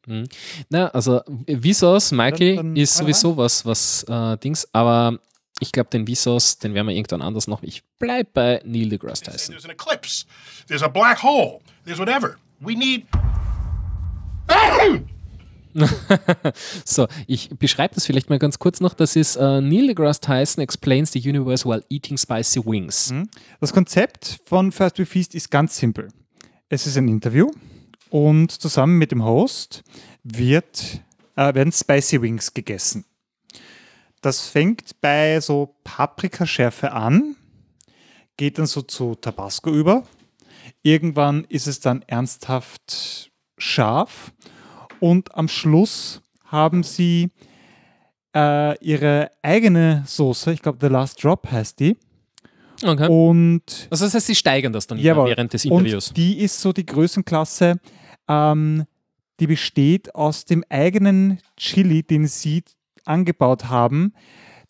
[0.07, 0.29] Hm.
[0.69, 5.19] Na, also Visos, Michael Dann- dann ist sowieso was, was äh, Dings, aber
[5.61, 7.63] ich glaube, den Visos, den werden wir irgendwann anders noch.
[7.63, 9.55] Ich bleib bei Neil deGrasse Tyson.
[9.55, 10.27] There's an eclipse.
[10.69, 11.61] There's a black hole.
[11.87, 12.37] There's whatever.
[12.61, 13.07] We need.
[16.85, 18.95] so, ich beschreibe das vielleicht mal ganz kurz noch.
[18.95, 23.11] Das ist äh, Neil deGrasse Tyson explains the universe while eating spicy wings.
[23.11, 23.29] Mhm.
[23.61, 26.09] Das Konzept von First We Feast ist ganz simpel.
[26.69, 27.51] Es ist ein Interview
[28.11, 29.83] und zusammen mit dem Host
[30.23, 31.01] wird,
[31.37, 33.05] äh, werden Spicy Wings gegessen.
[34.21, 37.37] Das fängt bei so Paprikaschärfe an,
[38.37, 40.05] geht dann so zu Tabasco über.
[40.83, 44.33] Irgendwann ist es dann ernsthaft scharf
[45.11, 47.31] und am Schluss haben sie
[48.35, 51.97] äh, ihre eigene Soße, ich glaube The Last Drop heißt die.
[52.83, 53.09] Okay.
[53.09, 55.29] Und Also das heißt, sie steigern das dann Jawohl.
[55.31, 56.09] während des Interviews.
[56.09, 57.79] Und die ist so die Größenklasse,
[58.29, 58.85] ähm,
[59.41, 62.65] die besteht aus dem eigenen Chili, den sie
[63.05, 64.15] angebaut haben,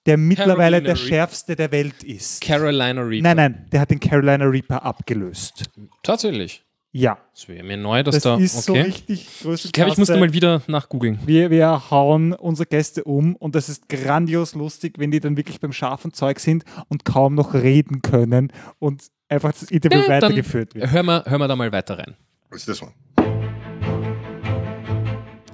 [0.07, 1.07] der mittlerweile der Reaper.
[1.09, 2.43] schärfste der Welt ist.
[2.43, 3.23] Carolina Reaper.
[3.23, 5.65] Nein, nein, der hat den Carolina Reaper abgelöst.
[6.03, 6.63] Tatsächlich.
[6.97, 7.19] Ja.
[7.33, 8.37] Das wäre mir neu, dass Das da.
[8.37, 8.83] ist so okay.
[8.83, 9.67] richtig Größenklasse.
[9.67, 11.19] Ich glaube, ich muss da mal wieder nachgoogeln.
[11.27, 15.59] Wir, wir hauen unsere Gäste um und das ist grandios lustig, wenn die dann wirklich
[15.59, 20.23] beim scharfen Zeug sind und kaum noch reden können und einfach das Interview Ja, dann
[20.23, 20.89] weitergeführt wird.
[20.93, 22.15] Hören wir, hören wir da mal weiter rein.
[22.51, 22.93] What's this one?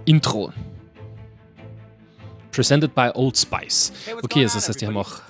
[0.05, 0.53] Intro.
[2.53, 3.93] Presented by Old Spice.
[4.23, 5.23] Okay, also das heißt, die haben auch.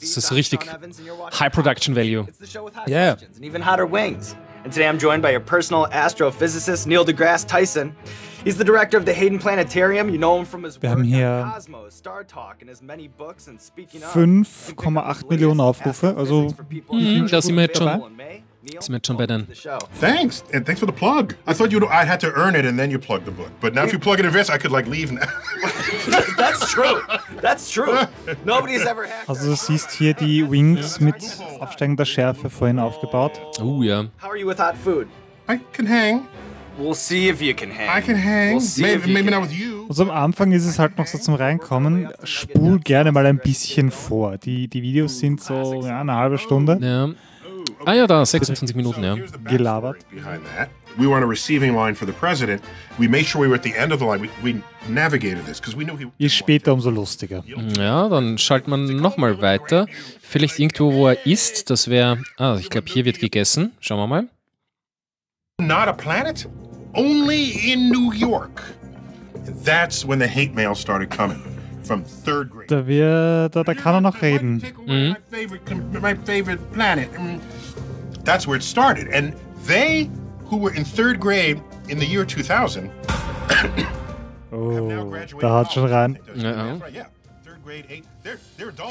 [0.00, 0.60] Das ist richtig
[1.38, 2.26] High Production Value.
[2.88, 3.18] Yeah.
[4.68, 7.96] And today I'm joined by your personal astrophysicist, Neil deGrasse Tyson.
[8.44, 10.10] He's the director of the Hayden Planetarium.
[10.10, 12.82] You know him from his Wir work haben on hier Cosmos, Star Talk, and his
[12.82, 14.10] many books and speaking of.
[14.10, 16.54] 5,8 Millionen Aufrufe, also
[16.90, 17.88] Mhm, da sind wir jetzt schon,
[18.68, 19.46] sind wir jetzt schon bei den.
[20.00, 21.34] Thanks, and thanks for the plug.
[21.46, 23.50] I thought you I had to earn it and then you plug the book.
[23.60, 25.26] But now if you plug it in this, I could like leave now.
[26.36, 27.02] That's true.
[27.40, 28.06] That's true.
[28.44, 29.28] Nobody's ever hacked.
[29.28, 31.16] Also du siehst hier die Wings mit
[31.60, 33.40] absteigender Schärfe vorhin aufgebaut.
[33.60, 34.04] Oh ja.
[34.22, 35.08] How are you with hot food?
[35.48, 36.26] I can hang.
[36.78, 37.88] We'll see if you can hang.
[37.88, 38.52] I can hang.
[38.52, 39.86] We'll see Maybe, if you maybe can not with you.
[39.88, 42.08] Also am Anfang ist es halt noch so zum Reinkommen.
[42.22, 44.38] Spul gerne mal ein bisschen vor.
[44.38, 46.78] Die, die Videos sind so ja, eine halbe Stunde.
[46.80, 47.08] Ja.
[47.84, 49.16] Ah ja, da, 26 Minuten, ja.
[49.44, 50.04] Gelabert.
[50.96, 52.62] We were on a receiving line for the president.
[52.98, 54.20] We made sure we were at the end of the line.
[54.20, 56.06] We, we navigated this because we knew he.
[56.18, 57.44] Je später, umso lustiger.
[57.78, 59.86] Ja, dann schaltet man nochmal weiter.
[60.20, 61.70] Vielleicht irgendwo, wo er ist.
[61.70, 62.18] Das wäre.
[62.36, 63.72] Ah, ich glaube, hier wird gegessen.
[63.80, 64.28] Schauen wir mal.
[65.60, 66.48] Not a planet,
[66.94, 68.62] only in New York.
[69.46, 71.42] And that's when the hate mail started coming.
[71.88, 72.68] from third grade.
[72.68, 74.62] Da, wird, da, da kann er noch reden.
[74.86, 76.14] My
[78.28, 79.08] That's where it started.
[79.08, 79.34] And
[79.64, 80.10] they,
[80.50, 82.90] who were in third grade in the year 2000,
[84.52, 86.18] Oh, da hat schon rein.
[86.34, 87.06] Ja, ja.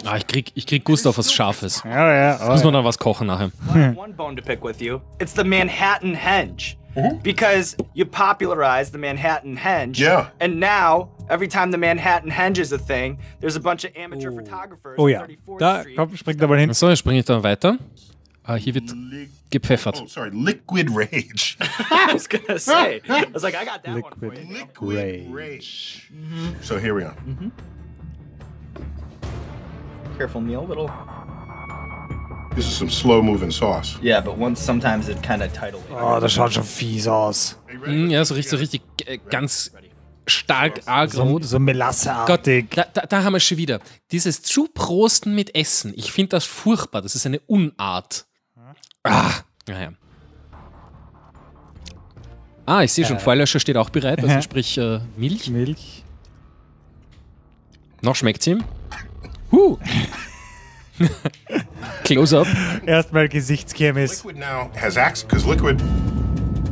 [0.06, 1.84] Ah, ich krieg, ich krieg Gust auf was Scharfes.
[1.86, 2.48] Ja, ja.
[2.48, 3.52] Muss man noch was kochen nachher.
[3.96, 5.02] One bone to pick with you.
[5.20, 6.76] It's the Manhattan Henge.
[7.22, 10.00] Because you popularized the Manhattan Henge.
[10.00, 10.30] Yeah.
[10.40, 14.32] And now, every time the Manhattan Henge is a thing, there's a bunch of amateur
[14.32, 14.96] photographers.
[14.98, 15.28] Oh ja,
[15.60, 16.74] da komm, springt er mal hin.
[16.74, 17.78] So, jetzt springe ich dann weiter.
[18.50, 18.96] Ah, hier wird
[19.50, 20.02] gepfeffert.
[20.02, 21.58] Oh, sorry, Liquid Rage.
[21.92, 23.02] I was gonna say.
[23.10, 24.54] I was like, I got that one for you.
[24.54, 26.10] Liquid Rage.
[26.62, 27.14] So here we are.
[30.18, 30.66] Careful, Neil.
[30.66, 30.90] Little.
[32.56, 33.98] This is some slow moving sauce.
[34.02, 35.82] Yeah, but once sometimes it kind of tidal.
[35.92, 37.58] Oh, das schaut schon fies aus.
[37.86, 39.72] Mm, Ja, so richtig, so richtig äh, ganz
[40.26, 42.70] stark arg So, so melasseartig.
[42.72, 43.80] Da, da, da haben wir es schon wieder.
[44.12, 45.94] Dieses Zuprosten mit Essen.
[45.98, 47.02] Ich finde das furchtbar.
[47.02, 48.26] Das ist eine Unart.
[49.12, 49.34] Ah,
[49.68, 49.92] naja.
[52.66, 53.20] Ah, ich sehe schon, Äh.
[53.20, 55.50] Feuerlöscher steht auch bereit, also sprich äh, Milch.
[55.50, 56.04] Milch.
[58.02, 58.64] Noch schmeckt's ihm.
[59.52, 59.78] Huh.
[62.04, 62.48] Close-up.
[62.86, 64.24] Erstmal Gesichtskirmes.
[64.24, 65.80] Liquid now has access because liquid,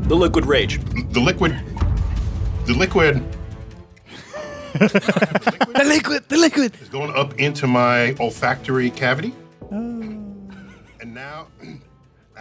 [0.09, 0.79] The Liquid Rage.
[1.13, 1.55] the liquid,
[2.65, 3.21] the liquid
[4.77, 6.73] The liquid, the liquid.
[6.81, 9.33] is going up into my olfactory cavity.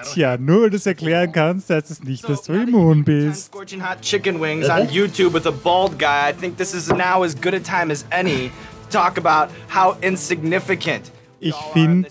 [0.03, 3.47] Tja, nur weil du es erklären kannst, heißt es nicht, dass du immun bist.
[3.47, 6.31] Scorching hot chicken wings on YouTube with a bald guy.
[6.31, 8.51] I think this is now as good a time as any
[8.91, 11.13] to talk about how insignificant.
[11.41, 12.09] Ich finde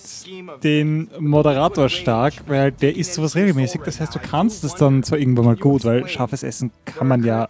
[0.64, 3.82] den Moderator stark, weil der isst sowas regelmäßig.
[3.84, 7.24] Das heißt, du kannst es dann zwar irgendwann mal gut, weil scharfes Essen kann man
[7.24, 7.48] ja,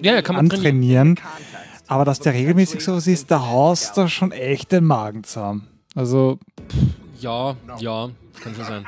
[0.00, 1.20] Ja, kann man antrainieren.
[1.86, 5.68] Aber dass der regelmäßig sowas isst, da haust du schon echt den Magen zusammen.
[5.94, 6.38] Also,
[7.20, 8.10] Ja, ja,
[8.42, 8.86] kann schon sein.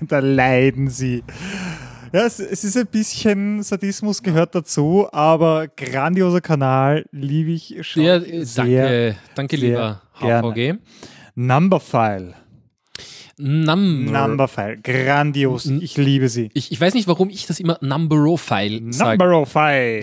[0.08, 1.22] da leiden sie.
[2.12, 8.04] Ja, es, es ist ein bisschen Sadismus gehört dazu, aber grandioser Kanal, liebe ich schon.
[8.04, 10.48] Äh, sehr, danke, danke sehr lieber gerne.
[10.48, 10.78] HVG.
[11.34, 12.34] Numberfile.
[13.38, 14.28] Number.
[14.28, 15.66] Numberfile, grandios.
[15.66, 16.50] Ich liebe sie.
[16.52, 19.18] Ich, ich weiß nicht, warum ich das immer Numberofile sag,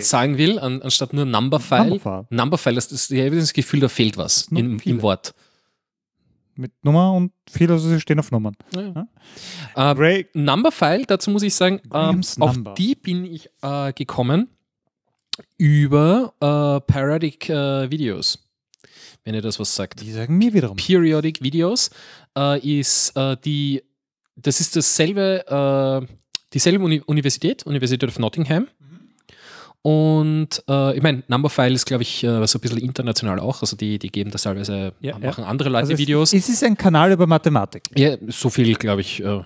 [0.02, 1.90] sagen will, an, anstatt nur Numberfile.
[1.90, 2.26] Numberfile.
[2.28, 5.32] Numberfile, das ist, ich habe das Gefühl, da fehlt was im, im Wort.
[6.60, 8.54] Mit Nummer und viele, also sie stehen auf Nummern.
[8.74, 9.94] Ja.
[9.94, 14.48] Äh, Numberfile, dazu muss ich sagen, ähm, auf die bin ich äh, gekommen
[15.56, 18.38] über äh, Periodic äh, Videos.
[19.24, 20.02] Wenn ihr das was sagt.
[20.02, 20.76] Die sagen mir wiederum.
[20.76, 21.90] Periodic Videos
[22.36, 23.82] äh, ist äh, die,
[24.36, 26.06] das ist dasselbe,
[26.52, 28.68] dieselbe Uni Universität, Universität of Nottingham.
[29.82, 33.62] Und äh, ich meine, Numberfile ist, glaube ich, äh, so ein bisschen international auch.
[33.62, 35.50] Also die, die geben das teilweise, Ja, machen ja.
[35.50, 36.32] andere Leute Also Videos.
[36.32, 37.84] Es ist ein Kanal über Mathematik.
[37.96, 39.40] Ja, so viel, glaube ich, äh,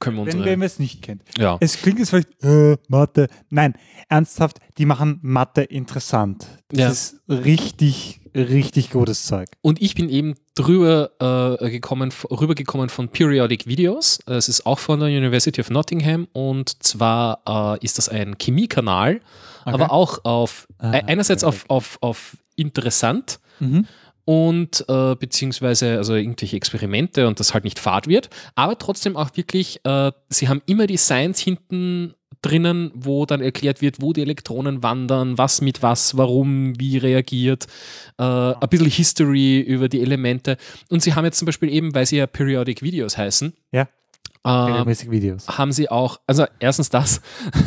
[0.00, 0.58] können wir Wenn unsere.
[0.60, 1.22] wer es nicht kennt.
[1.38, 1.56] Ja.
[1.60, 3.28] Es klingt jetzt vielleicht, äh, Mathe.
[3.50, 3.74] Nein,
[4.08, 6.46] ernsthaft, die machen Mathe interessant.
[6.68, 6.88] Das Ja.
[6.90, 9.48] ist richtig, richtig gutes Zeug.
[9.60, 14.18] Und ich bin eben drüber äh, gekommen, rübergekommen von Periodic Videos.
[14.26, 19.20] Es ist auch von der University of Nottingham und zwar äh, ist das ein Chemiekanal,
[19.68, 19.82] Okay.
[19.82, 23.86] aber auch auf Ah, äh, einerseits auf, auf, auf interessant Mhm.
[24.24, 29.30] und äh, beziehungsweise also irgendwelche Experimente und das halt nicht fad wird, aber trotzdem auch
[29.36, 34.22] wirklich, äh, sie haben immer die Science hinten drinnen, wo dann erklärt wird, wo die
[34.22, 37.66] Elektronen wandern, was mit was, warum, wie reagiert,
[38.18, 40.56] äh, ein bisschen History über die Elemente.
[40.88, 43.88] Und sie haben jetzt zum Beispiel eben, weil sie ja Periodic Videos heißen, Ja.
[44.44, 45.48] Äh, Regelmäßig Videos.
[45.48, 47.20] haben sie auch, also erstens das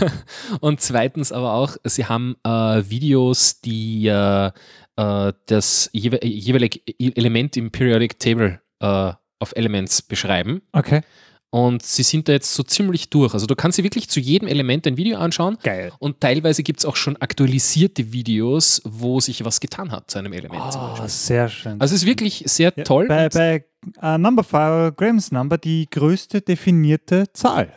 [0.62, 2.50] und zweitens aber auch, sie haben äh,
[2.90, 4.52] Videos, die äh,
[4.96, 10.62] äh, das jewe jeweilige Element im Periodic Table äh, of Elements beschreiben.
[10.72, 11.02] Okay.
[11.52, 13.34] Und sie sind da jetzt so ziemlich durch.
[13.34, 15.58] Also du kannst sie wirklich zu jedem Element ein Video anschauen.
[15.62, 15.92] Geil.
[16.00, 20.32] Und teilweise gibt es auch schon aktualisierte Videos, wo sich was getan hat zu einem
[20.32, 20.64] Element.
[20.74, 21.74] Oh, sehr schön.
[21.82, 23.08] Also es ist wirklich sehr Ja, toll.
[23.08, 23.66] Bei, bei
[24.02, 27.74] äh, Numberfile, Graham's Number, die größte definierte Zahl.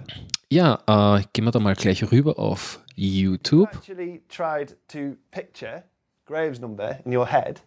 [0.51, 3.69] Ja, äh, gehen wir da mal gleich rüber auf YouTube.
[3.75, 5.83] actually tried to picture
[6.27, 7.61] Graves' number in your head,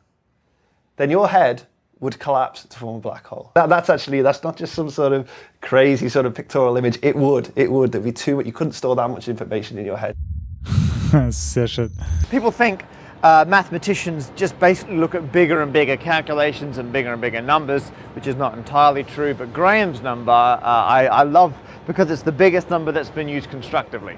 [0.96, 1.68] then your head
[2.00, 3.52] would collapse to form a black hole.
[3.56, 5.30] That, that's actually that's not just some sort of
[5.62, 7.00] crazy sort of pictorial image.
[7.02, 7.92] It would, it would.
[7.92, 8.46] There'd be too much.
[8.46, 10.16] You couldn't store that much information in your head.
[11.32, 11.90] sehr schön.
[12.30, 12.84] People think
[13.24, 17.90] uh, mathematicians just basically look at bigger and bigger calculations and bigger and bigger numbers,
[18.16, 19.34] which is not entirely true.
[19.34, 21.54] But Graham's number, uh, I, I love
[21.88, 24.18] because it's the biggest number that's been used constructively.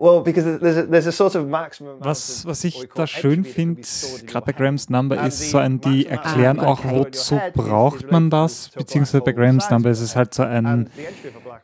[0.00, 1.90] Well, because there's a, there's a sort of maximum.
[1.90, 3.82] amount Was, was what ich da schön finde,
[4.26, 4.52] gerade bei.
[4.52, 9.68] Graham's Number, ist so ein, die erklären auch, wozu braucht man das, beziehungsweise bei Graham's
[9.68, 10.88] Number ist es halt so ein,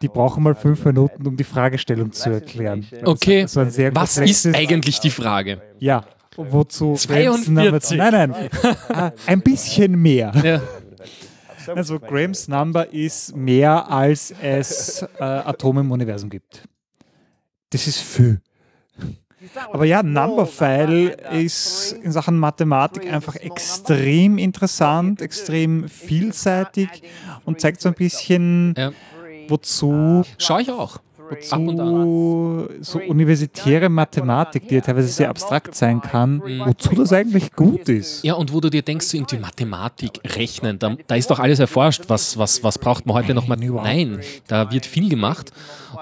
[0.02, 2.86] die brauchen mal fünf Minuten, um die Fragestellung zu erklären.
[3.06, 5.62] Okay, So ein sehr was ist eigentlich die Frage?
[5.78, 6.04] Ja,
[6.36, 7.96] wozu Graham's Number 42.
[7.96, 8.50] Nein, nein,
[8.90, 10.32] ah, ein bisschen mehr.
[10.44, 10.60] Ja.
[11.74, 16.68] Also Graham's Number ist mehr, als es äh, Atome im Universum gibt.
[17.70, 18.40] Das ist viel.
[19.72, 26.88] Aber ja, Numberphile ist in Sachen Mathematik einfach extrem interessant, extrem vielseitig
[27.44, 28.74] und zeigt so ein bisschen,
[29.48, 30.24] wozu.
[30.38, 31.00] Schau ich auch.
[31.30, 37.88] Wozu so universitäre Mathematik, die ja teilweise sehr abstrakt sein kann, wozu das eigentlich gut
[37.88, 38.24] ist.
[38.24, 41.58] Ja, und wo du dir denkst, so irgendwie Mathematik, Rechnen, da, da ist doch alles
[41.58, 42.04] erforscht.
[42.08, 43.56] Was, was, was braucht man heute noch mal?
[43.56, 45.52] Nein, da wird viel gemacht.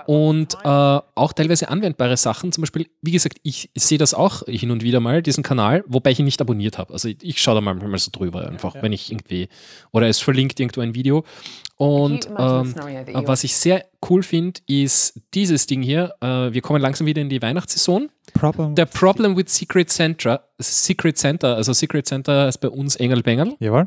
[0.06, 2.52] Und äh, auch teilweise anwendbare Sachen.
[2.52, 6.10] Zum Beispiel, wie gesagt, ich sehe das auch hin und wieder mal, diesen Kanal, wobei
[6.10, 6.92] ich ihn nicht abonniert habe.
[6.92, 9.48] Also ich, ich schaue da manchmal so drüber, einfach, wenn ich irgendwie,
[9.92, 11.24] oder es verlinkt irgendwo ein Video.
[11.76, 12.74] Und ähm,
[13.26, 16.14] was ich sehr cool finde, ist dieses Ding hier.
[16.20, 18.10] Äh, wir kommen langsam wieder in die Weihnachtssaison.
[18.32, 23.22] Problem Der Problem with Secret Center, Secret Center, also Secret Center ist bei uns Engel
[23.22, 23.54] Bengel.
[23.60, 23.86] Jawohl.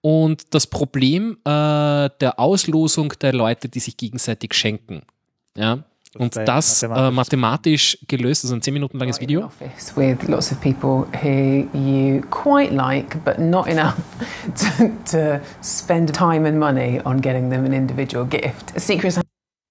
[0.00, 5.02] Und das Problem äh, der Auslosung der Leute, die sich gegenseitig schenken.
[5.56, 5.84] Ja.
[6.18, 9.50] Und das ein äh, mathematisch gelöst, also ein 10 Minuten langes Video.
[9.96, 13.96] with lots of people who you quite like, but not enough
[14.78, 18.74] to, to spend time and money on getting them an individual gift.
[18.74, 19.18] A secret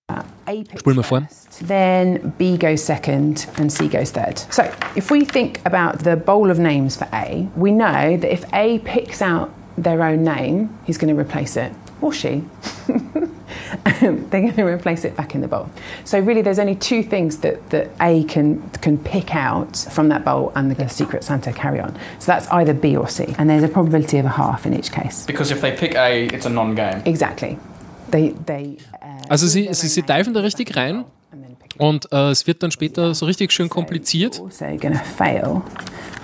[0.09, 1.21] Santa, A picks Spul mal vor.
[1.21, 4.37] first, then B goes second, and C goes third.
[4.53, 4.63] So
[4.95, 8.79] if we think about the bowl of names for A, we know that if A
[8.79, 12.43] picks out their own name, he's going to replace it, or she.
[13.99, 15.69] they're going to replace it back in the bowl.
[16.03, 20.23] So really, there's only two things that, that A can can pick out from that
[20.23, 21.97] bowl, and the Secret Santa carry on.
[22.19, 24.91] So that's either B or C, and there's a probability of a half in each
[24.91, 25.25] case.
[25.25, 27.01] Because if they pick A, it's a non-game.
[27.05, 27.57] Exactly.
[28.11, 28.77] They they.
[29.29, 31.05] Also sie, sie, sie diven da richtig rein
[31.77, 34.39] und äh, es wird dann später so richtig schön kompliziert.
[34.39, 35.61] also going to fail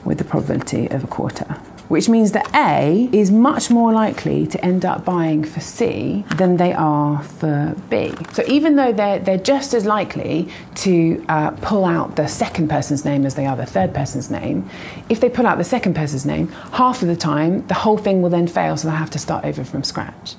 [0.05, 1.45] with the probability of a quarter.
[1.89, 6.55] Which means that A is much more likely to end up buying for C than
[6.55, 8.13] they are for B.
[8.31, 13.03] So even though they're, they're just as likely to uh, pull out the second person's
[13.03, 14.69] name as they are the third person's name,
[15.09, 18.21] if they pull out the second person's name, half of the time the whole thing
[18.21, 20.35] will then fail, so they'll have to start over from scratch.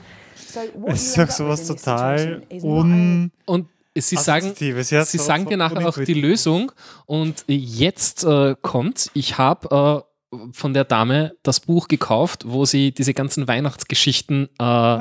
[0.86, 3.30] Es ist doch sowas total un.
[3.46, 6.14] Und sie sagen, ja, sie so- sagen so dir nachher auch die.
[6.14, 6.72] Lösung.
[7.06, 12.92] Und jetzt äh, kommt, ich habe äh, von der Dame das Buch gekauft, wo sie
[12.92, 14.98] diese ganzen Weihnachtsgeschichten äh,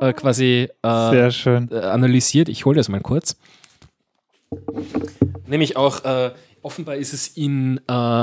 [0.00, 1.68] äh, quasi äh, Sehr schön.
[1.72, 2.48] äh, analysiert.
[2.48, 3.36] Ich hole das mal kurz.
[5.46, 6.30] Nämlich auch, äh,
[6.62, 7.80] offenbar ist es in äh,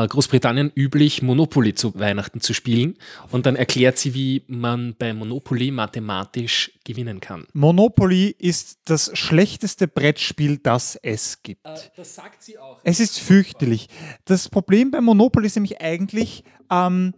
[0.08, 2.98] Großbritannien üblich, Monopoly zu Weihnachten zu spielen.
[3.32, 7.46] Und dann erklärt sie, wie man bei Monopoly mathematisch gewinnen kann.
[7.54, 11.66] Monopoly ist das schlechteste Brettspiel, das es gibt.
[11.66, 12.80] das sagt sie auch.
[12.84, 13.88] Es ist fürchterlich.
[14.26, 17.14] Das Problem bei Monopoly ist nämlich eigentlich, ähm,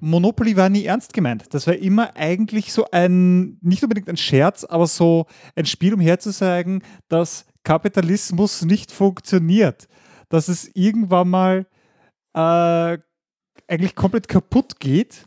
[0.00, 1.54] Monopoly war nie ernst gemeint.
[1.54, 5.26] Das war immer eigentlich so ein, nicht unbedingt ein Scherz, aber so
[5.56, 9.88] ein Spiel, um herzuzeigen, dass Kapitalismus nicht funktioniert.
[10.34, 11.66] Dass es irgendwann mal
[12.34, 12.98] äh,
[13.68, 15.26] eigentlich komplett kaputt geht.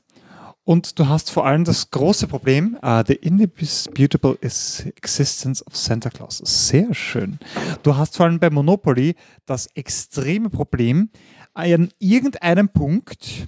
[0.66, 6.10] Und du hast vor allem das große Problem, uh, the indisputable is existence of Santa
[6.10, 6.42] Claus.
[6.44, 7.40] Sehr schön.
[7.84, 9.16] Du hast vor allem bei Monopoly
[9.46, 11.10] das extreme Problem,
[11.54, 13.48] an irgendeinem Punkt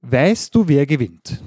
[0.00, 1.42] weißt du, wer gewinnt.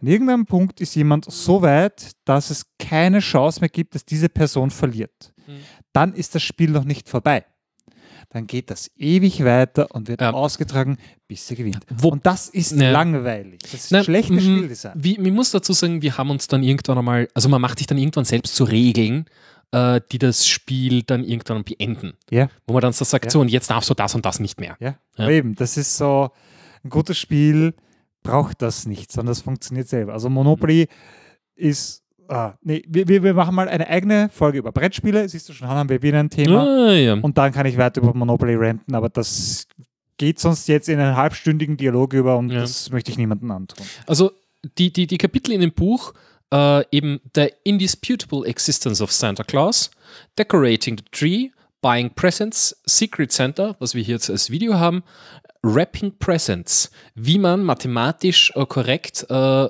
[0.00, 4.28] An irgendeinem Punkt ist jemand so weit, dass es keine Chance mehr gibt, dass diese
[4.28, 5.32] Person verliert.
[5.92, 7.44] Dann ist das Spiel noch nicht vorbei.
[8.30, 10.96] Dann geht das ewig weiter und wird ausgetragen,
[11.28, 11.84] bis sie gewinnt.
[12.02, 12.90] und das ist Ja.
[12.90, 13.60] langweilig.
[13.62, 14.92] Das ist Na, schlechtes mm, Spieldesign.
[14.96, 17.86] Wie, man muss dazu sagen, wir haben uns dann irgendwann einmal, also man macht sich
[17.86, 19.26] dann irgendwann selbst zu Regeln,
[19.72, 22.14] äh, die das Spiel dann irgendwann beenden.
[22.30, 22.48] Ja.
[22.66, 23.30] Wo man dann so sagt, Ja.
[23.30, 24.76] so und jetzt darfst du das und das nicht mehr.
[24.80, 25.28] Ja, Ja.
[25.28, 26.30] eben, das ist so,
[26.84, 27.74] ein gutes Spiel
[28.22, 30.12] braucht das nicht, sondern das funktioniert selber.
[30.12, 30.88] Also Monopoly
[31.54, 32.01] ist,
[32.32, 35.88] ah, nee, wir, wir machen mal eine eigene Folge über Brettspiele, siehst du schon, haben
[35.88, 36.88] wir wieder ein Thema.
[36.88, 37.14] Ah, ja.
[37.14, 39.66] Und dann kann ich weiter über Monopoly ranten, aber das
[40.16, 43.84] geht sonst jetzt in einen halbstündigen Dialog über und das möchte ich niemandem antun.
[44.06, 44.32] Also
[44.78, 46.14] die, die, die Kapitel in dem Buch,
[46.52, 49.90] äh, eben The Indisputable Existence of Santa Claus,
[50.38, 51.50] Decorating the Tree,
[51.82, 55.02] Buying Presents, Secret Center, was wir hier jetzt als Video haben,
[55.64, 59.68] Wrapping Presents, wie man mathematisch äh, korrekt äh, äh,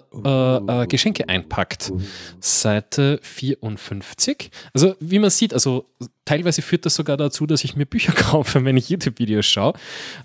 [0.56, 1.92] äh, Geschenke einpackt.
[2.40, 4.50] Seite 54.
[4.72, 5.86] Also wie man sieht, also
[6.24, 9.74] teilweise führt das sogar dazu, dass ich mir Bücher kaufe, wenn ich YouTube-Videos schaue,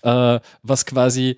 [0.04, 1.38] äh, was quasi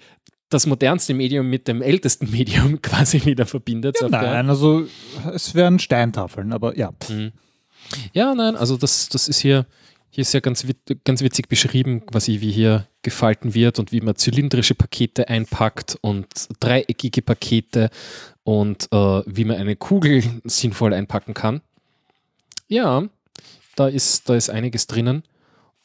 [0.50, 3.98] das modernste Medium mit dem ältesten Medium quasi wieder verbindet.
[4.02, 4.86] der- Nein, also
[5.34, 6.92] es wären Steintafeln, aber ja.
[7.08, 7.32] Mhm.
[8.14, 9.66] Ja, nein, also das, das ist hier,
[10.12, 10.66] hier ist ja ganz,
[11.06, 16.28] ganz witzig beschrieben, quasi wie hier gefalten wird und wie man zylindrische Pakete einpackt und
[16.60, 17.90] dreieckige Pakete
[18.44, 21.62] und äh, wie man eine Kugel sinnvoll einpacken kann.
[22.68, 23.04] Ja,
[23.76, 25.24] da ist, da ist einiges drinnen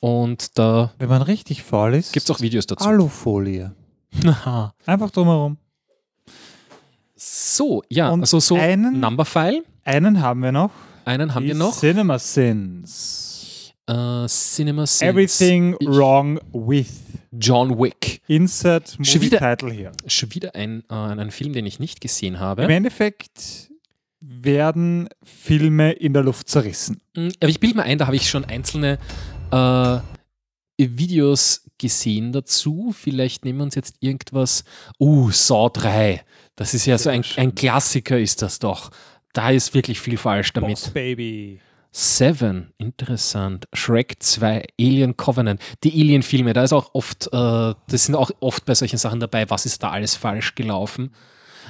[0.00, 2.84] und da Wenn man richtig faul ist, gibt es auch Videos dazu.
[2.86, 3.74] Alufolie.
[4.86, 5.56] Einfach drumherum.
[7.16, 9.62] So, ja, Und also so einen- Numberfile.
[9.84, 10.70] Einen haben wir noch.
[11.04, 11.78] Einen haben Die wir noch.
[11.78, 13.23] Cinema Sins.
[13.86, 15.02] Äh, Cinema Sins.
[15.02, 16.88] Everything Wrong With.
[17.38, 18.22] John Wick.
[18.28, 19.92] Insert Movie Title hier.
[20.06, 22.62] Schon wieder ein, äh, ein Film, den ich nicht gesehen habe.
[22.62, 23.70] Im Endeffekt
[24.20, 27.00] werden Filme in der Luft zerrissen.
[27.14, 28.98] Mm, Aber ich bilde mir ein, da habe ich schon einzelne
[29.50, 29.98] äh,
[30.78, 32.94] Videos gesehen dazu.
[32.96, 34.64] Vielleicht nehmen wir uns jetzt irgendwas.
[34.98, 36.22] Uh, Saw 3.
[36.56, 38.90] Das ist ja so ein, ein Klassiker, ist das doch.
[39.32, 40.70] Da ist wirklich viel falsch damit.
[40.70, 41.60] Boss Baby.
[41.96, 43.68] Seven, interessant.
[43.72, 45.60] Shrek 2, Alien Covenant.
[45.84, 49.48] Die Alien-Filme, da ist auch oft, äh, das sind auch oft bei solchen Sachen dabei,
[49.48, 51.12] was ist da alles falsch gelaufen.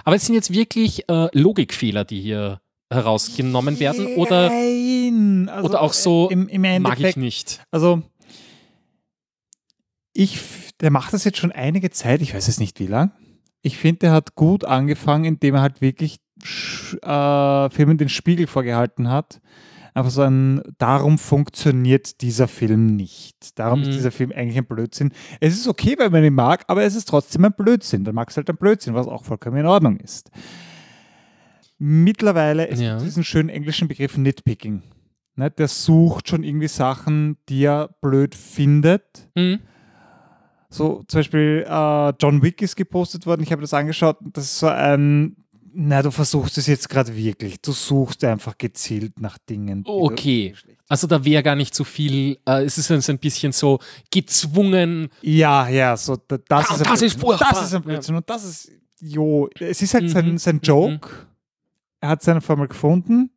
[0.03, 5.83] Aber es sind jetzt wirklich äh, Logikfehler, die hier herausgenommen werden oder, Nein, also, oder
[5.83, 7.63] auch so äh, im, im mag ich nicht.
[7.71, 8.03] Also,
[10.15, 10.39] ich,
[10.81, 13.13] der macht das jetzt schon einige Zeit, ich weiß es nicht wie lang.
[13.61, 16.17] Ich finde, der hat gut angefangen, indem er halt wirklich
[17.03, 19.43] äh, Filmen den Spiegel vorgehalten hat.
[19.97, 23.59] Einfach so ein, darum funktioniert dieser Film nicht.
[23.59, 23.89] Darum Mhm.
[23.89, 25.13] ist dieser Film eigentlich ein Blödsinn.
[25.41, 28.03] Es ist okay, wenn man ihn mag, aber es ist trotzdem ein Blödsinn.
[28.05, 30.31] Dann magst du halt ein Blödsinn, was auch vollkommen in Ordnung ist.
[31.79, 32.95] Mittlerweile, es Ja.
[32.95, 34.83] gibt diesen schönen englischen Begriff Nitpicking.
[35.37, 39.29] Ne, der sucht schon irgendwie Sachen, die er blöd findet.
[39.35, 39.61] Mhm.
[40.71, 44.17] So zum Beispiel äh, John Wick ist gepostet worden, ich habe das angeschaut.
[44.33, 45.37] Das ist so ein,
[45.75, 47.61] na, du versuchst es jetzt gerade wirklich.
[47.61, 49.83] Du suchst einfach gezielt nach Dingen.
[49.87, 50.55] Okay.
[50.89, 53.79] Also da wäre gar nicht so viel, äh, es ist so ein bisschen so
[54.11, 55.09] gezwungen.
[55.23, 57.21] Ja, ja, so da, das, Ah, ist, ein das ist Blödsinn.
[57.21, 57.49] furchtbar.
[57.53, 58.15] Das ist ein Blödsinn.
[58.17, 58.71] Und das ist,
[59.01, 61.09] jo, es ist halt Mhm, sein, sein Joke.
[62.01, 63.31] Er hat seine Formel gefunden.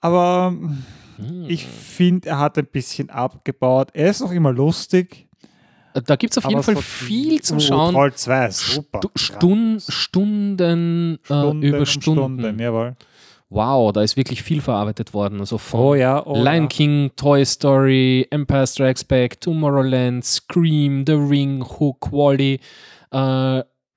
[0.00, 0.54] Aber
[1.16, 1.44] Hm.
[1.48, 3.90] ich finde, er hat ein bisschen abgebaut.
[3.94, 5.28] Er ist noch immer lustig.
[5.92, 7.94] Da gibt es auf jeden Aber Fall so viel zum Oh, Schauen.
[7.94, 9.00] Troll 2, super.
[9.00, 12.38] Stu Stun Stunden, Stunden äh, über Stunden.
[12.40, 12.96] Stunden, jawohl.
[13.52, 15.40] Wow, da ist wirklich viel verarbeitet worden.
[15.40, 16.66] Also von Oh ja, oh Lion ja.
[16.68, 22.60] King, Toy Story, Empire Strikes Back, Tomorrowland, Scream, The Ring, Hook, Wally,
[23.10, 23.16] äh,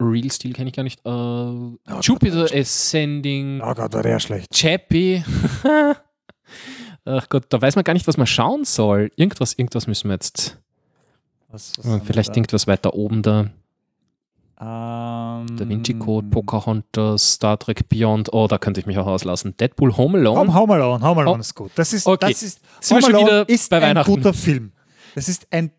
[0.02, 4.52] Real Steel kenne ich gar nicht, äh, Jupiter Ascending, Oh Gott, war der schlecht.
[4.52, 5.24] Chappie.
[7.06, 9.12] Ach Gott, da weiß man gar nicht, was man schauen soll.
[9.18, 10.58] Irgendwas, irgendwas müssen wir jetzt.
[11.54, 13.42] Was, was Vielleicht irgendwas weiter oben da.
[14.60, 18.34] Ähm, Da Vinci Code, Pocahontas, Star Trek Beyond.
[18.34, 19.56] Oh, da könnte ich mich auch auslassen.
[19.58, 20.40] Deadpool Home Alone.
[20.40, 21.40] Home, Home Alone, Home Alone Oh.
[21.42, 21.72] ist gut.
[21.76, 22.32] Das ist, Okay.
[22.32, 22.60] das ist,
[22.92, 24.72] Home Alone wieder ist bei ein guter Film.
[25.16, 25.72] Das ist ein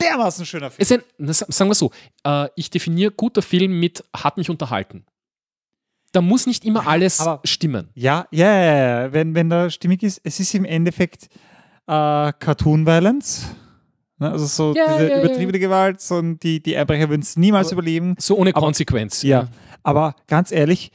[0.00, 1.02] dermaßen schöner Film.
[1.18, 1.90] Ein, sagen wir so,
[2.24, 5.04] äh, ich definiere guter Film mit hat mich unterhalten.
[6.12, 7.88] Da muss nicht immer alles aber- stimmen.
[7.94, 10.20] Ja, ja, ja, ja, wenn, wenn da stimmig ist.
[10.24, 11.28] Es ist im Endeffekt
[11.86, 13.46] äh, Cartoon Violence.
[14.22, 14.30] Ne?
[14.30, 15.24] Also so Ja, diese ja, ja.
[15.24, 18.14] übertriebene Gewalt, so die, die Einbrecher würden es niemals überleben.
[18.18, 19.22] So ohne Aber- Konsequenz.
[19.22, 19.48] Ja,
[19.82, 20.90] aber ganz ehrlich,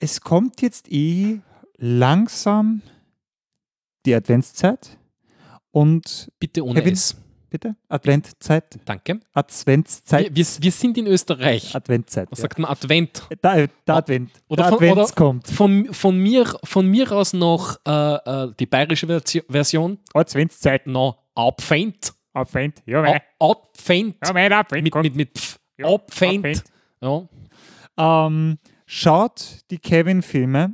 [0.00, 1.38] es kommt jetzt eh
[1.76, 2.82] langsam
[4.06, 4.96] die Adventszeit
[5.70, 7.14] und Bitte ohne Kevin, S.
[7.50, 7.74] Bitte?
[7.88, 8.78] Adventzeit.
[8.84, 9.20] Danke.
[9.32, 10.26] Adventszeit.
[10.26, 11.74] Wir, wir, wir sind in Österreich.
[11.74, 12.28] Adventzeit.
[12.30, 12.42] Was ja.
[12.42, 13.24] sagt man Advent?
[13.42, 14.30] Der, der Advent.
[14.48, 15.48] Oder der von, Advent oder kommt.
[15.48, 19.98] Von, von, mir, von mir aus noch äh, äh, die bayerische Versi- Version.
[20.14, 20.86] Adventszeit.
[20.86, 22.12] Noch Advent.
[22.32, 22.82] Advent.
[22.86, 24.16] Ja, A- Advent.
[24.24, 25.58] Ja, mein Advent Mit, mit, mit Pf.
[25.82, 26.62] Advent.
[27.00, 27.28] Ja.
[27.98, 30.72] Ähm, schaut die Kevin-Filme,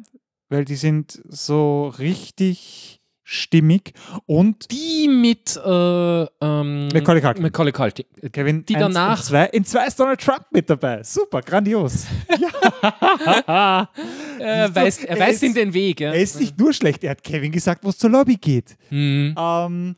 [0.48, 3.92] weil die sind so richtig stimmig
[4.26, 7.42] und Die mit äh, ähm, Macaulay Culkin.
[7.42, 8.04] Macaulay Culkin.
[8.30, 11.02] Kevin Die danach- zwei, in zwei ist Donald Trump mit dabei.
[11.02, 12.06] Super, grandios.
[13.48, 13.88] ja.
[14.38, 16.00] Er weist, er weist ist- in den Weg.
[16.00, 16.12] Ja.
[16.12, 18.76] Er ist nicht nur schlecht, er hat Kevin gesagt, wo es zur Lobby geht.
[18.90, 19.34] Mhm.
[19.36, 19.96] Ähm,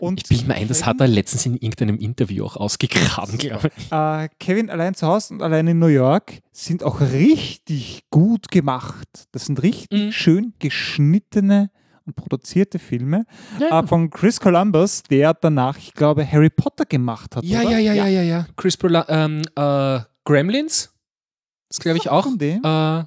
[0.00, 3.70] und Ich bilde mir ein, das hat er letztens in irgendeinem Interview auch ausgegraben, glaube
[3.76, 3.92] ich.
[3.92, 9.28] äh, Kevin allein zu Hause und allein in New York sind auch richtig gut gemacht.
[9.32, 10.12] Das sind richtig Mhm.
[10.12, 11.70] schön geschnittene
[12.06, 13.26] und produzierte Filme
[13.60, 13.80] Ja.
[13.80, 17.44] äh, von Chris Columbus, der danach, ich glaube, Harry Potter gemacht hat.
[17.44, 18.46] Ja, ja, ja, ja, ja, ja.
[18.56, 20.94] Chris Prola ähm, äh, Gremlins.
[21.68, 22.26] Das glaube ich auch.
[22.26, 23.04] Äh,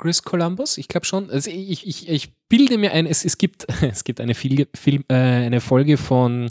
[0.00, 1.30] Chris Columbus, ich glaube schon.
[1.30, 5.04] Also ich, ich, ich bilde mir ein, es, es gibt, es gibt eine, Fil Film,
[5.08, 6.48] äh, eine Folge von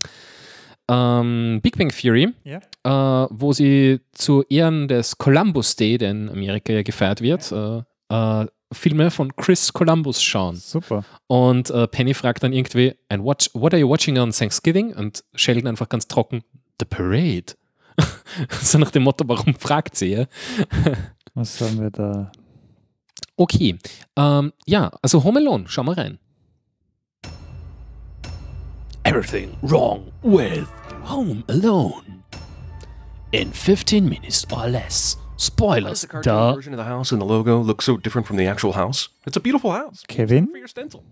[0.89, 2.59] ähm, Big Bang Theory, Ja.
[2.83, 7.81] äh, wo sie zu Ehren des Columbus Day, der in Amerika ja gefeiert wird, äh,
[8.09, 10.55] äh, Filme von Chris Columbus schauen.
[10.55, 11.03] Super.
[11.27, 14.93] Und äh, Penny fragt dann irgendwie, And what, what are you watching on Thanksgiving?
[14.93, 16.43] Und Sheldon einfach ganz trocken,
[16.79, 17.55] The Parade.
[18.61, 20.09] so nach dem Motto, warum fragt sie?
[20.13, 20.25] Ja?
[21.33, 22.31] Was haben wir da?
[23.39, 23.77] Okay,
[24.17, 26.19] ähm, ja, also Home Alone, schau mal rein.
[29.05, 30.67] Everything wrong with
[31.05, 32.21] Home Alone.
[33.31, 35.17] In 15 minutes or less.
[35.37, 36.53] Spoilers, duh.
[36.53, 39.07] version of the house and the logo look so different from the actual house?
[39.25, 40.03] It's a beautiful house.
[40.09, 40.47] Kevin?
[40.47, 41.05] For your stencil.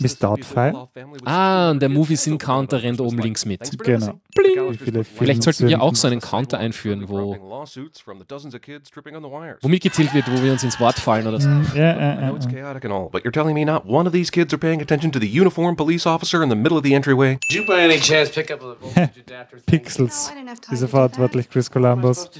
[0.00, 0.88] Miss Doubtfire?
[1.24, 3.60] Ah, und der Movies in Counter rennt oben links mit.
[3.84, 4.18] Genau.
[4.34, 5.04] Bling.
[5.04, 8.90] Vielleicht sollten wir auch so einen Counter einführen, wo, lawsuits from the dozens of kids
[8.90, 9.58] tripping on the wires.
[9.60, 11.48] wo mitgezählt wird, wo wir uns ins Wort fallen oder so.
[11.48, 12.38] Mm, Ja, ja, ja.
[12.50, 15.12] chaotic and all, but you're telling me not one of these kids are paying attention
[15.12, 17.38] to the uniformed police officer in the middle of the entryway?
[17.50, 19.58] Did you by any chance pick up a voltage adapter?
[19.66, 20.32] Pixels.
[20.70, 22.30] Diese verantwortlich Chris Columbus.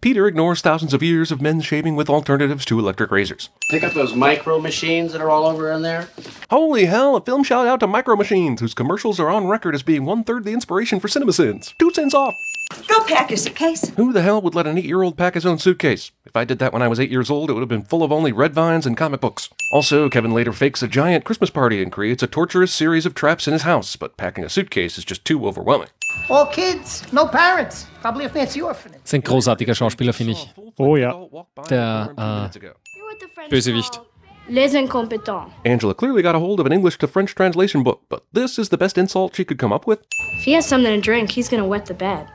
[0.00, 3.50] Peter ignores thousands of years of men shaving with alternatives to electric razors.
[3.70, 6.08] Pick up those micro machines that are all over in there.
[6.50, 9.82] Holy hell, a film shout out to Micro Machines, whose commercials are on record as
[9.82, 11.74] being one third the inspiration for CinemaSins.
[11.78, 12.34] Two cents off.
[12.88, 13.88] Go pack your suitcase.
[13.96, 16.12] Who the hell would let an eight year old pack his own suitcase?
[16.24, 18.02] If I did that when I was eight years old, it would have been full
[18.02, 19.48] of only red vines and comic books.
[19.72, 23.46] Also, Kevin later fakes a giant Christmas party and creates a torturous series of traps
[23.46, 25.88] in his house, but packing a suitcase is just too overwhelming.
[26.28, 27.86] All kids, no parents.
[28.00, 29.00] Probably a fancy orphanage.
[29.02, 30.54] Das ist ein großartiger Schauspieler, finde ich.
[30.78, 31.14] Oh ja.
[31.68, 34.00] Der äh, Bösewicht.
[34.50, 35.48] Les incompétents.
[35.64, 38.70] Angela clearly got a hold of an English to French translation book, but this is
[38.70, 40.00] the best insult she could come up with.
[40.38, 42.26] If he has something to drink, he's gonna wet the bed.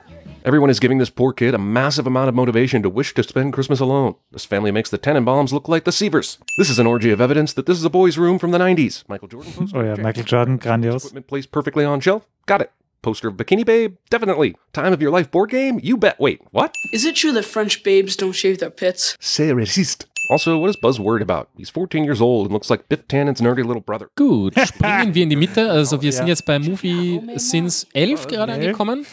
[0.46, 3.52] Everyone is giving this poor kid a massive amount of motivation to wish to spend
[3.52, 4.16] Christmas alone.
[4.32, 6.38] This family makes the Tenenbaums look like the Seavers.
[6.58, 9.04] This is an orgy of evidence that this is a boy's room from the 90s.
[9.10, 9.78] Michael Jordan poster.
[9.78, 10.98] Oh yeah, Michael Jordan, grandios.
[10.98, 12.26] Equipment placed perfectly on shelf.
[12.46, 12.72] Got it.
[13.06, 13.98] Poster of Bikini Babe?
[14.10, 14.56] Definitely.
[14.73, 15.80] Time of your life board game?
[15.84, 16.19] You bet.
[16.19, 16.73] Wait, what?
[16.91, 19.15] Is it true that French babes don't shave their pits?
[19.19, 20.07] C'est raciste.
[20.32, 21.49] Also, what is Buzz worried about?
[21.56, 24.10] He's 14 years old and looks like Biff Tannen's nerdy little brother.
[24.15, 25.69] Gut, springen wir in die Mitte.
[25.69, 29.06] Also oh, wir sind jetzt bei Movie Sins 11 gerade angekommen.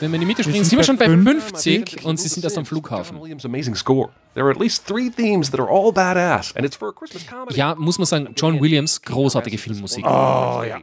[0.00, 1.42] Wenn wir in die Mitte springen, sind wir schon bei bei fünf.
[1.42, 3.20] 50 und sie sind erst am Flughafen.
[3.20, 4.10] Williams' amazing score.
[4.34, 7.26] There are at least three themes that are all badass, and it's for a Christmas
[7.26, 7.56] comedy.
[7.56, 10.04] Ja, muss man sagen, John Williams, großartige Filmmusik.
[10.04, 10.78] Oh, ja.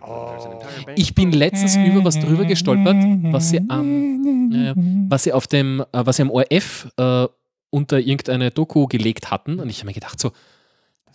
[0.96, 2.98] Ich bin letztens über was drüber gestolpert,
[3.32, 4.74] was sie am, äh,
[5.10, 7.28] was sie auf dem, äh, was sie am ORF äh,
[7.70, 9.60] unter irgendeine Doku gelegt hatten.
[9.60, 10.32] Und ich habe mir gedacht so,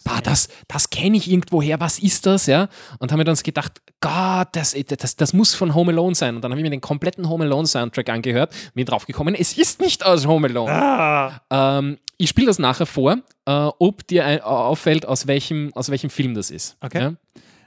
[0.05, 2.69] bah, das, das kenne ich irgendwoher, was ist das, ja?
[2.99, 6.37] Und habe mir dann gedacht, Gott, das, das, das muss von Home Alone sein.
[6.37, 9.81] Und dann habe ich mir den kompletten Home Alone Soundtrack angehört, bin draufgekommen, es ist
[9.81, 11.41] nicht aus Home Alone.
[11.51, 16.11] Ähm, ich spiele das nachher vor, äh, ob dir ein, auffällt, aus welchem, aus welchem
[16.11, 16.77] Film das ist.
[16.81, 17.01] Okay.
[17.01, 17.13] Ja?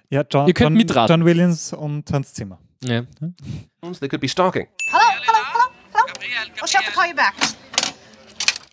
[0.09, 1.13] Ja, John, Ihr könnt John, mitraten.
[1.13, 2.59] John Williams und Hans Zimmer.
[2.83, 3.03] Ja.
[3.99, 4.67] They could be stalking.
[4.89, 6.05] Hello, hello, hello, hello.
[6.59, 7.33] Well, she'll have to call you back.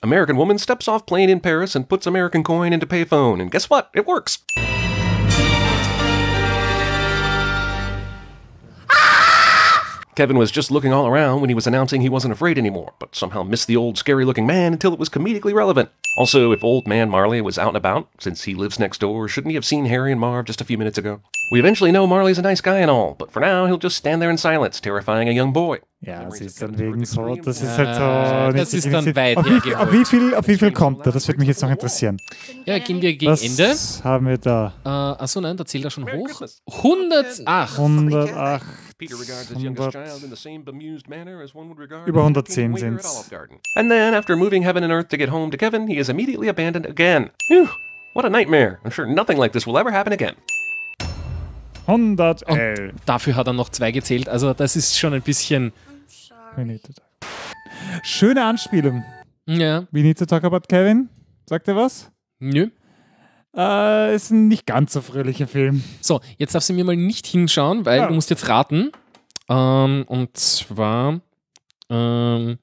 [0.03, 3.69] American woman steps off plane in Paris and puts American coin into payphone, and guess
[3.69, 3.91] what?
[3.95, 4.39] It works.
[10.19, 13.15] Kevin was just looking all around when he was announcing he wasn't afraid anymore, but
[13.15, 15.91] somehow missed the old scary looking man until it was comedically relevant.
[16.17, 19.53] Also, if old man Marley was out and about, since he lives next door, shouldn't
[19.53, 21.21] he have seen Harry and Marv just a few minutes ago?
[21.53, 24.21] We eventually know Marley's a nice guy and all, but for now he'll just stand
[24.21, 25.79] there in silence, terrifying a young boy.
[26.01, 28.59] Ja, sie ist dann wegen so, das ist halt so.
[28.59, 31.13] das nicht ist dann weit auf, wie, auf, wie viel, auf wie viel kommt er?
[31.13, 32.19] Das würde mich jetzt noch interessieren.
[32.67, 33.77] Ja, gehen wir gegen Was Ende.
[34.03, 34.75] haben wir da?
[34.85, 36.43] Äh, achso, nein, da zählt er schon hoch.
[36.83, 37.79] 108.
[37.79, 38.65] 108.
[38.99, 42.19] Peter regards his youngest child in the same bemused manner as one would regard Über
[42.19, 43.07] a 110 waiter at sind's.
[43.07, 43.59] Olive Garden.
[43.77, 46.49] And then, after moving heaven and earth to get home to Kevin, he is immediately
[46.49, 47.31] abandoned again.
[47.47, 47.69] Phew,
[48.13, 48.81] what a nightmare.
[48.85, 50.35] I'm sure nothing like this will ever happen again.
[51.87, 52.93] 111.
[53.07, 54.29] Dafür hat er noch zwei gezählt.
[54.29, 55.73] Also, das ist schon ein bisschen.
[58.03, 59.05] Schöne Anspielung.
[59.47, 59.87] Ja.
[59.93, 61.09] We need to talk about Kevin.
[61.47, 62.11] Sagt er was?
[62.41, 62.71] Nö.
[63.57, 65.83] Äh, ist ein nicht ganz so fröhlicher Film.
[66.01, 68.07] So, jetzt darfst du mir mal nicht hinschauen, weil Ja.
[68.09, 68.93] du musst jetzt raten.
[69.49, 71.21] Ähm, und zwar.
[71.89, 72.59] Ähm,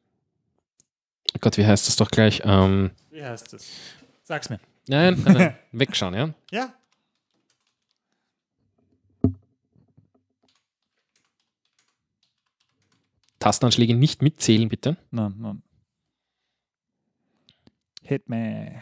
[1.34, 2.42] oh Gott, wie heißt das doch gleich?
[2.46, 3.68] Ähm, Wie heißt es?
[4.24, 4.60] Sag's mir.
[4.88, 6.30] nein, nein, nein, wegschauen, ja?
[6.52, 6.74] Ja.
[13.40, 14.98] Tastenanschläge nicht mitzählen, bitte.
[15.12, 15.62] Nein, nein.
[18.02, 18.82] Hit me.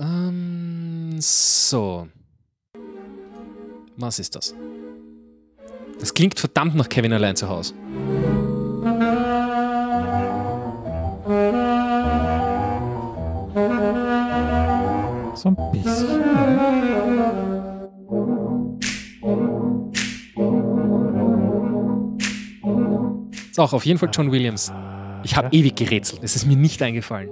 [0.00, 2.08] Ähm, so.
[3.96, 4.54] Was ist das?
[5.98, 7.74] Das klingt verdammt nach Kevin allein zu Hause.
[15.34, 16.20] So ein bisschen.
[23.50, 24.72] Ist auch auf jeden Fall John Williams.
[25.24, 26.22] Ich habe ewig gerätselt.
[26.24, 27.28] Es ist mir nicht eingefallen.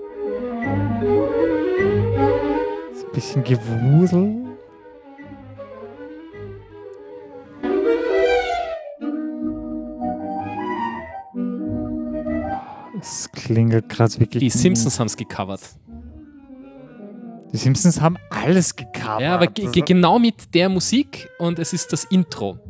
[3.18, 4.44] Bisschen Gewusel.
[13.00, 14.40] Es klingelt gerade wirklich.
[14.40, 15.62] Die Simpsons haben es gecovert.
[17.52, 19.20] Die Simpsons haben alles gecovert.
[19.20, 22.60] Ja, aber ge ge genau mit der Musik und es ist das Intro.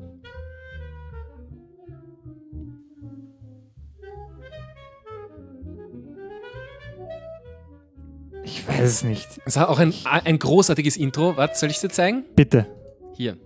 [8.89, 9.29] Weiß es nicht.
[9.45, 11.37] Es hat auch ein, ein großartiges Intro.
[11.37, 12.25] Warte, soll ich dir zeigen?
[12.35, 12.67] Bitte.
[13.15, 13.37] Hier.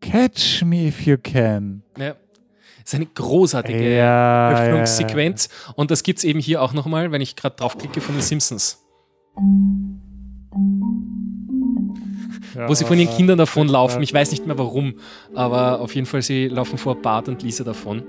[0.00, 1.82] Catch me if you can.
[1.96, 2.16] Ja.
[2.82, 5.48] Das ist eine großartige Ja, Öffnungssequenz.
[5.76, 8.82] Und das gibt es eben hier auch nochmal, wenn ich gerade draufklicke von den Simpsons.
[12.66, 14.02] Wo sie von ihren Kindern davonlaufen.
[14.02, 14.94] Ich weiß nicht mehr warum,
[15.34, 18.02] aber auf jeden Fall, sie laufen vor Bart und Lisa davon.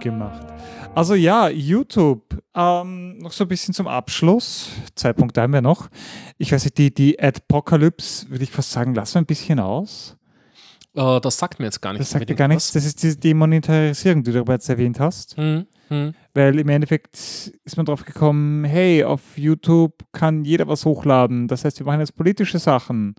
[0.00, 0.46] Gemacht.
[0.94, 2.22] Also ja, YouTube.
[2.54, 4.70] Ähm, noch so ein bisschen zum Abschluss.
[4.94, 5.88] Zwei Punkte haben wir noch.
[6.38, 10.16] Ich weiß nicht, die, die Adpocalypse, würde ich fast sagen, lassen wir ein bisschen aus.
[10.94, 12.00] Äh, das sagt mir jetzt gar nicht.
[12.00, 12.72] Das sagt unbedingt gar nichts.
[12.72, 15.36] Das ist die Demonetarisierung, die du bereits erwähnt hast.
[15.36, 16.14] Hm, hm.
[16.32, 17.16] Weil im Endeffekt
[17.64, 21.46] ist man drauf gekommen, hey, auf YouTube kann jeder was hochladen.
[21.46, 23.14] Das heißt, wir machen jetzt politische Sachen.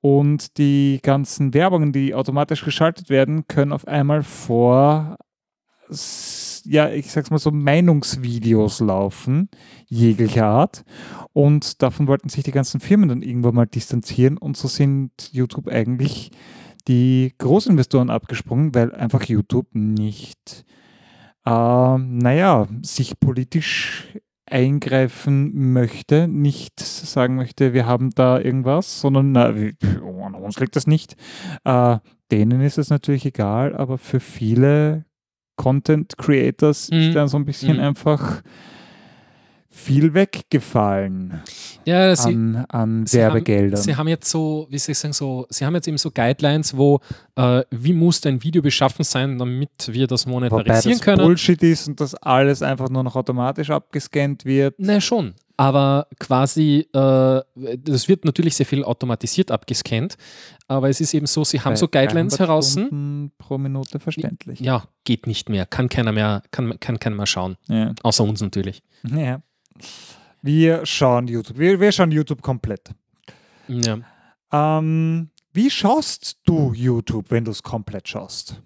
[0.00, 5.16] Und die ganzen Werbungen, die automatisch geschaltet werden, können auf einmal vor,
[6.64, 9.48] ja, ich sag's mal so, Meinungsvideos laufen,
[9.86, 10.84] jeglicher Art.
[11.32, 14.38] Und davon wollten sich die ganzen Firmen dann irgendwann mal distanzieren.
[14.38, 16.30] Und so sind YouTube eigentlich
[16.86, 20.64] die Großinvestoren abgesprungen, weil einfach YouTube nicht
[21.48, 29.46] ähm, naja, sich politisch eingreifen möchte, nicht sagen möchte, wir haben da irgendwas, sondern na,
[29.46, 31.16] an uns liegt das nicht.
[31.64, 31.98] Äh,
[32.30, 35.04] denen ist es natürlich egal, aber für viele
[35.58, 37.82] Content Creators ist dann so ein bisschen Mhm.
[37.82, 38.42] einfach
[39.78, 41.40] viel weggefallen
[41.84, 43.78] Ja, sie- an, an Sie Werbegeldern.
[43.78, 46.10] Haben, sie haben jetzt so, wie soll ich sagen, so, sie haben jetzt eben so
[46.10, 47.00] Guidelines, wo
[47.36, 51.22] äh, wie muss dein Video beschaffen sein, damit wir das Wobei monetarisieren das können.
[51.24, 54.74] Bullshit ist und das alles einfach nur noch automatisch abgescannt wird.
[54.78, 57.40] Na schon, aber quasi, äh,
[57.78, 60.16] das wird natürlich sehr viel automatisiert abgescannt,
[60.66, 62.76] aber es ist eben so, sie haben Bei so Guidelines 300 heraus.
[63.38, 64.60] Pro Minute verständlich.
[64.60, 67.56] Ja, geht nicht mehr, kann keiner mehr, kann, kann keiner mehr schauen.
[67.68, 67.94] Ja.
[68.02, 68.82] Außer uns natürlich.
[69.08, 69.40] Ja.
[70.42, 71.58] Wir schauen YouTube.
[71.58, 72.90] Wir, wir schauen YouTube komplett.
[73.66, 73.98] Ja.
[74.52, 78.60] Ähm, wie schaust du YouTube, wenn du es komplett schaust?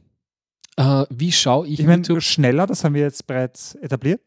[0.76, 2.22] Äh, wie schaue ich, Ich meine, YouTube?
[2.22, 4.20] schneller, das haben wir jetzt bereits etabliert.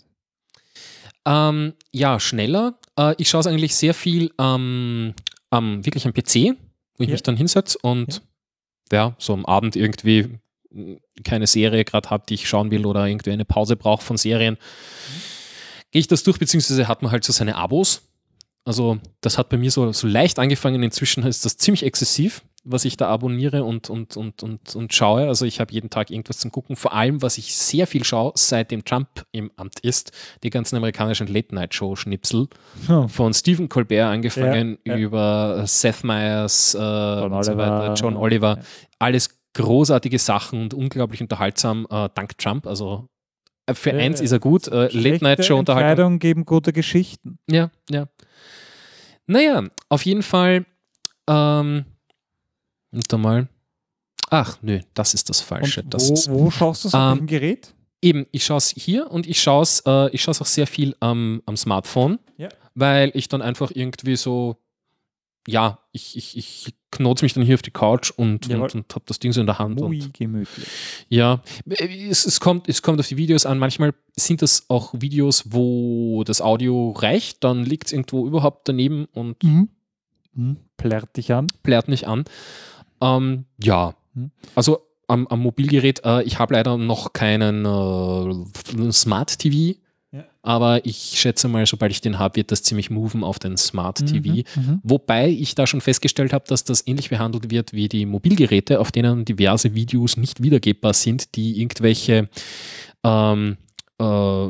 [1.26, 2.78] Ähm, ja, schneller.
[3.00, 5.14] Äh, ich schaue es eigentlich sehr viel ähm,
[5.50, 6.56] am wirklich am PC,
[6.98, 7.14] wo ich Ja.
[7.14, 8.22] mich dann hinsetze und
[8.92, 9.16] ja.
[9.18, 10.38] so am Abend irgendwie
[10.70, 14.18] mh, keine Serie gerade habe, die ich schauen will oder irgendwie eine Pause brauche von
[14.18, 14.58] Serien,
[15.96, 18.02] gehe ich das durch, beziehungsweise hat man halt so seine Abos.
[18.66, 22.84] Also das hat bei mir so, so leicht angefangen, inzwischen ist das ziemlich exzessiv, was
[22.84, 25.26] ich da abonniere und, und, und, und, und schaue.
[25.30, 26.76] Also ich habe jeden Tag irgendwas zum Gucken.
[26.76, 30.12] Vor allem, was ich sehr viel schaue, seitdem Trump im Amt ist,
[30.44, 32.50] die ganzen amerikanischen Late-Night-Show-Schnipsel.
[32.88, 33.08] Hm.
[33.08, 35.00] Von Stephen Colbert angefangen Ja, ja.
[35.00, 38.60] über Seth Meyers äh, und so Oliver, weiter, John Oliver.
[39.00, 42.68] Alles großartige Sachen und unglaublich unterhaltsam, äh, dank Trump.
[42.68, 43.08] Also
[43.74, 44.68] für Ja, eins ist er gut.
[44.68, 45.90] Äh, Schlechte Late-Night-Show-Unterhaltung.
[45.90, 47.40] Entscheidungen geben gute Geschichten.
[47.50, 48.08] Ja, ja.
[49.28, 50.66] Naja, auf jeden Fall.
[51.28, 51.86] Ähm,
[52.92, 53.48] warte mal.
[54.30, 55.82] Ach, nö, das ist das Falsche.
[55.82, 56.94] Und das wo, ist, wo schaust du es?
[56.94, 57.74] Auf Ähm, welchem Gerät?
[58.02, 60.68] Eben, ich schaue es hier und ich schaue es äh, ich schaue es auch sehr
[60.68, 62.50] viel am, am Smartphone, Ja.
[62.76, 64.58] weil ich dann einfach irgendwie so,
[65.48, 68.64] ja, ich, ich, ich knote mich dann hier auf die Couch und, Jawohl.
[68.64, 69.82] und, und habe das Ding so in der Hand.
[69.82, 70.68] Ui, Und, gemütlich.
[71.10, 73.60] ja, es, es, kommt, es kommt auf die Videos an.
[73.60, 79.06] Manchmal sind das auch Videos, wo das Audio reicht, dann liegt es irgendwo überhaupt daneben
[79.14, 79.70] und Mhm.
[80.34, 80.58] Mhm.
[80.78, 81.48] Plärrt dich an.
[81.64, 82.26] plärt nicht an.
[83.02, 84.32] Ähm, ja, Hm.
[84.56, 89.78] also am, am Mobilgerät, äh, ich habe leider noch keinen äh, Smart TV.
[90.42, 94.02] Aber ich schätze mal, sobald ich den habe, wird das ziemlich moven auf den Smart
[94.02, 94.44] Mhm, TV.
[94.60, 94.80] mhm.
[94.84, 98.92] Wobei ich da schon festgestellt habe, dass das ähnlich behandelt wird wie die Mobilgeräte, auf
[98.92, 102.30] denen diverse Videos nicht wiedergebbar sind, die irgendwelche
[103.04, 103.58] ähm,
[103.98, 104.48] äh,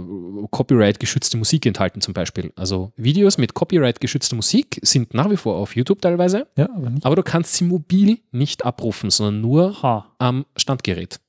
[0.51, 2.51] Copyright-geschützte Musik enthalten zum Beispiel.
[2.55, 7.05] Also Videos mit Copyright-geschützter Musik sind nach wie vor auf YouTube teilweise, Ja, aber nicht.
[7.05, 9.75] aber du kannst sie mobil nicht abrufen, sondern nur
[10.17, 11.19] am Standgerät.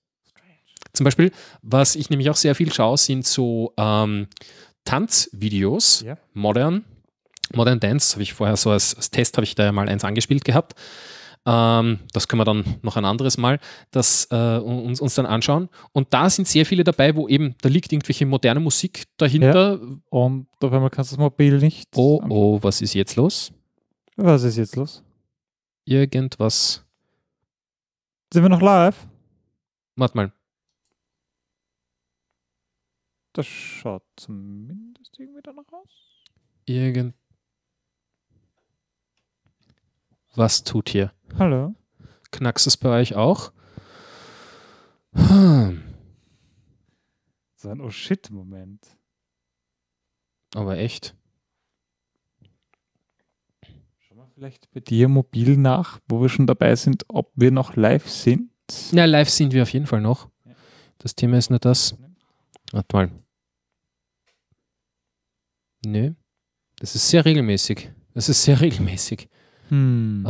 [0.96, 1.30] Zum Beispiel,
[1.62, 4.26] was ich nämlich auch sehr viel schaue, sind so ähm,
[4.84, 6.16] Tanzvideos, Ja.
[6.34, 6.84] modern,
[7.54, 10.02] Modern Dance, habe ich vorher so als, als Test, habe ich da ja mal eins
[10.04, 10.74] angespielt gehabt.
[11.44, 13.60] Ähm, das können wir dann noch ein anderes Mal
[13.92, 15.68] das, äh, uns, uns dann anschauen.
[15.92, 19.78] Und da sind sehr viele dabei, wo eben, da liegt irgendwelche moderne Musik dahinter.
[20.10, 21.88] Und auf einmal kannst du das Mobil nicht.
[21.94, 23.52] Oh, oh, was ist jetzt los?
[24.16, 25.04] Was ist jetzt los?
[25.84, 26.84] Irgendwas.
[28.32, 29.06] Sind wir noch live?
[29.94, 30.32] Warte mal.
[33.36, 35.90] Das schaut zumindest irgendwie danach aus.
[36.64, 37.14] Irgend.
[40.34, 41.12] Was tut hier?
[41.38, 41.74] Hallo?
[42.30, 43.52] Knackst es bei euch auch?
[45.12, 45.82] Hm.
[47.56, 48.96] So ein Oh shit-Moment.
[50.54, 51.14] Aber echt.
[53.98, 57.76] Schau mal vielleicht bei dir mobil nach, wo wir schon dabei sind, ob wir noch
[57.76, 58.50] live sind.
[58.92, 60.30] Na, live sind wir auf jeden Fall noch.
[60.96, 61.98] Das Thema ist nur das.
[62.72, 63.25] Warte mal.
[65.86, 66.10] Nö.
[66.80, 67.90] Das ist sehr regelmäßig.
[68.12, 69.28] Das ist sehr regelmäßig.
[69.68, 70.24] Hm.
[70.26, 70.28] Äh,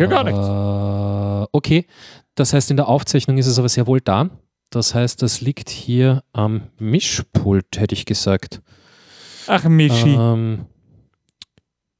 [0.00, 1.48] höre gar nichts.
[1.52, 1.86] Okay.
[2.34, 4.30] Das heißt, in der Aufzeichnung ist es aber sehr wohl da.
[4.70, 8.60] Das heißt, das liegt hier am Mischpult, hätte ich gesagt.
[9.46, 10.14] Ach, Mischi.
[10.14, 10.66] Ähm,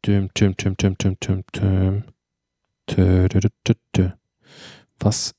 [0.05, 2.05] düm, düm, düm, düm, düm, düm, düm.
[2.87, 4.11] Tö, tö, tö.
[4.99, 5.35] Was?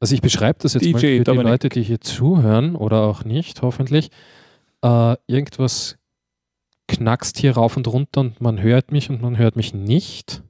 [0.00, 1.46] Also ich beschreibe das jetzt DJ mal für die Dominik.
[1.46, 4.10] Leute, die hier zuhören oder auch nicht, hoffentlich.
[4.84, 5.96] Äh, irgendwas
[6.88, 10.42] knackst hier rauf und runter und man hört mich und man hört mich nicht.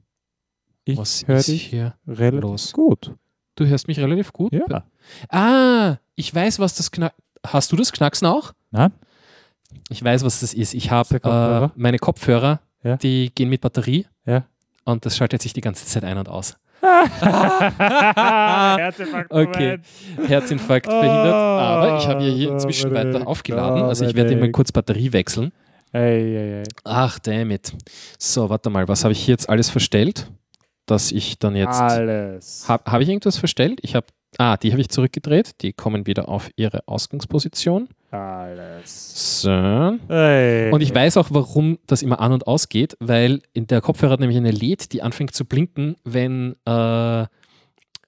[0.83, 2.73] Ich Was höre dich hier relativ los?
[2.73, 3.13] gut.
[3.55, 4.51] Du hörst mich relativ gut?
[4.53, 4.83] Ja.
[5.29, 7.13] Ah, ich weiß, was das Knack...
[7.47, 8.51] Hast du das Knacksen auch?
[8.71, 8.91] Nein.
[9.89, 10.73] Ich weiß, was das ist.
[10.73, 12.97] Ich habe äh, meine Kopfhörer, Ja.
[12.97, 14.45] die gehen mit Batterie Ja.
[14.83, 16.57] und das schaltet sich die ganze Zeit ein und aus.
[18.77, 19.31] Herzinfarkt.
[19.31, 19.79] Okay,
[20.27, 21.33] Herzinfarkt verhindert.
[21.33, 23.83] Aber ich habe ja hier inzwischen weiter aufgeladen.
[23.83, 25.51] Also ich werde immer kurz Batterie wechseln.
[25.91, 26.63] Ey, ey, ey.
[26.83, 27.71] Ach, damn it.
[28.19, 30.29] So, warte mal, was habe ich hier jetzt alles verstellt?
[30.85, 31.79] Dass ich dann jetzt...
[31.79, 32.65] Alles.
[32.67, 33.79] Habe hab ich irgendwas verstellt?
[33.81, 34.07] Ich habe...
[34.37, 35.61] Ah, die habe ich zurückgedreht.
[35.61, 37.87] Die kommen wieder auf ihre Ausgangsposition.
[38.11, 39.41] Alles.
[39.41, 39.49] So.
[39.49, 40.71] Ey.
[40.71, 44.19] Und ich weiß auch, warum das immer an und ausgeht, weil in der Kopfhörer hat
[44.19, 47.25] nämlich eine LED, die anfängt zu blinken, wenn, äh,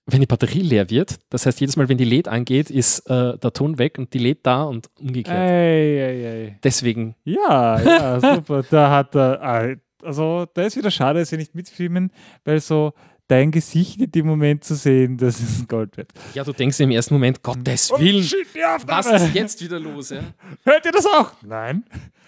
[0.09, 1.19] wenn die Batterie leer wird.
[1.29, 4.19] Das heißt, jedes Mal, wenn die LED angeht, ist äh, der Ton weg und die
[4.19, 5.37] LED da und umgekehrt.
[5.37, 6.55] Ey, ey, ey.
[6.63, 7.15] Deswegen.
[7.25, 8.63] Ja, ja, super.
[8.69, 9.41] da hat er.
[9.41, 12.11] ah, Also, da ist wieder schade, dass wir nicht mitfilmen,
[12.45, 12.93] weil so
[13.27, 16.11] dein Gesicht in dem Moment zu sehen, das ist Gold wert.
[16.33, 18.47] Ja, du denkst im ersten Moment, Gottes Oh, Willen, shit,
[18.85, 20.09] was ist jetzt wieder los?
[20.09, 20.19] Ja?
[20.63, 21.31] Hört ihr das auch?
[21.45, 21.83] Nein.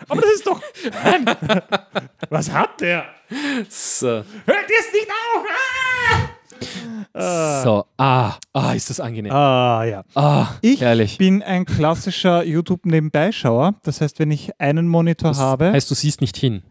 [0.08, 0.62] Aber das ist doch.
[1.04, 1.26] Nein.
[2.30, 3.06] Was hat der?
[3.68, 4.08] So.
[4.08, 5.46] Hört ihr es nicht auf?
[7.14, 7.64] Ah!
[7.64, 9.32] So, ah, ah, ist das angenehm.
[9.32, 10.04] Ah, ja.
[10.16, 11.18] Ah, Ich herrlich.
[11.18, 13.76] bin ein klassischer YouTube-Nebenbeischauer.
[13.84, 15.72] Das heißt, wenn ich einen Monitor Das habe.
[15.72, 16.64] heißt, du siehst nicht hin.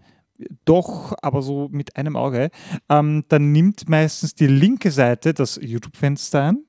[0.65, 2.51] Doch, aber so mit einem Auge.
[2.89, 6.65] Ähm, dann nimmt meistens die linke Seite das YouTube-Fenster ein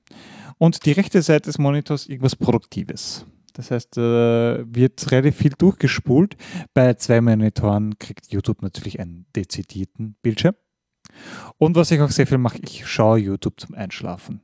[0.58, 3.26] und die rechte Seite des Monitors irgendwas Produktives.
[3.52, 6.36] Das heißt, äh, wird relativ viel durchgespult.
[6.74, 10.54] Bei zwei Monitoren kriegt YouTube natürlich einen dezidierten Bildschirm.
[11.58, 14.40] Und was ich auch sehr viel mache, ich schaue YouTube zum Einschlafen.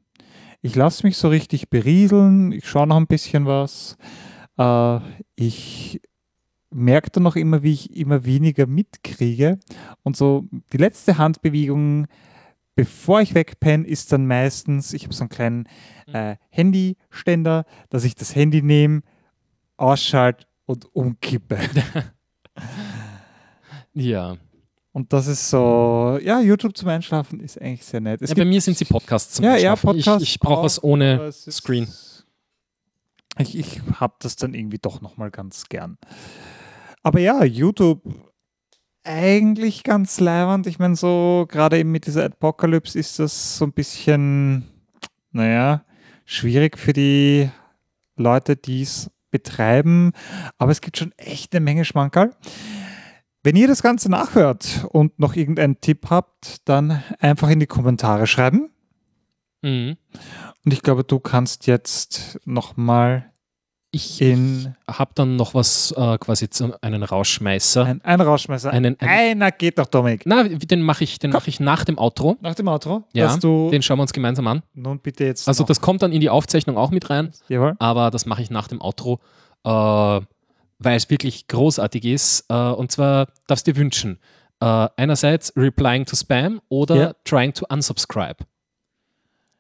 [0.62, 3.96] Ich lasse mich so richtig berieseln, ich schaue noch ein bisschen was.
[4.58, 4.98] Äh,
[5.36, 6.00] ich
[6.70, 9.59] merke dann noch immer, wie ich immer weniger mitkriege.
[10.02, 12.06] Und so die letzte Handbewegung,
[12.74, 15.68] bevor ich wegpenne, ist dann meistens, ich habe so einen kleinen
[16.12, 19.02] äh, Handyständer, dass ich das Handy nehme,
[19.76, 21.59] ausschalte und umkippe.
[23.97, 24.36] Ja.
[24.93, 28.20] Und das ist so, ja, YouTube zum Einschlafen ist eigentlich sehr nett.
[28.20, 29.86] Ja bei mir sind sie Podcasts zum Ja, ja, Einschlafen.
[29.97, 31.88] Podcasts Ich, ich brauche was ohne Screen.
[33.38, 35.98] Ich, ich habe das dann irgendwie doch nochmal ganz gern.
[37.06, 38.02] Aber ja, YouTube
[39.04, 40.66] eigentlich ganz leibend.
[40.66, 44.64] Ich meine, so gerade eben mit dieser Apocalypse ist das so ein bisschen,
[45.30, 45.84] naja,
[46.24, 47.48] schwierig für die
[48.16, 50.14] Leute, die es betreiben.
[50.58, 52.34] Aber es gibt schon echt eine Menge Schmankerl.
[53.44, 58.26] Wenn ihr das Ganze nachhört und noch irgendeinen Tipp habt, dann einfach in die Kommentare
[58.26, 58.70] schreiben.
[59.62, 59.96] Mhm.
[60.64, 63.30] Und ich glaube, du kannst jetzt nochmal.
[63.97, 64.23] Ich
[64.89, 67.85] habe dann noch was äh, quasi zum, einen Rausschmeißer.
[67.86, 68.70] ein, ein Rausschmeißer.
[68.70, 70.23] Einen- ein- Einer geht doch, Dominik.
[70.27, 72.36] Na, den mache ich, den mache ich nach dem Outro.
[72.43, 74.62] Nach dem Outro, Ja, den schauen wir uns gemeinsam an.
[74.74, 77.32] nun bitte jetzt Also noch- das kommt dann in die Aufzeichnung auch mit rein.
[77.48, 77.74] Jawohl.
[77.78, 79.18] Aber das mache ich nach dem Outro,
[79.64, 82.44] äh, weil es wirklich großartig ist.
[82.51, 84.18] Äh, und zwar darfst du dir wünschen.
[84.60, 87.12] Äh, einerseits replying to Spam oder Ja.
[87.24, 88.36] trying to unsubscribe.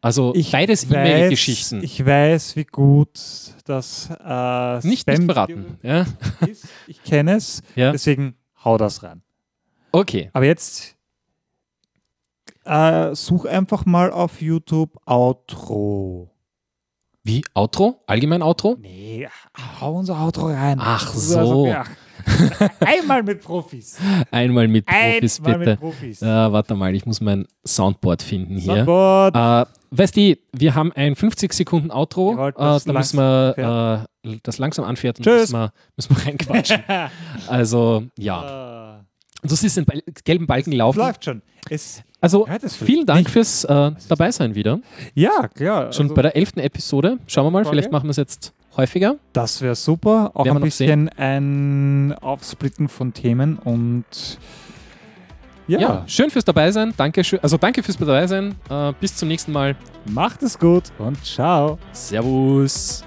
[0.06, 1.82] Also Ich beides E-Mail-Geschichten.
[1.82, 3.18] Ich weiß, wie gut
[3.64, 5.78] das äh, Nicht, nicht beraten.
[5.82, 6.06] Ja?
[6.46, 6.68] ist.
[6.86, 7.60] Ich kenne es.
[7.74, 7.90] Ja.
[7.90, 9.22] Deswegen hau das rein.
[9.90, 10.30] Okay.
[10.32, 10.94] Aber jetzt
[12.64, 16.30] äh, such einfach mal auf YouTube Outro.
[17.24, 17.44] Wie?
[17.54, 18.00] Outro?
[18.06, 18.76] Allgemein Outro?
[18.80, 19.26] Nee,
[19.80, 20.78] hau unser Outro rein.
[20.80, 21.66] Ach Also, so.
[21.66, 21.84] ja.
[22.80, 23.98] Einmal mit Profis.
[24.30, 25.70] Einmal mit Profis, Einmal bitte.
[25.72, 26.22] mit Profis.
[26.22, 28.84] Äh, warte mal, ich muss mein Soundboard finden hier.
[28.84, 29.34] Soundboard.
[29.34, 32.48] Äh, weißt du, wir haben ein 50 Sekunden Outro.
[32.48, 34.06] Äh, das da müssen wir
[34.42, 35.24] das langsam anfährten.
[35.24, 35.52] Tschüss.
[35.52, 36.82] Müssen wir, müssen wir reinquatschen.
[37.48, 39.00] also, ja.
[39.42, 39.86] Und du siehst den
[40.24, 40.98] gelben Balken laufen.
[40.98, 41.42] läuft schon.
[41.70, 44.80] Es, Also, vielen Dank fürs äh, Dabeisein wieder.
[45.14, 45.92] ja, klar.
[45.92, 47.18] Schon also- bei der elften Episode.
[47.26, 49.16] Schauen wir mal, vielleicht machen wir es jetzt häufiger.
[49.32, 50.30] Das wäre super.
[50.34, 54.04] Auch Werden ein bisschen ein Aufsplitten von Themen und
[55.68, 56.94] ja, Ja, schön fürs Dabeisein.
[56.96, 58.54] Danke, schön, also danke fürs Dabeisein.
[58.70, 59.74] Äh, bis zum nächsten Mal.
[60.04, 61.78] macht es gut und ciao.
[61.92, 63.04] Servus.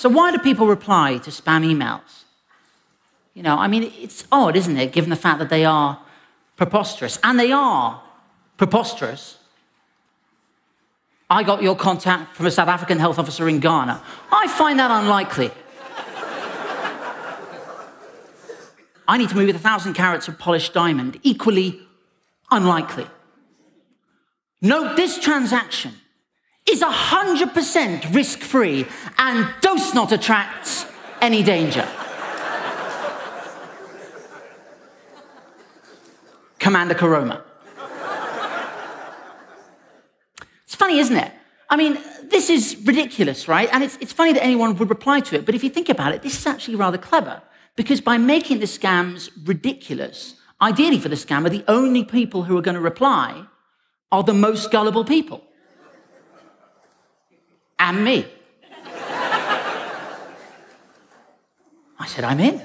[0.00, 2.24] So why do people reply to spam emails?
[3.34, 6.00] You know, I mean, it's odd, isn't it, given the fact that they are
[6.56, 7.18] preposterous.
[7.22, 8.02] And they are
[8.56, 9.36] preposterous.
[11.28, 14.02] I got your contact from a South African health officer in Ghana.
[14.32, 15.50] I find that unlikely.
[19.06, 21.20] I need to move with a thousand carats of polished diamond.
[21.22, 21.78] Equally
[22.50, 23.06] unlikely.
[24.62, 25.92] Note this transaction
[26.68, 28.86] is 100% risk free
[29.18, 30.86] and does not attract
[31.20, 31.88] any danger.
[36.58, 37.42] Commander Karoma.
[40.64, 41.32] It's funny, isn't it?
[41.68, 43.68] I mean, this is ridiculous, right?
[43.72, 46.14] And it's, it's funny that anyone would reply to it, but if you think about
[46.14, 47.42] it, this is actually rather clever
[47.76, 52.62] because by making the scams ridiculous, ideally for the scammer, the only people who are
[52.62, 53.46] going to reply
[54.12, 55.42] are the most gullible people.
[57.80, 58.26] And me.
[61.98, 62.60] I said, I'm in.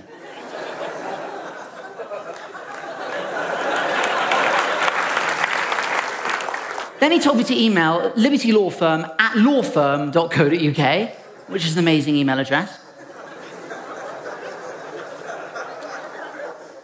[7.00, 11.10] Then he told me to email Liberty Law Firm at lawfirm.co.uk,
[11.48, 12.80] which is an amazing email address.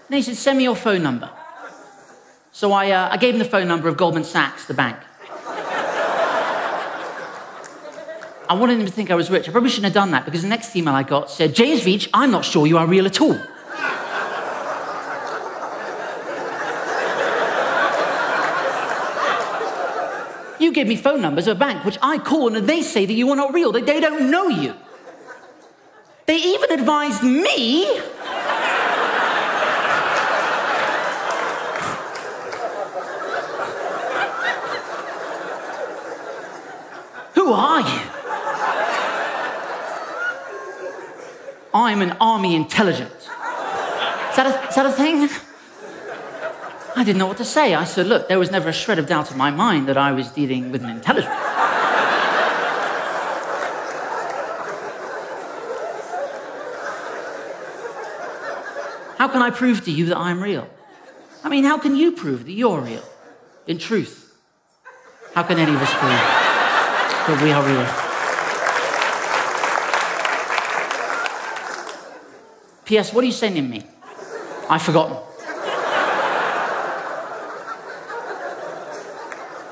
[0.07, 1.29] Then he said, send me your phone number.
[2.53, 4.97] So I, uh, I gave him the phone number of Goldman Sachs, the bank.
[8.51, 9.47] I wanted him to think I was rich.
[9.47, 12.09] I probably shouldn't have done that because the next email I got said, James Veach,
[12.13, 13.39] I'm not sure you are real at all.
[20.59, 23.13] You gave me phone numbers of a bank which I call and they say that
[23.13, 24.75] you are not real, that they don't know you.
[26.25, 28.01] They even advised me
[37.33, 38.11] Who are you?
[41.91, 43.11] I'm an army intelligence.
[43.11, 43.27] Is
[44.37, 45.27] that, a, is that a thing?
[46.95, 47.75] I didn't know what to say.
[47.75, 50.13] I said, look, there was never a shred of doubt in my mind that I
[50.13, 51.33] was dealing with an intelligence.
[59.17, 60.69] How can I prove to you that I'm real?
[61.43, 63.03] I mean, how can you prove that you're real?
[63.67, 64.33] In truth,
[65.35, 66.09] how can any of us prove
[67.27, 68.00] that we are real?
[72.85, 73.13] P.S.
[73.13, 73.83] What are you sending me?
[74.69, 75.17] I've forgotten.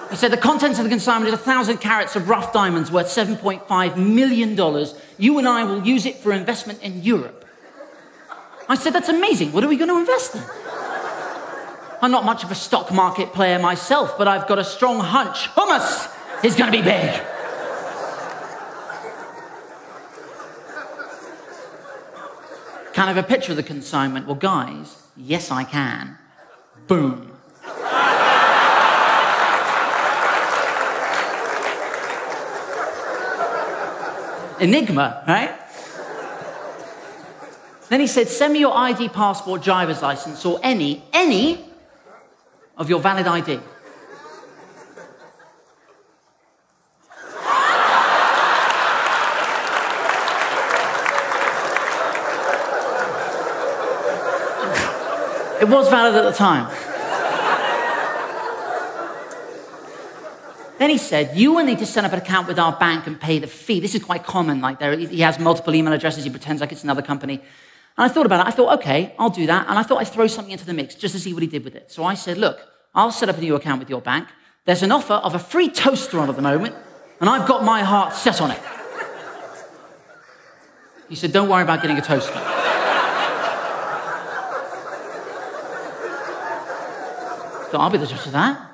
[0.10, 3.07] He said the contents of the consignment is a thousand carats of rough diamonds worth
[3.07, 4.88] $7.5 million.
[5.18, 7.45] You and I will use it for investment in Europe.
[8.68, 9.52] I said, that's amazing.
[9.52, 10.44] What are we going to invest in?
[12.02, 15.48] I'm not much of a stock market player myself, but I've got a strong hunch.
[15.49, 16.11] Hummus
[16.44, 17.22] is going to be big.
[23.00, 24.26] Can I have a picture of the consignment?
[24.26, 26.18] Well, guys, yes, I can.
[26.86, 27.32] Boom.
[34.60, 35.58] Enigma, right?
[37.88, 41.64] Then he said, send me your ID, passport, driver's license, or any, any
[42.76, 43.62] of your valid ID.
[55.61, 56.69] It was valid at the time.
[60.80, 63.19] Then he said, You will need to set up an account with our bank and
[63.19, 63.81] pay the fee.
[63.81, 64.61] This is quite common.
[64.61, 67.36] Like, there, he has multiple email addresses, he pretends like it's another company.
[67.36, 68.48] And I thought about it.
[68.48, 69.68] I thought, okay, I'll do that.
[69.68, 71.65] And I thought I'd throw something into the mix just to see what he did
[71.65, 71.91] with it.
[71.91, 72.60] So I said, Look,
[72.95, 74.30] I'll set up a new account with your bank.
[74.64, 76.76] There's an offer of a free toaster on at the moment,
[77.19, 78.61] and I've got my heart set on it.
[81.10, 82.59] He said, Don't worry about getting a toaster.
[87.72, 88.66] So I'll be the judge of that.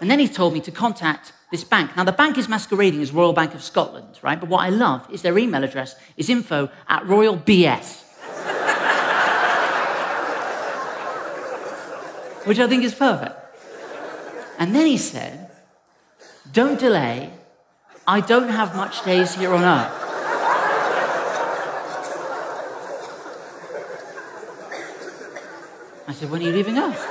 [0.00, 1.96] And then he told me to contact this bank.
[1.96, 4.38] Now, the bank is masquerading as Royal Bank of Scotland, right?
[4.38, 8.02] But what I love is their email address is info at Royal BS.
[12.46, 13.34] Which I think is perfect.
[14.58, 15.50] And then he said,
[16.52, 17.32] Don't delay.
[18.06, 20.06] I don't have much days here on earth.
[26.08, 27.04] I said, When are you leaving Earth?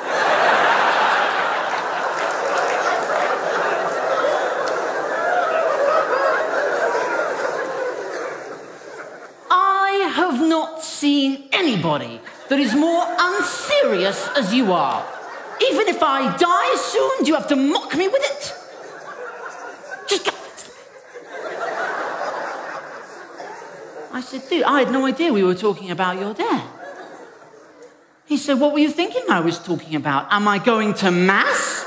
[9.52, 15.06] I have not seen anybody that is more unserious as you are.
[15.70, 18.54] Even if I die soon, do you have to mock me with it?
[20.08, 20.32] Just go.
[24.14, 26.64] I said, dude, I had no idea we were talking about your dad.
[28.26, 30.32] He said, What were you thinking I was talking about?
[30.32, 31.86] Am I going to Mass?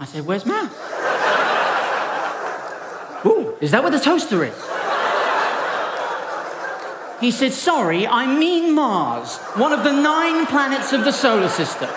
[0.00, 0.70] I said, Where's Mass?
[3.24, 4.54] Ooh, is that where the toaster is?
[7.20, 11.88] He said, Sorry, I mean Mars, one of the nine planets of the solar system.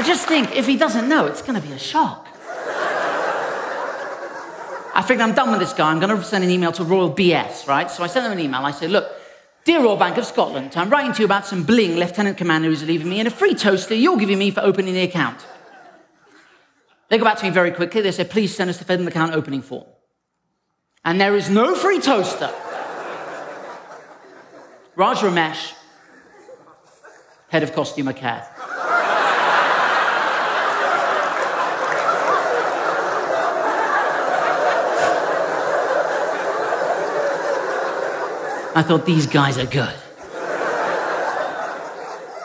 [0.00, 2.26] I just think if he doesn't know, it's going to be a shock.
[4.92, 5.90] I figured I'm done with this guy.
[5.90, 7.90] I'm going to send an email to Royal BS, right?
[7.90, 8.64] So I sent them an email.
[8.64, 9.10] I said, look,
[9.64, 12.82] dear Royal Bank of Scotland, I'm writing to you about some bling Lieutenant Commander who's
[12.84, 15.46] leaving me and a free toaster you're giving me for opening the account.
[17.08, 18.00] They got back to me very quickly.
[18.02, 19.86] They said, please send us the Federal account opening form.
[21.04, 22.52] And there is no free toaster.
[24.96, 25.72] Raj Ramesh,
[27.48, 28.46] head of costumer care.
[38.72, 39.94] I thought these guys are good.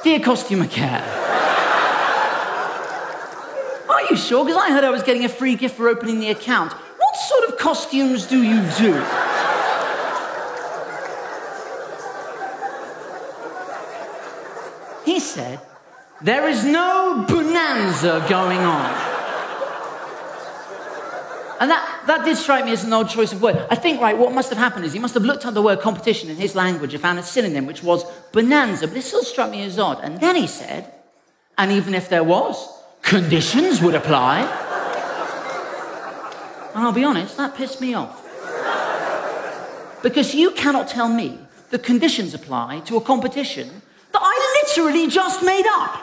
[0.04, 1.04] Dear Costumer Care.
[3.90, 4.44] Are you sure?
[4.44, 6.74] Because I heard I was getting a free gift for opening the account.
[6.74, 8.94] What sort of costumes do you do?
[15.06, 15.60] He said,
[16.24, 18.86] There is no bonanza going on.
[21.60, 23.65] And that, that did strike me as an odd choice of word.
[23.69, 25.80] I think, right, what must have happened is he must have looked up the word
[25.80, 29.49] competition in his language and found a synonym, which was bonanza, but it still struck
[29.49, 29.99] me as odd.
[30.03, 30.94] And then he said,
[31.57, 32.68] and even if there was,
[33.02, 34.41] conditions would apply.
[36.76, 38.22] And I'll be honest, that pissed me off.
[40.03, 41.40] Because you cannot tell me
[41.72, 46.02] the conditions apply to a competition that I literally just made up.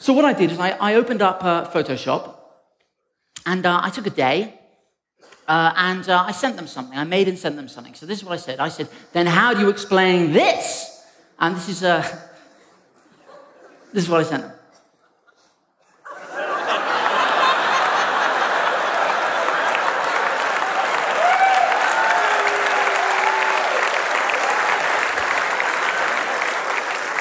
[0.00, 2.37] So what I did is I, I opened up uh, Photoshop
[3.48, 4.60] and uh, I took a day
[5.48, 6.98] uh, and uh, I sent them something.
[6.98, 7.94] I made and sent them something.
[7.94, 8.60] So this is what I said.
[8.60, 11.02] I said, then how do you explain this?
[11.38, 12.02] And this is, uh,
[13.94, 14.52] this is what I sent them.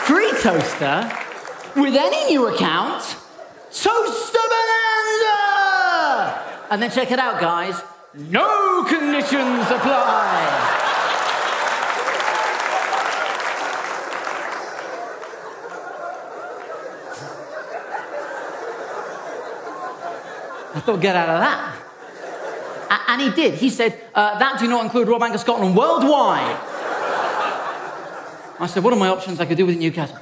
[0.03, 1.09] Free toaster
[1.77, 3.15] with any new account,
[3.71, 4.26] Bonanza!
[6.69, 7.81] And then check it out, guys.
[8.13, 10.83] No conditions apply.
[20.75, 21.75] I thought, get out of that.
[23.07, 23.55] And he did.
[23.55, 26.57] He said, uh, that do not include Royal Bank of Scotland worldwide.
[28.59, 30.17] I said, what are my options I could do with Newcastle?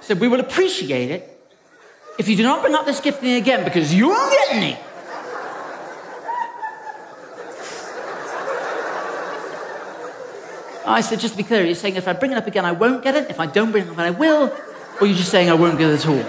[0.00, 1.33] He said, we will appreciate it
[2.18, 4.78] if you do not bring up this gift thing again because you won't get any.
[10.86, 12.72] I said, just to be clear, you're saying if I bring it up again, I
[12.72, 13.30] won't get it.
[13.30, 14.54] If I don't bring it up, I will.
[15.00, 16.24] Or you're just saying I won't get it at all.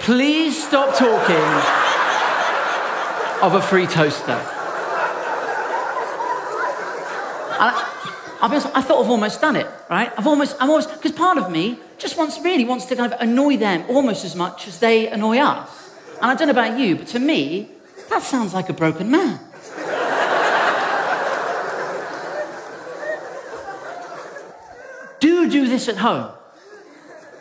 [0.00, 1.84] Please stop talking
[3.42, 4.40] of a free toaster.
[7.54, 10.12] And I, Be honest, I thought I've almost done it, right?
[10.18, 13.18] I've almost, I'm almost, because part of me just wants, really wants to kind of
[13.20, 15.94] annoy them almost as much as they annoy us.
[16.20, 17.70] And I don't know about you, but to me,
[18.10, 19.40] that sounds like a broken man.
[25.20, 26.30] do do this at home.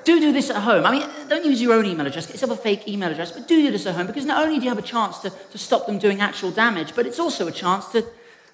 [0.06, 0.86] Do do this at home.
[0.86, 2.28] I mean, don't use your own email address.
[2.28, 4.58] Get yourself a fake email address, but do do this at home because not only
[4.58, 7.46] do you have a chance to, to stop them doing actual damage, but it's also
[7.48, 8.06] a chance to,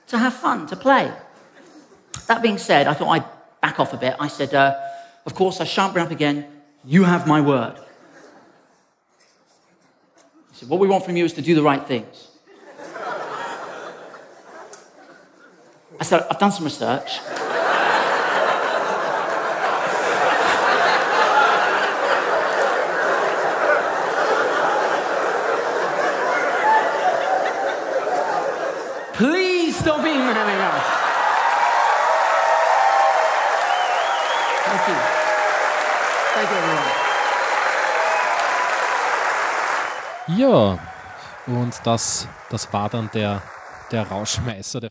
[0.07, 1.13] to have fun, to play.
[2.29, 3.25] That being said, I thought I'd
[3.59, 4.15] back off a bit.
[4.19, 4.79] I said, uh,
[5.25, 6.45] of course, I shan't bring up again.
[6.85, 7.75] You have my word.
[10.51, 12.27] He said, what we want from you is to do the right things.
[15.99, 17.19] I said, I've done some research.
[40.39, 40.79] 4.
[41.47, 43.41] Und das, das war dann der,
[43.91, 44.79] der Rauschmeister.
[44.79, 44.87] Der